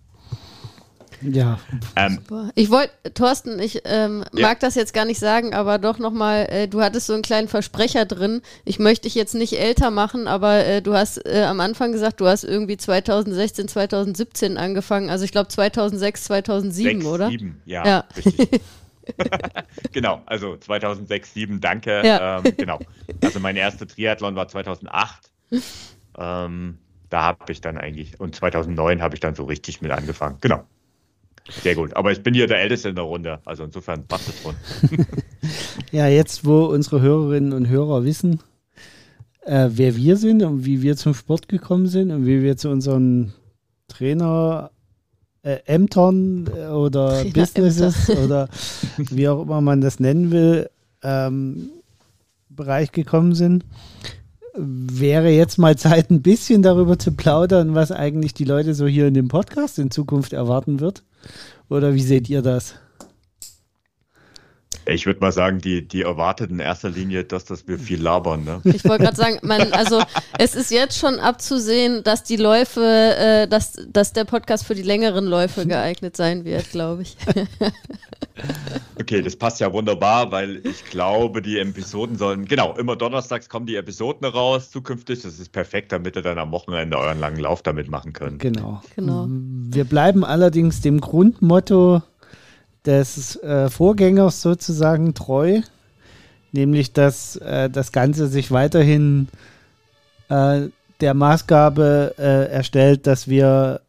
Ja. 1.21 1.59
Ähm, 1.95 2.19
ich 2.55 2.71
wollte, 2.71 2.91
Thorsten, 3.13 3.59
ich 3.59 3.81
ähm, 3.85 4.23
ja. 4.33 4.47
mag 4.47 4.59
das 4.59 4.75
jetzt 4.75 4.93
gar 4.93 5.05
nicht 5.05 5.19
sagen, 5.19 5.53
aber 5.53 5.77
doch 5.77 5.99
nochmal, 5.99 6.47
äh, 6.49 6.67
du 6.67 6.81
hattest 6.81 7.07
so 7.07 7.13
einen 7.13 7.21
kleinen 7.21 7.47
Versprecher 7.47 8.05
drin. 8.05 8.41
Ich 8.65 8.79
möchte 8.79 9.03
dich 9.03 9.15
jetzt 9.15 9.35
nicht 9.35 9.59
älter 9.59 9.91
machen, 9.91 10.27
aber 10.27 10.65
äh, 10.65 10.81
du 10.81 10.93
hast 10.93 11.23
äh, 11.25 11.43
am 11.43 11.59
Anfang 11.59 11.91
gesagt, 11.91 12.21
du 12.21 12.27
hast 12.27 12.43
irgendwie 12.43 12.77
2016, 12.77 13.67
2017 13.67 14.57
angefangen. 14.57 15.09
Also 15.09 15.23
ich 15.23 15.31
glaube 15.31 15.49
2006, 15.49 16.23
2007, 16.23 17.01
6, 17.01 17.05
oder? 17.05 17.29
7, 17.29 17.61
ja, 17.65 17.85
ja. 17.85 18.03
richtig. 18.17 18.61
genau, 19.91 20.21
also 20.25 20.57
2006, 20.57 21.33
2007, 21.33 21.61
danke. 21.61 22.01
Ja. 22.05 22.37
Ähm, 22.37 22.53
genau. 22.57 22.79
Also 23.21 23.39
mein 23.39 23.55
erster 23.55 23.87
Triathlon 23.87 24.35
war 24.35 24.47
2008. 24.47 25.31
ähm, 26.17 26.77
da 27.11 27.23
habe 27.23 27.51
ich 27.51 27.61
dann 27.61 27.77
eigentlich, 27.77 28.19
und 28.19 28.35
2009 28.35 29.01
habe 29.01 29.15
ich 29.15 29.19
dann 29.19 29.35
so 29.35 29.43
richtig 29.43 29.81
mit 29.81 29.91
angefangen. 29.91 30.37
Genau. 30.41 30.63
Sehr 31.49 31.75
gut. 31.75 31.93
Aber 31.95 32.11
ich 32.11 32.23
bin 32.23 32.33
hier 32.33 32.47
der 32.47 32.59
Älteste 32.59 32.89
in 32.89 32.95
der 32.95 33.03
Runde. 33.03 33.39
Also 33.45 33.63
insofern 33.63 34.07
passt 34.07 34.29
es 34.29 34.41
schon. 34.41 34.55
ja, 35.91 36.07
jetzt, 36.07 36.45
wo 36.45 36.65
unsere 36.65 37.01
Hörerinnen 37.01 37.51
und 37.51 37.67
Hörer 37.67 38.05
wissen, 38.05 38.39
äh, 39.41 39.67
wer 39.71 39.95
wir 39.97 40.15
sind 40.15 40.41
und 40.41 40.65
wie 40.65 40.81
wir 40.81 40.95
zum 40.95 41.13
Sport 41.13 41.49
gekommen 41.49 41.87
sind 41.87 42.11
und 42.11 42.25
wie 42.25 42.41
wir 42.41 42.55
zu 42.55 42.69
unseren 42.69 43.33
Trainer 43.89 44.71
äh, 45.43 45.57
Ämtern 45.65 46.49
äh, 46.55 46.67
oder 46.67 47.09
Trainer 47.21 47.33
Businesses 47.33 48.09
oder 48.09 48.47
wie 48.97 49.27
auch 49.27 49.41
immer 49.41 49.59
man 49.59 49.81
das 49.81 49.99
nennen 49.99 50.31
will, 50.31 50.69
ähm, 51.03 51.71
Bereich 52.49 52.91
gekommen 52.91 53.35
sind 53.35 53.65
wäre 54.53 55.29
jetzt 55.29 55.57
mal 55.57 55.77
Zeit, 55.77 56.09
ein 56.09 56.21
bisschen 56.21 56.61
darüber 56.61 56.99
zu 56.99 57.11
plaudern, 57.11 57.75
was 57.75 57.91
eigentlich 57.91 58.33
die 58.33 58.43
Leute 58.43 58.73
so 58.73 58.87
hier 58.87 59.07
in 59.07 59.13
dem 59.13 59.27
Podcast 59.27 59.79
in 59.79 59.91
Zukunft 59.91 60.33
erwarten 60.33 60.79
wird. 60.79 61.03
Oder 61.69 61.93
wie 61.93 62.01
seht 62.01 62.29
ihr 62.29 62.41
das? 62.41 62.75
Ich 64.87 65.05
würde 65.05 65.19
mal 65.19 65.31
sagen, 65.31 65.59
die, 65.59 65.87
die 65.87 66.01
erwartet 66.01 66.49
in 66.49 66.59
erster 66.59 66.89
Linie, 66.89 67.23
dass, 67.23 67.45
dass 67.45 67.67
wir 67.67 67.77
viel 67.77 68.01
labern. 68.01 68.43
Ne? 68.43 68.61
Ich 68.63 68.83
wollte 68.83 69.03
gerade 69.03 69.15
sagen, 69.15 69.37
man, 69.43 69.71
also 69.73 70.01
es 70.39 70.55
ist 70.55 70.71
jetzt 70.71 70.97
schon 70.97 71.19
abzusehen, 71.19 72.03
dass 72.03 72.23
die 72.23 72.37
Läufe, 72.37 72.83
äh, 72.83 73.47
dass, 73.47 73.73
dass 73.87 74.13
der 74.13 74.25
Podcast 74.25 74.65
für 74.65 74.73
die 74.73 74.81
längeren 74.81 75.25
Läufe 75.25 75.67
geeignet 75.67 76.17
sein 76.17 76.45
wird, 76.45 76.71
glaube 76.71 77.03
ich. 77.03 77.15
Okay, 78.99 79.21
das 79.21 79.35
passt 79.35 79.59
ja 79.59 79.71
wunderbar, 79.73 80.31
weil 80.31 80.65
ich 80.65 80.85
glaube, 80.85 81.41
die 81.41 81.59
Episoden 81.59 82.17
sollen, 82.17 82.45
genau, 82.45 82.75
immer 82.77 82.95
donnerstags 82.95 83.49
kommen 83.49 83.65
die 83.65 83.75
Episoden 83.75 84.25
raus 84.25 84.71
zukünftig. 84.71 85.21
Das 85.21 85.39
ist 85.39 85.51
perfekt, 85.51 85.91
damit 85.91 86.15
ihr 86.15 86.21
dann 86.21 86.37
am 86.37 86.51
Wochenende 86.51 86.97
euren 86.97 87.19
langen 87.19 87.39
Lauf 87.39 87.61
damit 87.61 87.89
machen 87.89 88.13
könnt. 88.13 88.39
Genau. 88.39 88.81
genau. 88.95 89.27
Wir 89.27 89.85
bleiben 89.85 90.23
allerdings 90.23 90.81
dem 90.81 91.01
Grundmotto 91.01 92.01
des 92.85 93.35
äh, 93.43 93.69
Vorgängers 93.69 94.41
sozusagen 94.41 95.13
treu, 95.13 95.61
nämlich 96.51 96.93
dass 96.93 97.35
äh, 97.37 97.69
das 97.69 97.91
Ganze 97.91 98.27
sich 98.27 98.51
weiterhin 98.51 99.27
äh, 100.29 100.69
der 100.99 101.13
Maßgabe 101.13 102.15
äh, 102.17 102.51
erstellt, 102.51 103.07
dass 103.07 103.27
wir, 103.27 103.81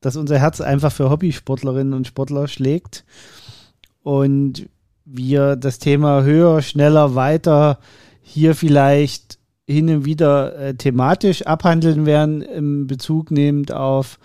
dass 0.00 0.16
unser 0.16 0.38
Herz 0.38 0.60
einfach 0.60 0.92
für 0.92 1.10
Hobbysportlerinnen 1.10 1.92
und 1.92 2.06
Sportler 2.06 2.48
schlägt 2.48 3.04
und 4.02 4.68
wir 5.04 5.56
das 5.56 5.78
Thema 5.78 6.22
höher, 6.22 6.62
schneller, 6.62 7.14
weiter 7.14 7.78
hier 8.22 8.54
vielleicht 8.54 9.38
hin 9.66 9.88
und 9.88 10.04
wieder 10.04 10.56
äh, 10.56 10.74
thematisch 10.74 11.42
abhandeln 11.42 12.06
werden, 12.06 12.42
im 12.42 12.86
Bezug 12.86 13.30
nehmend 13.30 13.72
auf 13.72 14.18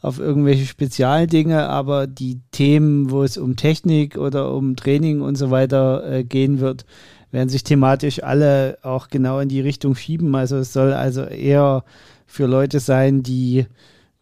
auf 0.00 0.18
irgendwelche 0.18 0.66
Spezialdinge, 0.66 1.68
aber 1.68 2.06
die 2.06 2.40
Themen, 2.52 3.10
wo 3.10 3.22
es 3.22 3.36
um 3.36 3.56
Technik 3.56 4.16
oder 4.16 4.52
um 4.54 4.76
Training 4.76 5.20
und 5.20 5.36
so 5.36 5.50
weiter 5.50 6.08
äh, 6.08 6.24
gehen 6.24 6.60
wird, 6.60 6.84
werden 7.30 7.48
sich 7.48 7.64
thematisch 7.64 8.22
alle 8.22 8.78
auch 8.82 9.08
genau 9.08 9.40
in 9.40 9.48
die 9.48 9.60
Richtung 9.60 9.94
schieben. 9.94 10.34
Also 10.34 10.56
es 10.56 10.72
soll 10.72 10.92
also 10.92 11.22
eher 11.22 11.84
für 12.26 12.46
Leute 12.46 12.80
sein, 12.80 13.22
die 13.22 13.66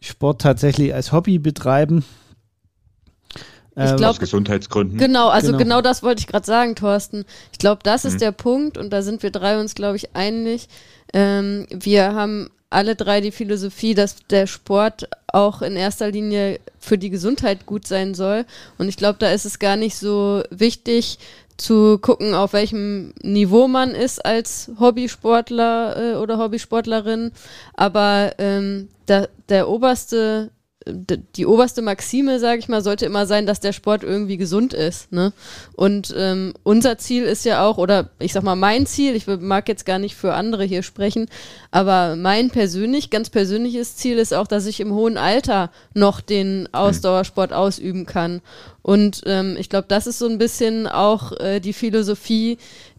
Sport 0.01 0.41
tatsächlich 0.41 0.93
als 0.93 1.11
Hobby 1.11 1.39
betreiben. 1.39 2.03
Ich 3.75 3.91
ähm, 3.91 3.97
glaub, 3.97 4.11
aus 4.11 4.19
Gesundheitsgründen. 4.19 4.97
Genau, 4.97 5.29
also 5.29 5.47
genau, 5.47 5.57
genau 5.59 5.81
das 5.81 6.01
wollte 6.01 6.21
ich 6.21 6.27
gerade 6.27 6.45
sagen, 6.45 6.75
Thorsten. 6.75 7.25
Ich 7.51 7.59
glaube, 7.59 7.81
das 7.83 8.05
ist 8.05 8.15
mhm. 8.15 8.19
der 8.19 8.31
Punkt 8.31 8.77
und 8.77 8.91
da 8.91 9.03
sind 9.03 9.21
wir 9.21 9.29
drei 9.29 9.59
uns, 9.59 9.75
glaube 9.75 9.97
ich, 9.97 10.15
einig. 10.15 10.67
Ähm, 11.13 11.67
wir 11.69 12.13
haben 12.15 12.49
alle 12.69 12.95
drei 12.95 13.21
die 13.21 13.31
Philosophie, 13.31 13.93
dass 13.93 14.17
der 14.29 14.47
Sport 14.47 15.09
auch 15.27 15.61
in 15.61 15.75
erster 15.75 16.11
Linie 16.11 16.59
für 16.79 16.97
die 16.97 17.09
Gesundheit 17.09 17.65
gut 17.65 17.87
sein 17.87 18.13
soll. 18.13 18.45
Und 18.77 18.89
ich 18.89 18.97
glaube, 18.97 19.19
da 19.19 19.31
ist 19.31 19.45
es 19.45 19.59
gar 19.59 19.75
nicht 19.75 19.95
so 19.95 20.43
wichtig 20.49 21.19
zu 21.57 21.97
gucken, 21.97 22.35
auf 22.35 22.53
welchem 22.53 23.13
Niveau 23.21 23.67
man 23.67 23.91
ist 23.91 24.23
als 24.23 24.69
Hobbysportler 24.79 26.13
äh, 26.13 26.15
oder 26.17 26.37
Hobbysportlerin. 26.37 27.31
Aber 27.73 28.33
ähm, 28.37 28.89
da, 29.05 29.27
der 29.49 29.69
oberste 29.69 30.51
die 30.93 31.45
oberste 31.45 31.81
Maxime, 31.81 32.39
sage 32.39 32.59
ich 32.59 32.67
mal, 32.67 32.81
sollte 32.81 33.05
immer 33.05 33.25
sein, 33.25 33.45
dass 33.45 33.59
der 33.59 33.73
Sport 33.73 34.03
irgendwie 34.03 34.37
gesund 34.37 34.73
ist. 34.73 35.11
Ne? 35.11 35.33
Und 35.75 36.13
ähm, 36.17 36.53
unser 36.63 36.97
Ziel 36.97 37.23
ist 37.23 37.45
ja 37.45 37.65
auch, 37.65 37.77
oder 37.77 38.09
ich 38.19 38.33
sag 38.33 38.43
mal 38.43 38.55
mein 38.55 38.85
Ziel, 38.85 39.15
ich 39.15 39.27
mag 39.27 39.67
jetzt 39.67 39.85
gar 39.85 39.99
nicht 39.99 40.15
für 40.15 40.33
andere 40.33 40.63
hier 40.63 40.83
sprechen, 40.83 41.27
aber 41.71 42.15
mein 42.15 42.49
persönlich, 42.49 43.09
ganz 43.09 43.29
persönliches 43.29 43.95
Ziel 43.95 44.17
ist 44.17 44.33
auch, 44.33 44.47
dass 44.47 44.65
ich 44.65 44.79
im 44.79 44.93
hohen 44.93 45.17
Alter 45.17 45.71
noch 45.93 46.21
den 46.21 46.69
Ausdauersport 46.73 47.53
ausüben 47.53 48.05
kann. 48.05 48.41
Und 48.81 49.21
ähm, 49.25 49.57
ich 49.59 49.69
glaube, 49.69 49.85
das 49.89 50.07
ist 50.07 50.19
so 50.19 50.27
ein 50.27 50.37
bisschen 50.37 50.87
auch 50.87 51.33
äh, 51.39 51.59
die 51.59 51.73
Philosophie, 51.73 52.57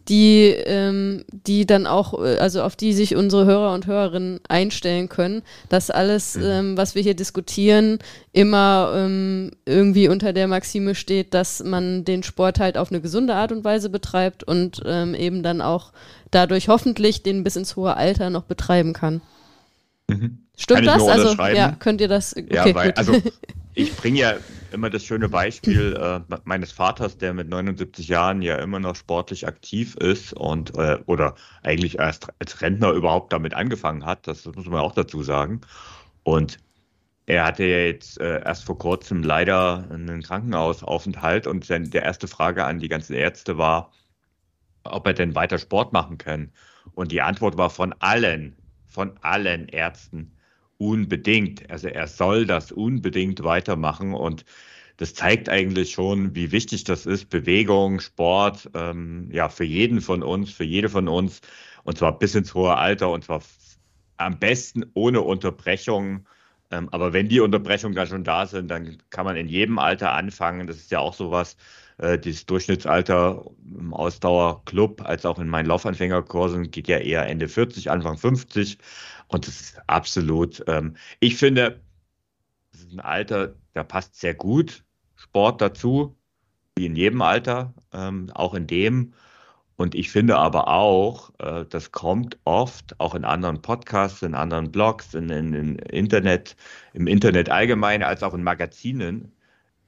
die, 0.09 0.47
ähm, 0.47 1.25
die 1.31 1.67
dann 1.67 1.87
auch, 1.87 2.15
äh, 2.23 2.39
also 2.39 2.63
auf 2.63 2.77
die 2.77 2.93
sich 2.93 3.15
unsere 3.15 3.45
Hörer 3.45 3.73
und 3.75 3.87
Hörerinnen 3.87 4.41
einstellen 4.49 5.09
können, 5.09 5.43
dass 5.69 5.91
alles, 5.91 6.37
mhm. 6.37 6.43
ähm, 6.45 6.77
was 6.77 6.95
wir 6.95 7.03
hier 7.03 7.15
diskutieren, 7.15 7.99
immer 8.33 8.93
ähm, 8.97 9.51
irgendwie 9.67 10.09
unter 10.09 10.33
der 10.33 10.49
Maxime 10.49 10.95
steht, 10.95 11.35
dass 11.35 11.63
man 11.63 12.05
den 12.05 12.23
Sport 12.23 12.59
halt 12.59 12.79
auf 12.79 12.91
eine 12.91 13.01
gesunde 13.01 13.35
Art 13.35 13.53
und 13.53 13.65
Weise 13.65 13.91
betreibt 13.91 14.45
und 14.45 14.83
ähm, 14.87 15.15
eben 15.15 15.43
dann 15.43 15.61
auch 15.61 15.93
dadurch 16.31 16.69
hoffentlich 16.69 17.23
den 17.23 17.45
bis 17.45 17.57
ins 17.57 17.77
hohe 17.77 17.97
Alter 17.97 18.31
noch 18.31 18.45
betreiben 18.45 18.93
kann. 18.95 19.21
Mhm. 20.09 20.39
Stimmt 20.57 20.87
das? 20.87 21.03
Also 21.07 21.41
ja, 21.43 21.77
könnt 21.79 22.01
ihr 22.01 22.09
das? 22.09 22.37
Okay, 22.37 22.47
ja, 22.53 22.75
weil, 22.75 22.93
also 22.93 23.15
ich 23.75 23.95
bringe 23.95 24.19
ja 24.19 24.35
immer 24.73 24.91
das 24.91 25.05
schöne 25.05 25.29
Beispiel 25.29 25.97
äh, 25.97 26.37
meines 26.45 26.73
Vaters, 26.73 27.19
der 27.19 27.35
mit 27.35 27.49
79 27.49 28.09
Jahren 28.09 28.43
ja 28.43 28.57
immer 28.57 28.81
noch 28.81 28.97
sportlich 28.97 29.47
aktiv 29.47 29.97
ist 29.97 30.33
und 30.33 30.77
äh, 30.77 30.99
oder 31.07 31.35
eigentlich 31.63 31.99
erst 31.99 32.29
als 32.39 32.61
Rentner 32.61 32.93
überhaupt 32.93 33.33
damit 33.33 33.55
angefangen 33.55 34.05
hat. 34.05 34.27
Das 34.27 34.45
muss 34.47 34.67
man 34.67 34.81
auch 34.81 34.93
dazu 34.93 35.23
sagen. 35.23 35.61
Und 36.23 36.59
er 37.27 37.45
hatte 37.45 37.65
ja 37.65 37.79
jetzt 37.79 38.21
äh, 38.21 38.43
erst 38.43 38.65
vor 38.65 38.79
kurzem 38.79 39.23
leider 39.23 39.87
einen 39.91 40.23
Krankenhausaufenthalt 40.23 41.47
und 41.47 41.65
seine, 41.65 41.89
der 41.89 42.03
erste 42.03 42.27
Frage 42.27 42.65
an 42.65 42.79
die 42.79 42.89
ganzen 42.89 43.15
Ärzte 43.15 43.59
war, 43.59 43.93
ob 44.85 45.07
er 45.07 45.13
denn 45.15 45.35
weiter 45.35 45.59
Sport 45.59 45.93
machen 45.93 46.19
kann. 46.19 46.53
Und 46.95 47.13
die 47.13 47.21
Antwort 47.21 47.59
war 47.59 47.71
von 47.71 47.95
allen, 47.99 48.57
von 48.87 49.19
allen 49.21 49.69
Ärzten, 49.69 50.38
unbedingt. 50.79 51.69
Also 51.71 51.89
er 51.89 52.07
soll 52.07 52.47
das 52.47 52.73
unbedingt 52.73 53.43
weitermachen 53.45 54.15
und 54.15 54.45
das 54.97 55.15
zeigt 55.15 55.49
eigentlich 55.49 55.93
schon, 55.93 56.35
wie 56.35 56.53
wichtig 56.53 56.85
das 56.85 57.07
ist, 57.07 57.31
Bewegung, 57.31 58.01
Sport, 58.01 58.71
ähm, 58.75 59.29
ja, 59.33 59.49
für 59.49 59.65
jeden 59.65 60.01
von 60.01 60.23
uns, 60.23 60.51
für 60.53 60.65
jede 60.65 60.89
von 60.89 61.09
uns, 61.09 61.41
und 61.85 61.99
zwar 61.99 62.19
bis 62.19 62.35
ins 62.35 62.55
hohe 62.55 62.77
Alter, 62.77 63.11
und 63.11 63.25
zwar 63.25 63.43
am 64.17 64.39
besten 64.39 64.85
ohne 64.95 65.21
Unterbrechung, 65.23 66.27
Ähm, 66.71 66.89
aber 66.91 67.15
wenn 67.15 67.29
die 67.31 67.41
Unterbrechungen 67.41 67.95
da 67.97 68.05
schon 68.07 68.25
da 68.25 68.45
sind, 68.47 68.69
dann 68.71 68.99
kann 69.09 69.25
man 69.25 69.37
in 69.37 69.49
jedem 69.49 69.79
Alter 69.79 70.13
anfangen. 70.13 70.67
Das 70.67 70.77
ist 70.77 70.91
ja 70.91 70.99
auch 70.99 71.15
sowas, 71.15 71.57
äh, 71.97 72.19
dieses 72.19 72.45
Durchschnittsalter 72.45 73.43
im 73.79 73.95
Ausdauerclub 73.95 75.01
als 75.03 75.25
auch 75.25 75.39
in 75.39 75.49
meinen 75.49 75.65
Laufanfängerkursen 75.67 76.71
geht 76.71 76.87
ja 76.89 76.99
eher 76.99 77.27
Ende 77.27 77.49
40, 77.49 77.91
Anfang 77.91 78.19
50. 78.19 78.77
Und 79.29 79.47
das 79.47 79.61
ist 79.61 79.83
absolut, 79.87 80.65
ähm, 80.67 80.97
ich 81.21 81.37
finde, 81.37 81.81
das 82.73 82.83
ist 82.83 82.93
ein 82.93 83.01
Alter, 83.01 83.55
da 83.75 83.85
passt 83.85 84.19
sehr 84.19 84.35
gut 84.35 84.85
Sport 85.17 85.61
dazu, 85.61 86.17
wie 86.77 86.87
in 86.87 86.97
jedem 86.97 87.23
Alter, 87.23 87.75
ähm, 87.93 88.31
auch 88.35 88.55
in 88.55 88.67
dem. 88.67 89.13
Und 89.77 89.95
ich 89.95 90.11
finde 90.11 90.37
aber 90.37 90.69
auch, 90.69 91.31
äh, 91.39 91.65
das 91.69 91.93
kommt 91.93 92.39
oft 92.45 92.99
auch 92.99 93.15
in 93.15 93.25
anderen 93.25 93.63
Podcasts, 93.63 94.23
in 94.23 94.35
anderen 94.35 94.73
Blogs, 94.73 95.15
in, 95.15 95.29
in, 95.31 95.55
in, 95.55 95.77
Internet, 95.77 96.57
im 96.95 97.07
Internet 97.07 97.51
allgemein, 97.51 98.03
als 98.03 98.23
auch 98.23 98.35
in 98.35 98.43
Magazinen 98.43 99.33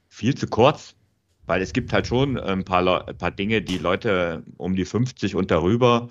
viel 0.09 0.35
zu 0.37 0.47
kurz. 0.47 0.97
Weil 1.47 1.63
es 1.63 1.73
gibt 1.73 1.93
halt 1.93 2.07
schon 2.07 2.39
ein 2.39 2.65
paar, 2.65 3.09
ein 3.09 3.19
paar 3.19 3.33
Dinge, 3.33 3.63
die 3.63 3.79
Leute 3.79 4.45
um 4.59 4.77
die 4.77 4.85
50 4.85 5.35
und 5.35 5.51
darüber 5.51 6.09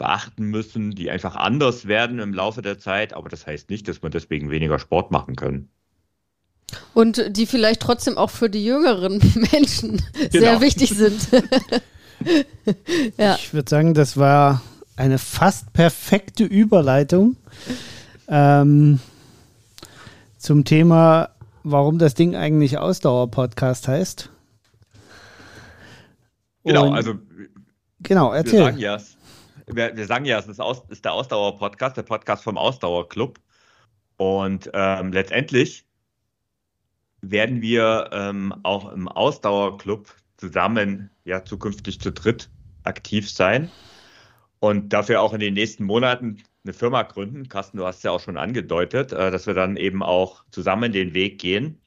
beachten 0.00 0.46
müssen, 0.46 0.92
die 0.92 1.10
einfach 1.10 1.36
anders 1.36 1.86
werden 1.86 2.20
im 2.20 2.32
Laufe 2.32 2.62
der 2.62 2.78
Zeit. 2.78 3.12
Aber 3.12 3.28
das 3.28 3.46
heißt 3.46 3.68
nicht, 3.68 3.86
dass 3.86 4.02
wir 4.02 4.08
deswegen 4.08 4.50
weniger 4.50 4.78
Sport 4.78 5.10
machen 5.10 5.36
können. 5.36 5.68
Und 6.94 7.22
die 7.36 7.44
vielleicht 7.44 7.82
trotzdem 7.82 8.16
auch 8.16 8.30
für 8.30 8.48
die 8.48 8.64
jüngeren 8.64 9.18
Menschen 9.52 10.02
genau. 10.14 10.30
sehr 10.30 10.60
wichtig 10.62 10.90
sind. 10.90 11.28
ja. 13.18 13.34
Ich 13.34 13.52
würde 13.52 13.68
sagen, 13.68 13.92
das 13.92 14.16
war 14.16 14.62
eine 14.96 15.18
fast 15.18 15.72
perfekte 15.74 16.44
Überleitung 16.44 17.36
ähm, 18.26 19.00
zum 20.38 20.64
Thema, 20.64 21.28
warum 21.62 21.98
das 21.98 22.14
Ding 22.14 22.36
eigentlich 22.36 22.78
Ausdauer-Podcast 22.78 23.86
heißt. 23.86 24.30
Genau, 26.64 26.88
Und, 26.88 26.94
also 26.94 27.14
genau, 28.00 28.32
erzähl. 28.32 28.60
Wir 28.60 28.64
sagen 28.64 28.78
ja, 28.78 28.98
wir, 29.74 29.96
wir 29.96 30.06
sagen 30.06 30.24
ja 30.24 30.38
es 30.38 30.46
ist, 30.46 30.60
Aus, 30.60 30.82
ist 30.88 31.04
der 31.04 31.12
Ausdauer-Podcast, 31.12 31.96
der 31.96 32.02
Podcast 32.02 32.44
vom 32.44 32.58
Ausdauerclub. 32.58 33.38
Und 34.16 34.70
ähm, 34.74 35.12
letztendlich 35.12 35.84
werden 37.22 37.62
wir 37.62 38.10
ähm, 38.12 38.54
auch 38.62 38.92
im 38.92 39.08
Ausdauerclub 39.08 40.14
zusammen 40.36 41.10
ja 41.24 41.44
zukünftig 41.44 42.00
zu 42.00 42.12
dritt 42.12 42.50
aktiv 42.84 43.30
sein 43.30 43.70
und 44.58 44.92
dafür 44.92 45.20
auch 45.20 45.32
in 45.32 45.40
den 45.40 45.54
nächsten 45.54 45.84
Monaten 45.84 46.42
eine 46.64 46.72
Firma 46.72 47.02
gründen. 47.02 47.48
Carsten, 47.48 47.78
du 47.78 47.86
hast 47.86 48.04
ja 48.04 48.10
auch 48.10 48.20
schon 48.20 48.36
angedeutet, 48.36 49.12
äh, 49.12 49.30
dass 49.30 49.46
wir 49.46 49.54
dann 49.54 49.76
eben 49.76 50.02
auch 50.02 50.44
zusammen 50.50 50.92
den 50.92 51.14
Weg 51.14 51.40
gehen. 51.40 51.80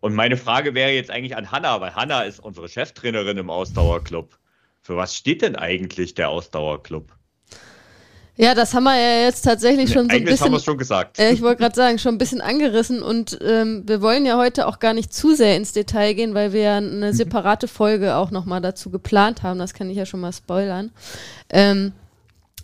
Und 0.00 0.14
meine 0.14 0.36
Frage 0.36 0.74
wäre 0.74 0.90
jetzt 0.90 1.10
eigentlich 1.10 1.36
an 1.36 1.50
Hanna, 1.50 1.80
weil 1.80 1.94
Hanna 1.94 2.22
ist 2.22 2.40
unsere 2.40 2.68
Cheftrainerin 2.68 3.38
im 3.38 3.50
Ausdauerclub. 3.50 4.38
Für 4.82 4.96
was 4.96 5.14
steht 5.14 5.42
denn 5.42 5.56
eigentlich 5.56 6.14
der 6.14 6.28
Ausdauerclub? 6.28 7.12
Ja, 8.36 8.54
das 8.54 8.72
haben 8.72 8.84
wir 8.84 8.96
ja 8.98 9.26
jetzt 9.26 9.42
tatsächlich 9.42 9.92
schon 9.92 10.08
so 10.08 10.16
ein 10.16 10.24
bisschen. 10.24 10.46
haben 10.46 10.52
wir 10.52 10.60
schon 10.60 10.78
gesagt. 10.78 11.18
Äh, 11.18 11.32
ich 11.32 11.42
wollte 11.42 11.60
gerade 11.60 11.76
sagen, 11.76 11.98
schon 11.98 12.14
ein 12.14 12.18
bisschen 12.18 12.40
angerissen 12.40 13.02
und 13.02 13.38
ähm, 13.42 13.82
wir 13.86 14.00
wollen 14.00 14.24
ja 14.24 14.38
heute 14.38 14.66
auch 14.66 14.78
gar 14.78 14.94
nicht 14.94 15.12
zu 15.12 15.34
sehr 15.34 15.56
ins 15.56 15.72
Detail 15.72 16.14
gehen, 16.14 16.34
weil 16.34 16.52
wir 16.52 16.62
ja 16.62 16.76
eine 16.78 17.12
mhm. 17.12 17.12
separate 17.12 17.68
Folge 17.68 18.16
auch 18.16 18.30
nochmal 18.30 18.60
dazu 18.62 18.90
geplant 18.90 19.42
haben. 19.42 19.58
Das 19.58 19.74
kann 19.74 19.90
ich 19.90 19.96
ja 19.96 20.06
schon 20.06 20.20
mal 20.20 20.32
spoilern. 20.32 20.90
Ähm, 21.50 21.92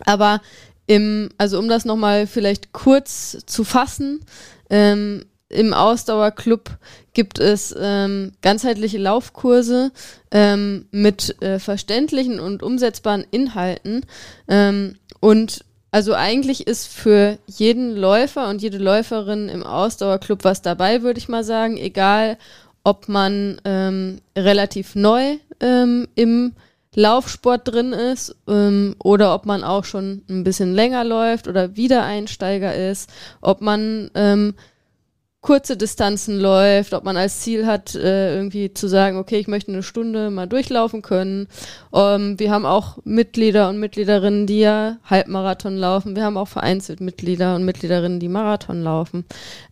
aber 0.05 0.41
im, 0.87 1.29
also 1.37 1.59
um 1.59 1.69
das 1.69 1.85
nochmal 1.85 2.25
vielleicht 2.25 2.73
kurz 2.73 3.37
zu 3.45 3.63
fassen, 3.63 4.25
ähm, 4.71 5.23
im 5.49 5.73
Ausdauerclub 5.73 6.69
gibt 7.13 7.39
es 7.39 7.75
ähm, 7.77 8.33
ganzheitliche 8.41 8.99
Laufkurse 8.99 9.91
ähm, 10.31 10.85
mit 10.91 11.41
äh, 11.41 11.59
verständlichen 11.59 12.39
und 12.39 12.63
umsetzbaren 12.63 13.25
Inhalten. 13.31 14.05
Ähm, 14.47 14.95
und 15.19 15.65
also 15.91 16.13
eigentlich 16.13 16.67
ist 16.67 16.87
für 16.87 17.39
jeden 17.47 17.95
Läufer 17.95 18.47
und 18.47 18.61
jede 18.61 18.77
Läuferin 18.77 19.49
im 19.49 19.63
Ausdauerclub 19.63 20.43
was 20.43 20.61
dabei, 20.61 21.01
würde 21.01 21.19
ich 21.19 21.29
mal 21.29 21.43
sagen. 21.43 21.77
Egal, 21.77 22.37
ob 22.83 23.09
man 23.09 23.59
ähm, 23.65 24.21
relativ 24.37 24.95
neu 24.95 25.37
ähm, 25.59 26.07
im 26.13 26.53
Laufsport 26.95 27.67
drin 27.67 27.93
ist 27.93 28.35
ähm, 28.47 28.95
oder 29.03 29.33
ob 29.33 29.45
man 29.45 29.63
auch 29.63 29.85
schon 29.85 30.23
ein 30.29 30.43
bisschen 30.43 30.73
länger 30.73 31.03
läuft 31.03 31.47
oder 31.47 31.75
Wiedereinsteiger 31.75 32.75
ist, 32.75 33.09
ob 33.41 33.61
man 33.61 34.11
ähm, 34.15 34.53
kurze 35.41 35.77
Distanzen 35.77 36.37
läuft, 36.37 36.93
ob 36.93 37.05
man 37.05 37.15
als 37.15 37.39
Ziel 37.39 37.65
hat, 37.65 37.95
äh, 37.95 38.35
irgendwie 38.35 38.73
zu 38.73 38.87
sagen, 38.87 39.17
okay, 39.17 39.37
ich 39.37 39.47
möchte 39.47 39.71
eine 39.71 39.83
Stunde 39.83 40.29
mal 40.31 40.47
durchlaufen 40.47 41.01
können. 41.01 41.47
Ähm, 41.93 42.37
wir 42.37 42.51
haben 42.51 42.65
auch 42.65 42.97
Mitglieder 43.05 43.69
und 43.69 43.79
Mitgliederinnen, 43.79 44.47
die 44.47 44.59
ja 44.59 44.97
Halbmarathon 45.05 45.77
laufen. 45.77 46.15
Wir 46.17 46.25
haben 46.25 46.35
auch 46.35 46.49
vereinzelt 46.49 46.99
Mitglieder 46.99 47.55
und 47.55 47.63
Mitgliederinnen, 47.63 48.19
die 48.19 48.27
Marathon 48.27 48.83
laufen. 48.83 49.23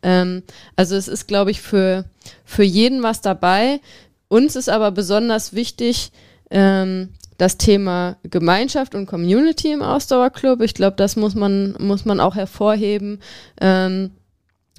Ähm, 0.03 0.43
also 0.77 0.95
es 0.95 1.09
ist, 1.09 1.27
glaube 1.27 1.51
ich, 1.51 1.61
für, 1.61 2.05
für 2.45 2.63
jeden 2.63 3.03
was 3.03 3.19
dabei. 3.21 3.81
Uns 4.29 4.55
ist 4.55 4.69
aber 4.69 4.91
besonders 4.91 5.53
wichtig, 5.53 6.11
ähm, 6.49 7.09
das 7.37 7.57
Thema 7.57 8.17
Gemeinschaft 8.23 8.95
und 8.95 9.05
Community 9.05 9.71
im 9.71 9.81
Ausdauerclub. 9.81 10.61
Ich 10.61 10.73
glaube, 10.73 10.95
das 10.95 11.17
muss 11.17 11.35
man, 11.35 11.75
muss 11.77 12.05
man 12.05 12.19
auch 12.21 12.35
hervorheben. 12.35 13.19
Ähm, 13.61 14.11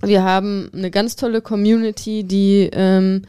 wir 0.03 0.23
haben 0.23 0.71
eine 0.73 0.91
ganz 0.91 1.17
tolle 1.17 1.41
Community, 1.41 2.25
die 2.25 2.69
ähm, 2.73 3.23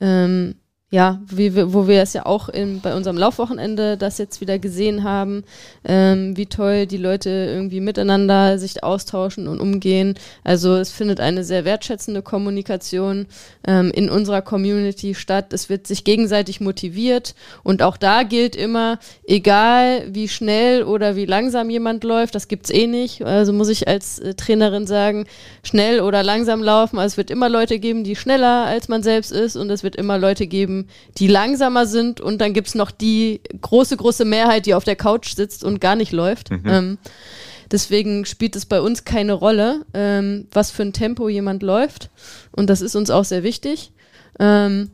ähm, 0.00 0.56
ja, 0.92 1.20
wie 1.24 1.54
wir, 1.54 1.72
wo 1.72 1.86
wir 1.86 2.02
es 2.02 2.14
ja 2.14 2.26
auch 2.26 2.48
in, 2.48 2.80
bei 2.80 2.96
unserem 2.96 3.16
Laufwochenende 3.16 3.96
das 3.96 4.18
jetzt 4.18 4.40
wieder 4.40 4.58
gesehen 4.58 5.04
haben, 5.04 5.44
ähm, 5.84 6.36
wie 6.36 6.46
toll 6.46 6.86
die 6.86 6.96
Leute 6.96 7.30
irgendwie 7.30 7.78
miteinander 7.78 8.58
sich 8.58 8.82
austauschen 8.82 9.46
und 9.46 9.60
umgehen. 9.60 10.14
Also 10.42 10.74
es 10.74 10.90
findet 10.90 11.20
eine 11.20 11.44
sehr 11.44 11.64
wertschätzende 11.64 12.22
Kommunikation 12.22 13.26
ähm, 13.64 13.92
in 13.92 14.10
unserer 14.10 14.42
Community 14.42 15.14
statt. 15.14 15.52
Es 15.52 15.68
wird 15.68 15.86
sich 15.86 16.02
gegenseitig 16.02 16.60
motiviert 16.60 17.36
und 17.62 17.82
auch 17.82 17.96
da 17.96 18.24
gilt 18.24 18.56
immer, 18.56 18.98
egal 19.24 20.02
wie 20.08 20.26
schnell 20.26 20.82
oder 20.82 21.14
wie 21.14 21.24
langsam 21.24 21.70
jemand 21.70 22.02
läuft, 22.02 22.34
das 22.34 22.48
gibt's 22.48 22.70
eh 22.70 22.88
nicht. 22.88 23.22
Also 23.24 23.52
muss 23.52 23.68
ich 23.68 23.86
als 23.86 24.18
äh, 24.18 24.34
Trainerin 24.34 24.88
sagen, 24.88 25.26
schnell 25.62 26.00
oder 26.00 26.24
langsam 26.24 26.64
laufen. 26.64 26.98
Also 26.98 27.12
es 27.12 27.16
wird 27.16 27.30
immer 27.30 27.48
Leute 27.48 27.78
geben, 27.78 28.02
die 28.02 28.16
schneller 28.16 28.64
als 28.66 28.88
man 28.88 29.04
selbst 29.04 29.30
ist 29.30 29.54
und 29.54 29.70
es 29.70 29.84
wird 29.84 29.94
immer 29.94 30.18
Leute 30.18 30.48
geben, 30.48 30.79
die 31.18 31.26
langsamer 31.26 31.86
sind 31.86 32.20
und 32.20 32.40
dann 32.40 32.52
gibt 32.52 32.68
es 32.68 32.74
noch 32.74 32.90
die 32.90 33.40
große, 33.60 33.96
große 33.96 34.24
Mehrheit, 34.24 34.66
die 34.66 34.74
auf 34.74 34.84
der 34.84 34.96
Couch 34.96 35.34
sitzt 35.34 35.64
und 35.64 35.80
gar 35.80 35.96
nicht 35.96 36.12
läuft. 36.12 36.50
Mhm. 36.50 36.62
Ähm, 36.66 36.98
deswegen 37.70 38.24
spielt 38.24 38.56
es 38.56 38.66
bei 38.66 38.80
uns 38.80 39.04
keine 39.04 39.32
Rolle, 39.32 39.84
ähm, 39.94 40.46
was 40.52 40.70
für 40.70 40.82
ein 40.82 40.92
Tempo 40.92 41.28
jemand 41.28 41.62
läuft. 41.62 42.10
Und 42.52 42.70
das 42.70 42.80
ist 42.80 42.96
uns 42.96 43.10
auch 43.10 43.24
sehr 43.24 43.42
wichtig. 43.42 43.92
Ähm, 44.38 44.90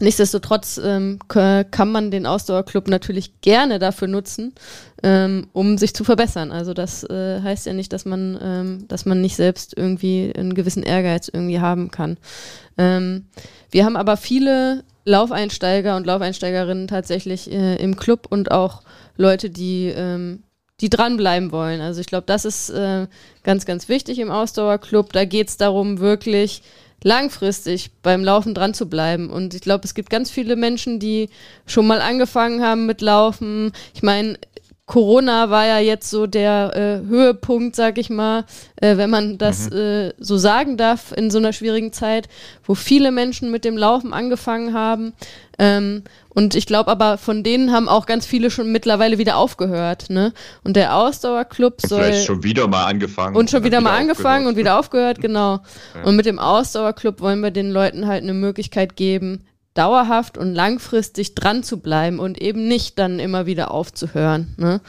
Nichtsdestotrotz 0.00 0.80
ähm, 0.82 1.20
kann 1.28 1.92
man 1.92 2.10
den 2.10 2.26
Ausdauerclub 2.26 2.88
natürlich 2.88 3.40
gerne 3.42 3.78
dafür 3.78 4.08
nutzen, 4.08 4.52
ähm, 5.02 5.46
um 5.52 5.78
sich 5.78 5.94
zu 5.94 6.02
verbessern. 6.02 6.50
Also 6.50 6.74
das 6.74 7.04
äh, 7.04 7.40
heißt 7.40 7.66
ja 7.66 7.72
nicht, 7.72 7.92
dass 7.92 8.04
man, 8.04 8.38
ähm, 8.42 8.88
dass 8.88 9.06
man 9.06 9.20
nicht 9.20 9.36
selbst 9.36 9.76
irgendwie 9.76 10.32
einen 10.36 10.54
gewissen 10.54 10.82
Ehrgeiz 10.82 11.28
irgendwie 11.28 11.60
haben 11.60 11.92
kann. 11.92 12.16
Ähm, 12.76 13.26
wir 13.70 13.84
haben 13.84 13.96
aber 13.96 14.16
viele 14.16 14.82
Laufeinsteiger 15.04 15.96
und 15.96 16.06
Laufeinsteigerinnen 16.06 16.88
tatsächlich 16.88 17.50
äh, 17.52 17.76
im 17.76 17.96
Club 17.96 18.26
und 18.30 18.50
auch 18.50 18.82
Leute, 19.16 19.50
die, 19.50 19.92
ähm, 19.94 20.42
die 20.80 20.90
dranbleiben 20.90 21.52
wollen. 21.52 21.80
Also 21.80 22.00
ich 22.00 22.06
glaube, 22.06 22.24
das 22.26 22.44
ist 22.44 22.70
äh, 22.70 23.06
ganz, 23.44 23.64
ganz 23.64 23.88
wichtig 23.88 24.18
im 24.18 24.30
Ausdauerclub. 24.30 25.12
Da 25.12 25.24
geht 25.24 25.48
es 25.48 25.56
darum, 25.56 26.00
wirklich 26.00 26.62
langfristig 27.02 27.90
beim 28.02 28.24
Laufen 28.24 28.54
dran 28.54 28.74
zu 28.74 28.88
bleiben. 28.88 29.30
Und 29.30 29.54
ich 29.54 29.60
glaube, 29.60 29.84
es 29.84 29.94
gibt 29.94 30.10
ganz 30.10 30.30
viele 30.30 30.56
Menschen, 30.56 30.98
die 30.98 31.28
schon 31.66 31.86
mal 31.86 32.00
angefangen 32.00 32.62
haben 32.62 32.86
mit 32.86 33.00
Laufen. 33.00 33.72
Ich 33.94 34.02
meine, 34.02 34.38
Corona 34.86 35.48
war 35.48 35.64
ja 35.64 35.78
jetzt 35.78 36.10
so 36.10 36.26
der 36.26 37.02
äh, 37.04 37.08
Höhepunkt, 37.08 37.74
sag 37.74 37.96
ich 37.96 38.10
mal, 38.10 38.44
äh, 38.76 38.98
wenn 38.98 39.08
man 39.08 39.38
das 39.38 39.70
mhm. 39.70 39.76
äh, 39.76 40.12
so 40.18 40.36
sagen 40.36 40.76
darf, 40.76 41.12
in 41.16 41.30
so 41.30 41.38
einer 41.38 41.54
schwierigen 41.54 41.92
Zeit, 41.92 42.28
wo 42.64 42.74
viele 42.74 43.10
Menschen 43.10 43.50
mit 43.50 43.64
dem 43.64 43.78
Laufen 43.78 44.12
angefangen 44.12 44.74
haben. 44.74 45.14
Ähm, 45.58 46.02
und 46.28 46.54
ich 46.54 46.66
glaube 46.66 46.90
aber, 46.90 47.16
von 47.16 47.42
denen 47.42 47.72
haben 47.72 47.88
auch 47.88 48.04
ganz 48.04 48.26
viele 48.26 48.50
schon 48.50 48.72
mittlerweile 48.72 49.16
wieder 49.16 49.38
aufgehört. 49.38 50.10
Ne? 50.10 50.34
Und 50.64 50.76
der 50.76 50.96
Ausdauerclub 50.96 51.80
soll. 51.80 52.02
Vielleicht 52.02 52.26
schon 52.26 52.42
wieder 52.42 52.68
mal 52.68 52.84
angefangen. 52.84 53.36
Und 53.36 53.50
schon 53.50 53.64
wieder, 53.64 53.78
wieder 53.78 53.90
mal 53.90 53.98
angefangen 53.98 54.46
und 54.46 54.56
wieder 54.56 54.78
aufgehört, 54.78 55.20
genau. 55.20 55.60
Ja. 55.94 56.04
Und 56.04 56.16
mit 56.16 56.26
dem 56.26 56.38
Ausdauerclub 56.38 57.20
wollen 57.20 57.40
wir 57.40 57.50
den 57.50 57.70
Leuten 57.70 58.06
halt 58.06 58.22
eine 58.22 58.34
Möglichkeit 58.34 58.96
geben, 58.96 59.44
dauerhaft 59.74 60.38
und 60.38 60.54
langfristig 60.54 61.34
dran 61.34 61.62
zu 61.62 61.80
bleiben 61.80 62.18
und 62.18 62.40
eben 62.40 62.66
nicht 62.66 62.98
dann 62.98 63.18
immer 63.18 63.46
wieder 63.46 63.70
aufzuhören. 63.70 64.54
Ne? 64.56 64.80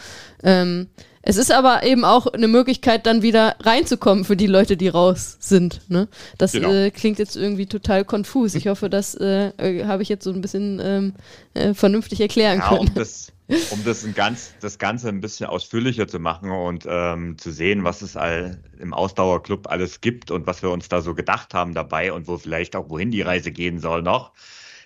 Ähm, 0.43 0.87
Es 1.27 1.37
ist 1.37 1.51
aber 1.51 1.81
eben 1.81 2.05
auch 2.05 2.27
eine 2.27 2.47
Möglichkeit, 2.47 3.07
dann 3.07 3.23
wieder 3.23 3.55
reinzukommen 3.59 4.25
für 4.25 4.35
die 4.35 4.45
Leute, 4.45 4.77
die 4.77 4.89
raus 4.89 5.37
sind. 5.39 5.81
Ne? 5.89 6.07
Das 6.37 6.51
genau. 6.51 6.71
äh, 6.71 6.91
klingt 6.91 7.17
jetzt 7.17 7.35
irgendwie 7.35 7.65
total 7.65 8.05
konfus. 8.05 8.53
Ich 8.53 8.67
hoffe, 8.67 8.91
das 8.91 9.15
äh, 9.15 9.47
äh, 9.57 9.85
habe 9.85 10.03
ich 10.03 10.09
jetzt 10.09 10.23
so 10.23 10.31
ein 10.31 10.41
bisschen 10.41 10.79
ähm, 10.83 11.13
äh, 11.55 11.73
vernünftig 11.73 12.21
erklären 12.21 12.59
ja, 12.59 12.69
können. 12.69 12.89
Um 12.89 12.93
das, 12.93 13.33
um 13.71 13.83
das, 13.83 14.05
ganz, 14.13 14.53
das 14.61 14.77
Ganze 14.77 15.09
ein 15.09 15.19
bisschen 15.19 15.47
ausführlicher 15.47 16.07
zu 16.07 16.19
machen 16.19 16.51
und 16.51 16.85
ähm, 16.87 17.39
zu 17.39 17.49
sehen, 17.51 17.83
was 17.83 18.03
es 18.03 18.15
all 18.15 18.59
im 18.79 18.93
Ausdauerclub 18.93 19.67
alles 19.67 20.01
gibt 20.01 20.29
und 20.29 20.45
was 20.45 20.61
wir 20.61 20.69
uns 20.69 20.89
da 20.89 21.01
so 21.01 21.15
gedacht 21.15 21.55
haben 21.55 21.73
dabei 21.73 22.13
und 22.13 22.27
wo 22.27 22.37
vielleicht 22.37 22.75
auch 22.75 22.91
wohin 22.91 23.09
die 23.09 23.23
Reise 23.23 23.51
gehen 23.51 23.79
soll 23.79 24.03
noch. 24.03 24.31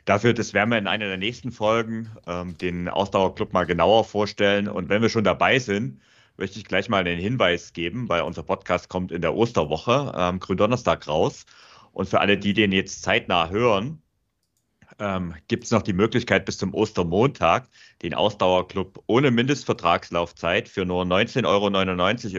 Dafür, 0.09 0.33
das 0.33 0.55
werden 0.55 0.71
wir 0.71 0.79
in 0.79 0.87
einer 0.87 1.05
der 1.05 1.17
nächsten 1.17 1.51
Folgen 1.51 2.09
ähm, 2.25 2.57
den 2.57 2.89
Ausdauerclub 2.89 3.53
mal 3.53 3.67
genauer 3.67 4.05
vorstellen. 4.05 4.67
Und 4.67 4.89
wenn 4.89 5.03
wir 5.03 5.09
schon 5.09 5.23
dabei 5.23 5.59
sind, 5.59 6.01
möchte 6.35 6.57
ich 6.57 6.65
gleich 6.65 6.89
mal 6.89 7.05
einen 7.05 7.19
Hinweis 7.19 7.73
geben, 7.73 8.09
weil 8.09 8.23
unser 8.23 8.41
Podcast 8.41 8.89
kommt 8.89 9.11
in 9.11 9.21
der 9.21 9.35
Osterwoche, 9.35 10.11
ähm, 10.17 10.39
Gründonnerstag 10.39 11.07
raus. 11.07 11.45
Und 11.91 12.09
für 12.09 12.21
alle, 12.21 12.39
die 12.39 12.53
den 12.53 12.71
jetzt 12.71 13.03
zeitnah 13.03 13.49
hören, 13.49 14.01
ähm, 14.97 15.35
gibt 15.47 15.65
es 15.65 15.69
noch 15.69 15.83
die 15.83 15.93
Möglichkeit, 15.93 16.45
bis 16.45 16.57
zum 16.57 16.73
Ostermontag 16.73 17.69
den 18.01 18.15
Ausdauerclub 18.15 19.03
ohne 19.05 19.29
Mindestvertragslaufzeit 19.29 20.69
für 20.69 20.85
nur 20.85 21.03
19,99 21.03 21.45
Euro 21.45 21.67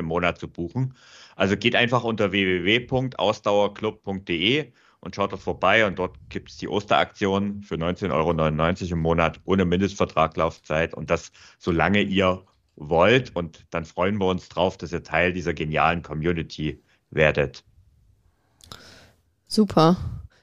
im 0.00 0.06
Monat 0.06 0.40
zu 0.40 0.48
buchen. 0.48 0.96
Also 1.36 1.56
geht 1.56 1.76
einfach 1.76 2.02
unter 2.02 2.32
www.ausdauerclub.de 2.32 4.72
und 5.00 5.14
schaut 5.14 5.32
dort 5.32 5.42
vorbei 5.42 5.86
und 5.86 5.98
dort 5.98 6.16
gibt 6.28 6.50
es 6.50 6.56
die 6.58 6.68
Osteraktion 6.68 7.62
für 7.62 7.76
19,99 7.76 8.10
Euro 8.12 8.92
im 8.92 8.98
Monat 9.00 9.40
ohne 9.44 9.64
Mindestvertraglaufzeit 9.64 10.94
und 10.94 11.10
das 11.10 11.32
solange 11.58 12.02
ihr 12.02 12.42
wollt. 12.76 13.34
Und 13.34 13.64
dann 13.70 13.84
freuen 13.84 14.18
wir 14.18 14.26
uns 14.26 14.48
drauf, 14.48 14.76
dass 14.76 14.92
ihr 14.92 15.02
Teil 15.02 15.32
dieser 15.32 15.54
genialen 15.54 16.02
Community 16.02 16.82
werdet. 17.10 17.64
Super. 19.46 19.96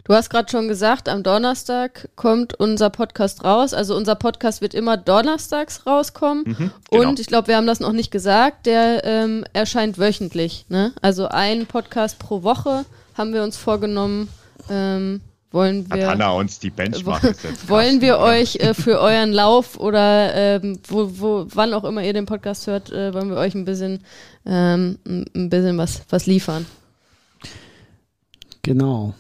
Du 0.04 0.14
hast 0.14 0.30
gerade 0.30 0.50
schon 0.50 0.70
gesagt, 0.70 1.10
am 1.10 1.22
Donnerstag 1.22 2.10
kommt 2.16 2.54
unser 2.54 2.90
Podcast 2.90 3.44
raus. 3.44 3.74
Also 3.74 3.94
unser 3.94 4.16
Podcast 4.16 4.62
wird 4.62 4.74
immer 4.74 4.96
donnerstags 4.96 5.86
rauskommen. 5.86 6.44
Mhm, 6.46 6.72
genau. 6.90 7.10
Und 7.10 7.20
ich 7.20 7.28
glaube, 7.28 7.50
wir 7.50 7.58
haben 7.58 7.68
das 7.68 7.82
noch 7.82 7.92
nicht 7.92 8.10
gesagt, 8.10 8.68
der 8.68 9.04
ähm, 9.04 9.44
erscheint 9.52 9.98
wöchentlich. 9.98 10.66
Ne? 10.70 10.94
Also 11.02 11.28
ein 11.28 11.66
Podcast 11.66 12.20
pro 12.20 12.42
Woche 12.44 12.86
haben 13.18 13.34
wir 13.34 13.44
uns 13.44 13.58
vorgenommen. 13.58 14.30
Ähm, 14.70 15.22
wollen 15.52 15.90
wir, 15.90 16.04
Hat 16.04 16.12
Hanna 16.16 16.32
uns 16.32 16.60
die 16.60 16.70
Benchmark 16.70 17.22
gesetzt. 17.22 17.68
Wollen 17.70 18.02
wir 18.02 18.20
euch 18.20 18.58
äh, 18.58 18.74
für 18.74 19.00
euren 19.00 19.32
Lauf 19.32 19.80
oder 19.80 20.36
ähm, 20.36 20.80
wo, 20.88 21.10
wo, 21.20 21.48
wann 21.54 21.74
auch 21.74 21.86
immer 21.86 22.04
ihr 22.04 22.12
den 22.12 22.26
Podcast 22.26 22.68
hört, 22.68 22.92
äh, 22.92 23.14
wollen 23.14 23.30
wir 23.30 23.38
euch 23.38 23.56
ein 23.56 23.64
bisschen, 23.64 24.04
ähm, 24.46 25.00
ein 25.06 25.50
bisschen 25.50 25.78
was, 25.78 26.02
was 26.10 26.26
liefern. 26.26 26.66
Genau. 28.62 29.14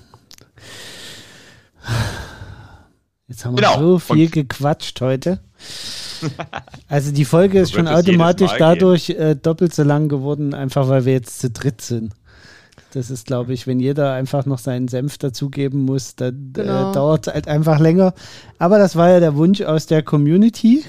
Jetzt 3.30 3.46
haben 3.46 3.56
wir 3.58 3.64
genau. 3.64 3.80
so 3.80 4.00
viel 4.00 4.26
Und 4.26 4.32
gequatscht 4.34 5.00
heute. 5.00 5.40
Also 6.90 7.12
die 7.12 7.26
Folge 7.26 7.60
ist 7.62 7.74
schon 7.74 7.88
automatisch 7.88 8.52
dadurch 8.58 9.12
äh, 9.12 9.36
doppelt 9.36 9.74
so 9.74 9.84
lang 9.84 10.10
geworden, 10.10 10.54
einfach 10.54 10.90
weil 10.90 11.06
wir 11.06 11.14
jetzt 11.14 11.40
zu 11.40 11.50
dritt 11.50 11.80
sind. 11.80 12.14
Das 12.98 13.12
ist, 13.12 13.28
glaube 13.28 13.54
ich, 13.54 13.68
wenn 13.68 13.80
jeder 13.80 14.14
einfach 14.14 14.48
noch 14.48 14.58
seinen 14.58 14.88
Senf 14.88 15.20
dazugeben 15.20 15.86
muss, 15.86 16.16
dann 16.16 16.54
äh, 16.58 16.62
genau. 16.62 16.90
äh, 16.90 16.94
dauert 16.96 17.28
es 17.28 17.34
halt 17.36 17.48
einfach 17.48 17.80
länger. 17.80 18.16
Aber 18.58 18.80
das 18.80 18.96
war 18.96 19.12
ja 19.12 19.20
der 19.20 19.36
Wunsch 19.36 19.62
aus 19.62 19.86
der 19.86 20.02
Community. 20.02 20.84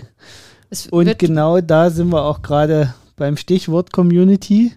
Und 0.91 1.19
genau 1.19 1.61
da 1.61 1.91
sind 1.91 2.09
wir 2.11 2.25
auch 2.25 2.41
gerade 2.41 2.95
beim 3.17 3.37
Stichwort 3.37 3.93
Community. 3.93 4.73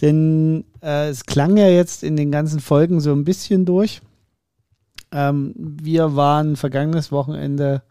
Denn 0.00 0.64
äh, 0.80 1.08
es 1.08 1.26
klang 1.26 1.56
ja 1.56 1.66
jetzt 1.66 2.04
in 2.04 2.16
den 2.16 2.30
ganzen 2.30 2.60
Folgen 2.60 3.00
so 3.00 3.10
ein 3.10 3.24
bisschen 3.24 3.64
durch. 3.64 4.00
Ähm, 5.10 5.52
wir 5.56 6.14
waren 6.14 6.54
vergangenes 6.54 7.10
Wochenende 7.10 7.82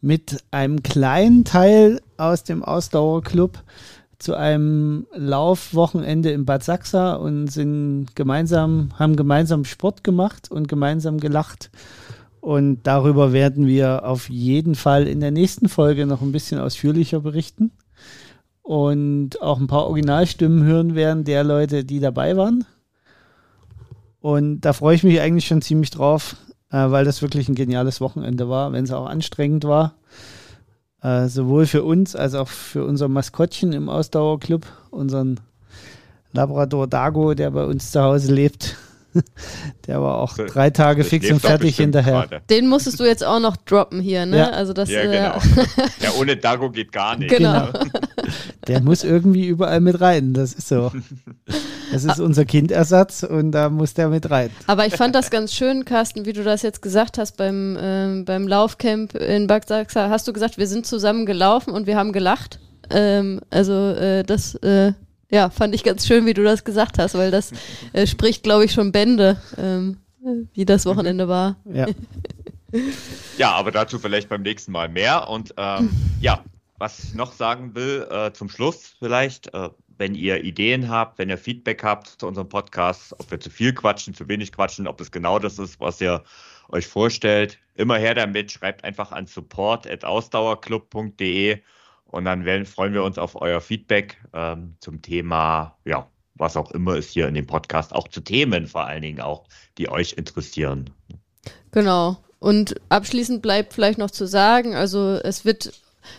mit 0.00 0.42
einem 0.50 0.82
kleinen 0.82 1.44
Teil 1.44 2.00
aus 2.16 2.42
dem 2.42 2.64
Ausdauerclub 2.64 3.62
zu 4.18 4.34
einem 4.34 5.06
Laufwochenende 5.14 6.30
in 6.30 6.44
Bad 6.44 6.64
Sachsa 6.64 7.14
und 7.14 7.48
sind 7.48 8.14
gemeinsam, 8.14 8.90
haben 8.98 9.16
gemeinsam 9.16 9.64
Sport 9.64 10.04
gemacht 10.04 10.50
und 10.50 10.68
gemeinsam 10.68 11.18
gelacht. 11.18 11.70
Und 12.40 12.84
darüber 12.84 13.32
werden 13.32 13.66
wir 13.66 14.04
auf 14.04 14.30
jeden 14.30 14.74
Fall 14.74 15.08
in 15.08 15.20
der 15.20 15.32
nächsten 15.32 15.68
Folge 15.68 16.06
noch 16.06 16.22
ein 16.22 16.32
bisschen 16.32 16.60
ausführlicher 16.60 17.20
berichten 17.20 17.72
und 18.62 19.40
auch 19.42 19.58
ein 19.60 19.66
paar 19.66 19.86
Originalstimmen 19.86 20.64
hören 20.64 20.94
werden 20.94 21.24
der 21.24 21.44
Leute, 21.44 21.84
die 21.84 22.00
dabei 22.00 22.36
waren. 22.36 22.64
Und 24.20 24.62
da 24.62 24.72
freue 24.72 24.96
ich 24.96 25.04
mich 25.04 25.20
eigentlich 25.20 25.46
schon 25.46 25.62
ziemlich 25.62 25.90
drauf, 25.90 26.36
äh, 26.70 26.90
weil 26.90 27.04
das 27.04 27.22
wirklich 27.22 27.48
ein 27.48 27.54
geniales 27.54 28.00
Wochenende 28.00 28.48
war, 28.48 28.72
wenn 28.72 28.84
es 28.84 28.90
auch 28.90 29.06
anstrengend 29.06 29.64
war. 29.64 29.94
Äh, 31.06 31.28
sowohl 31.28 31.66
für 31.66 31.84
uns 31.84 32.16
als 32.16 32.34
auch 32.34 32.48
für 32.48 32.84
unser 32.84 33.06
Maskottchen 33.06 33.72
im 33.72 33.88
Ausdauerclub, 33.88 34.66
unseren 34.90 35.38
Labrador 36.32 36.88
Dago, 36.88 37.34
der 37.34 37.52
bei 37.52 37.64
uns 37.64 37.92
zu 37.92 38.02
Hause 38.02 38.34
lebt. 38.34 38.76
Der 39.86 40.02
war 40.02 40.18
auch 40.18 40.36
drei 40.36 40.70
Tage 40.70 41.02
das 41.02 41.10
fix 41.10 41.30
und 41.30 41.40
fertig 41.40 41.76
hinterher. 41.76 42.26
Grade. 42.28 42.42
Den 42.50 42.68
musstest 42.68 43.00
du 43.00 43.04
jetzt 43.04 43.24
auch 43.24 43.40
noch 43.40 43.56
droppen 43.56 44.00
hier, 44.00 44.26
ne? 44.26 44.38
Ja, 44.38 44.50
also 44.50 44.72
das, 44.72 44.90
ja 44.90 45.02
genau. 45.02 45.38
ja, 46.00 46.10
ohne 46.18 46.36
Dago 46.36 46.70
geht 46.70 46.92
gar 46.92 47.16
nicht. 47.16 47.30
Genau. 47.30 47.68
Der 48.66 48.82
muss 48.82 49.04
irgendwie 49.04 49.46
überall 49.46 49.80
mit 49.80 50.00
rein, 50.00 50.34
das 50.34 50.54
ist 50.54 50.68
so. 50.68 50.90
Das 51.92 52.04
ist 52.04 52.18
unser 52.18 52.44
Kindersatz 52.44 53.22
und 53.22 53.52
da 53.52 53.70
muss 53.70 53.94
der 53.94 54.08
mit 54.08 54.28
rein. 54.30 54.50
Aber 54.66 54.86
ich 54.86 54.96
fand 54.96 55.14
das 55.14 55.30
ganz 55.30 55.52
schön, 55.52 55.84
Carsten, 55.84 56.26
wie 56.26 56.32
du 56.32 56.42
das 56.42 56.62
jetzt 56.62 56.82
gesagt 56.82 57.18
hast 57.18 57.36
beim, 57.36 57.78
ähm, 57.80 58.24
beim 58.24 58.48
Laufcamp 58.48 59.14
in 59.14 59.48
Sachsa. 59.48 60.10
Hast 60.10 60.26
du 60.26 60.32
gesagt, 60.32 60.58
wir 60.58 60.66
sind 60.66 60.86
zusammen 60.86 61.26
gelaufen 61.26 61.72
und 61.72 61.86
wir 61.86 61.96
haben 61.96 62.12
gelacht? 62.12 62.58
Ähm, 62.90 63.40
also 63.50 63.90
äh, 63.90 64.24
das 64.24 64.54
äh, 64.56 64.92
ja, 65.30 65.50
fand 65.50 65.74
ich 65.74 65.84
ganz 65.84 66.06
schön, 66.06 66.26
wie 66.26 66.34
du 66.34 66.44
das 66.44 66.64
gesagt 66.64 66.98
hast, 66.98 67.14
weil 67.14 67.30
das 67.30 67.52
äh, 67.92 68.06
spricht, 68.06 68.42
glaube 68.42 68.64
ich, 68.64 68.72
schon 68.72 68.92
Bände, 68.92 69.40
ähm, 69.58 69.98
wie 70.54 70.64
das 70.64 70.86
Wochenende 70.86 71.28
war. 71.28 71.56
Ja. 71.64 71.86
ja, 73.38 73.52
aber 73.52 73.70
dazu 73.70 73.98
vielleicht 73.98 74.28
beim 74.28 74.42
nächsten 74.42 74.72
Mal 74.72 74.88
mehr. 74.88 75.28
Und 75.28 75.54
ähm, 75.56 75.90
ja, 76.20 76.44
was 76.78 77.02
ich 77.02 77.14
noch 77.14 77.32
sagen 77.32 77.74
will, 77.74 78.06
äh, 78.10 78.32
zum 78.32 78.48
Schluss 78.48 78.94
vielleicht, 78.98 79.52
äh, 79.54 79.70
wenn 79.98 80.14
ihr 80.14 80.44
Ideen 80.44 80.90
habt, 80.90 81.18
wenn 81.18 81.30
ihr 81.30 81.38
Feedback 81.38 81.82
habt 81.82 82.06
zu 82.06 82.26
unserem 82.26 82.48
Podcast, 82.48 83.14
ob 83.18 83.30
wir 83.30 83.40
zu 83.40 83.48
viel 83.50 83.72
quatschen, 83.72 84.12
zu 84.14 84.28
wenig 84.28 84.52
quatschen, 84.52 84.86
ob 84.86 85.00
es 85.00 85.10
genau 85.10 85.38
das 85.38 85.58
ist, 85.58 85.80
was 85.80 85.98
ihr 86.00 86.22
euch 86.68 86.86
vorstellt, 86.86 87.58
immer 87.74 87.96
her 87.96 88.14
damit, 88.14 88.52
schreibt 88.52 88.84
einfach 88.84 89.12
an 89.12 89.26
support.ausdauerclub.de 89.26 91.60
und 92.06 92.24
dann 92.24 92.44
werden, 92.44 92.66
freuen 92.66 92.94
wir 92.94 93.04
uns 93.04 93.18
auf 93.18 93.40
euer 93.40 93.60
Feedback 93.60 94.20
ähm, 94.32 94.76
zum 94.80 95.02
Thema, 95.02 95.76
ja, 95.84 96.08
was 96.34 96.56
auch 96.56 96.70
immer 96.70 96.94
es 96.96 97.10
hier 97.10 97.28
in 97.28 97.34
dem 97.34 97.46
Podcast, 97.46 97.94
auch 97.94 98.08
zu 98.08 98.20
Themen 98.20 98.66
vor 98.66 98.86
allen 98.86 99.02
Dingen 99.02 99.20
auch, 99.20 99.44
die 99.78 99.88
euch 99.88 100.14
interessieren. 100.14 100.90
Genau. 101.72 102.18
Und 102.38 102.76
abschließend 102.90 103.42
bleibt 103.42 103.72
vielleicht 103.72 103.98
noch 103.98 104.10
zu 104.10 104.26
sagen, 104.26 104.74
also 104.74 105.18
es 105.22 105.44
wird 105.44 105.72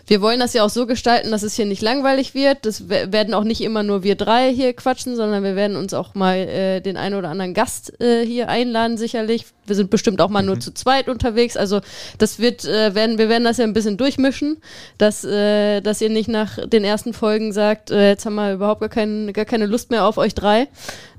wir 0.05 0.21
wollen 0.21 0.39
das 0.39 0.53
ja 0.53 0.63
auch 0.63 0.69
so 0.69 0.85
gestalten, 0.85 1.31
dass 1.31 1.43
es 1.43 1.55
hier 1.55 1.65
nicht 1.65 1.81
langweilig 1.81 2.33
wird. 2.33 2.65
Das 2.65 2.89
werden 2.89 3.33
auch 3.33 3.43
nicht 3.43 3.61
immer 3.61 3.83
nur 3.83 4.03
wir 4.03 4.15
drei 4.15 4.53
hier 4.53 4.73
quatschen, 4.73 5.15
sondern 5.15 5.43
wir 5.43 5.55
werden 5.55 5.77
uns 5.77 5.93
auch 5.93 6.15
mal 6.15 6.37
äh, 6.37 6.81
den 6.81 6.97
einen 6.97 7.15
oder 7.15 7.29
anderen 7.29 7.53
Gast 7.53 7.99
äh, 8.01 8.25
hier 8.25 8.49
einladen, 8.49 8.97
sicherlich. 8.97 9.45
Wir 9.65 9.75
sind 9.75 9.89
bestimmt 9.89 10.21
auch 10.21 10.29
mal 10.29 10.41
mhm. 10.41 10.47
nur 10.47 10.59
zu 10.59 10.73
zweit 10.73 11.09
unterwegs. 11.09 11.57
Also 11.57 11.81
das 12.17 12.39
wird, 12.39 12.65
äh, 12.65 12.95
werden, 12.95 13.17
wir 13.17 13.29
werden 13.29 13.43
das 13.43 13.57
ja 13.57 13.65
ein 13.65 13.73
bisschen 13.73 13.97
durchmischen, 13.97 14.57
dass, 14.97 15.23
äh, 15.23 15.81
dass 15.81 16.01
ihr 16.01 16.09
nicht 16.09 16.29
nach 16.29 16.57
den 16.67 16.83
ersten 16.83 17.13
Folgen 17.13 17.51
sagt, 17.51 17.91
äh, 17.91 18.09
jetzt 18.09 18.25
haben 18.25 18.35
wir 18.35 18.53
überhaupt 18.53 18.81
gar, 18.81 18.89
kein, 18.89 19.33
gar 19.33 19.45
keine 19.45 19.65
Lust 19.65 19.91
mehr 19.91 20.05
auf 20.05 20.17
euch 20.17 20.35
drei. 20.35 20.67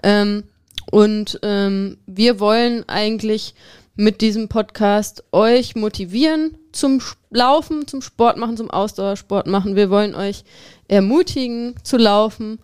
Ähm, 0.03 0.45
und 0.91 1.39
ähm, 1.43 1.99
wir 2.07 2.41
wollen 2.41 2.89
eigentlich 2.89 3.55
mit 3.99 4.20
diesem 4.20 4.49
Podcast 4.49 5.24
euch 5.32 5.74
motivieren 5.74 6.57
zum 6.70 7.03
Laufen, 7.30 7.88
zum 7.88 8.01
Sport 8.01 8.36
machen, 8.36 8.57
zum 8.57 8.70
Ausdauersport 8.70 9.49
machen. 9.49 9.74
Wir 9.74 9.90
wollen 9.90 10.14
euch 10.14 10.44
ermutigen 10.86 11.74
zu 11.82 11.96
laufen 11.96 12.61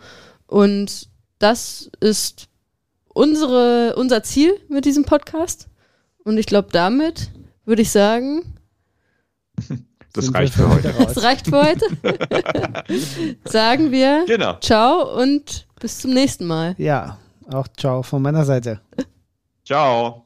und 0.47 1.09
das 1.41 1.91
ist 1.99 2.47
unsere, 3.09 3.97
unser 3.97 4.23
Ziel 4.23 4.55
mit 4.69 4.85
diesem 4.85 5.05
Podcast. 5.05 5.67
Und 6.23 6.39
ich 6.39 6.47
glaube, 6.47 6.69
damit 6.71 7.33
würde 7.65 7.83
ich 7.83 7.91
sagen, 7.91 8.55
das 10.13 10.33
reicht 10.33 10.55
für 10.55 10.69
heute. 10.69 10.95
Das 10.97 11.21
reicht 11.21 11.49
für 11.49 11.65
heute. 11.65 13.37
sagen 13.45 13.91
wir 13.91 14.25
genau. 14.29 14.55
ciao 14.61 15.21
und 15.21 15.67
bis 15.81 15.99
zum 15.99 16.13
nächsten 16.13 16.47
Mal. 16.47 16.77
Ja, 16.79 17.19
auch 17.51 17.67
ciao 17.77 18.05
von 18.05 18.23
meiner 18.23 18.45
Seite. 18.45 18.81
Ciao. 19.65 20.24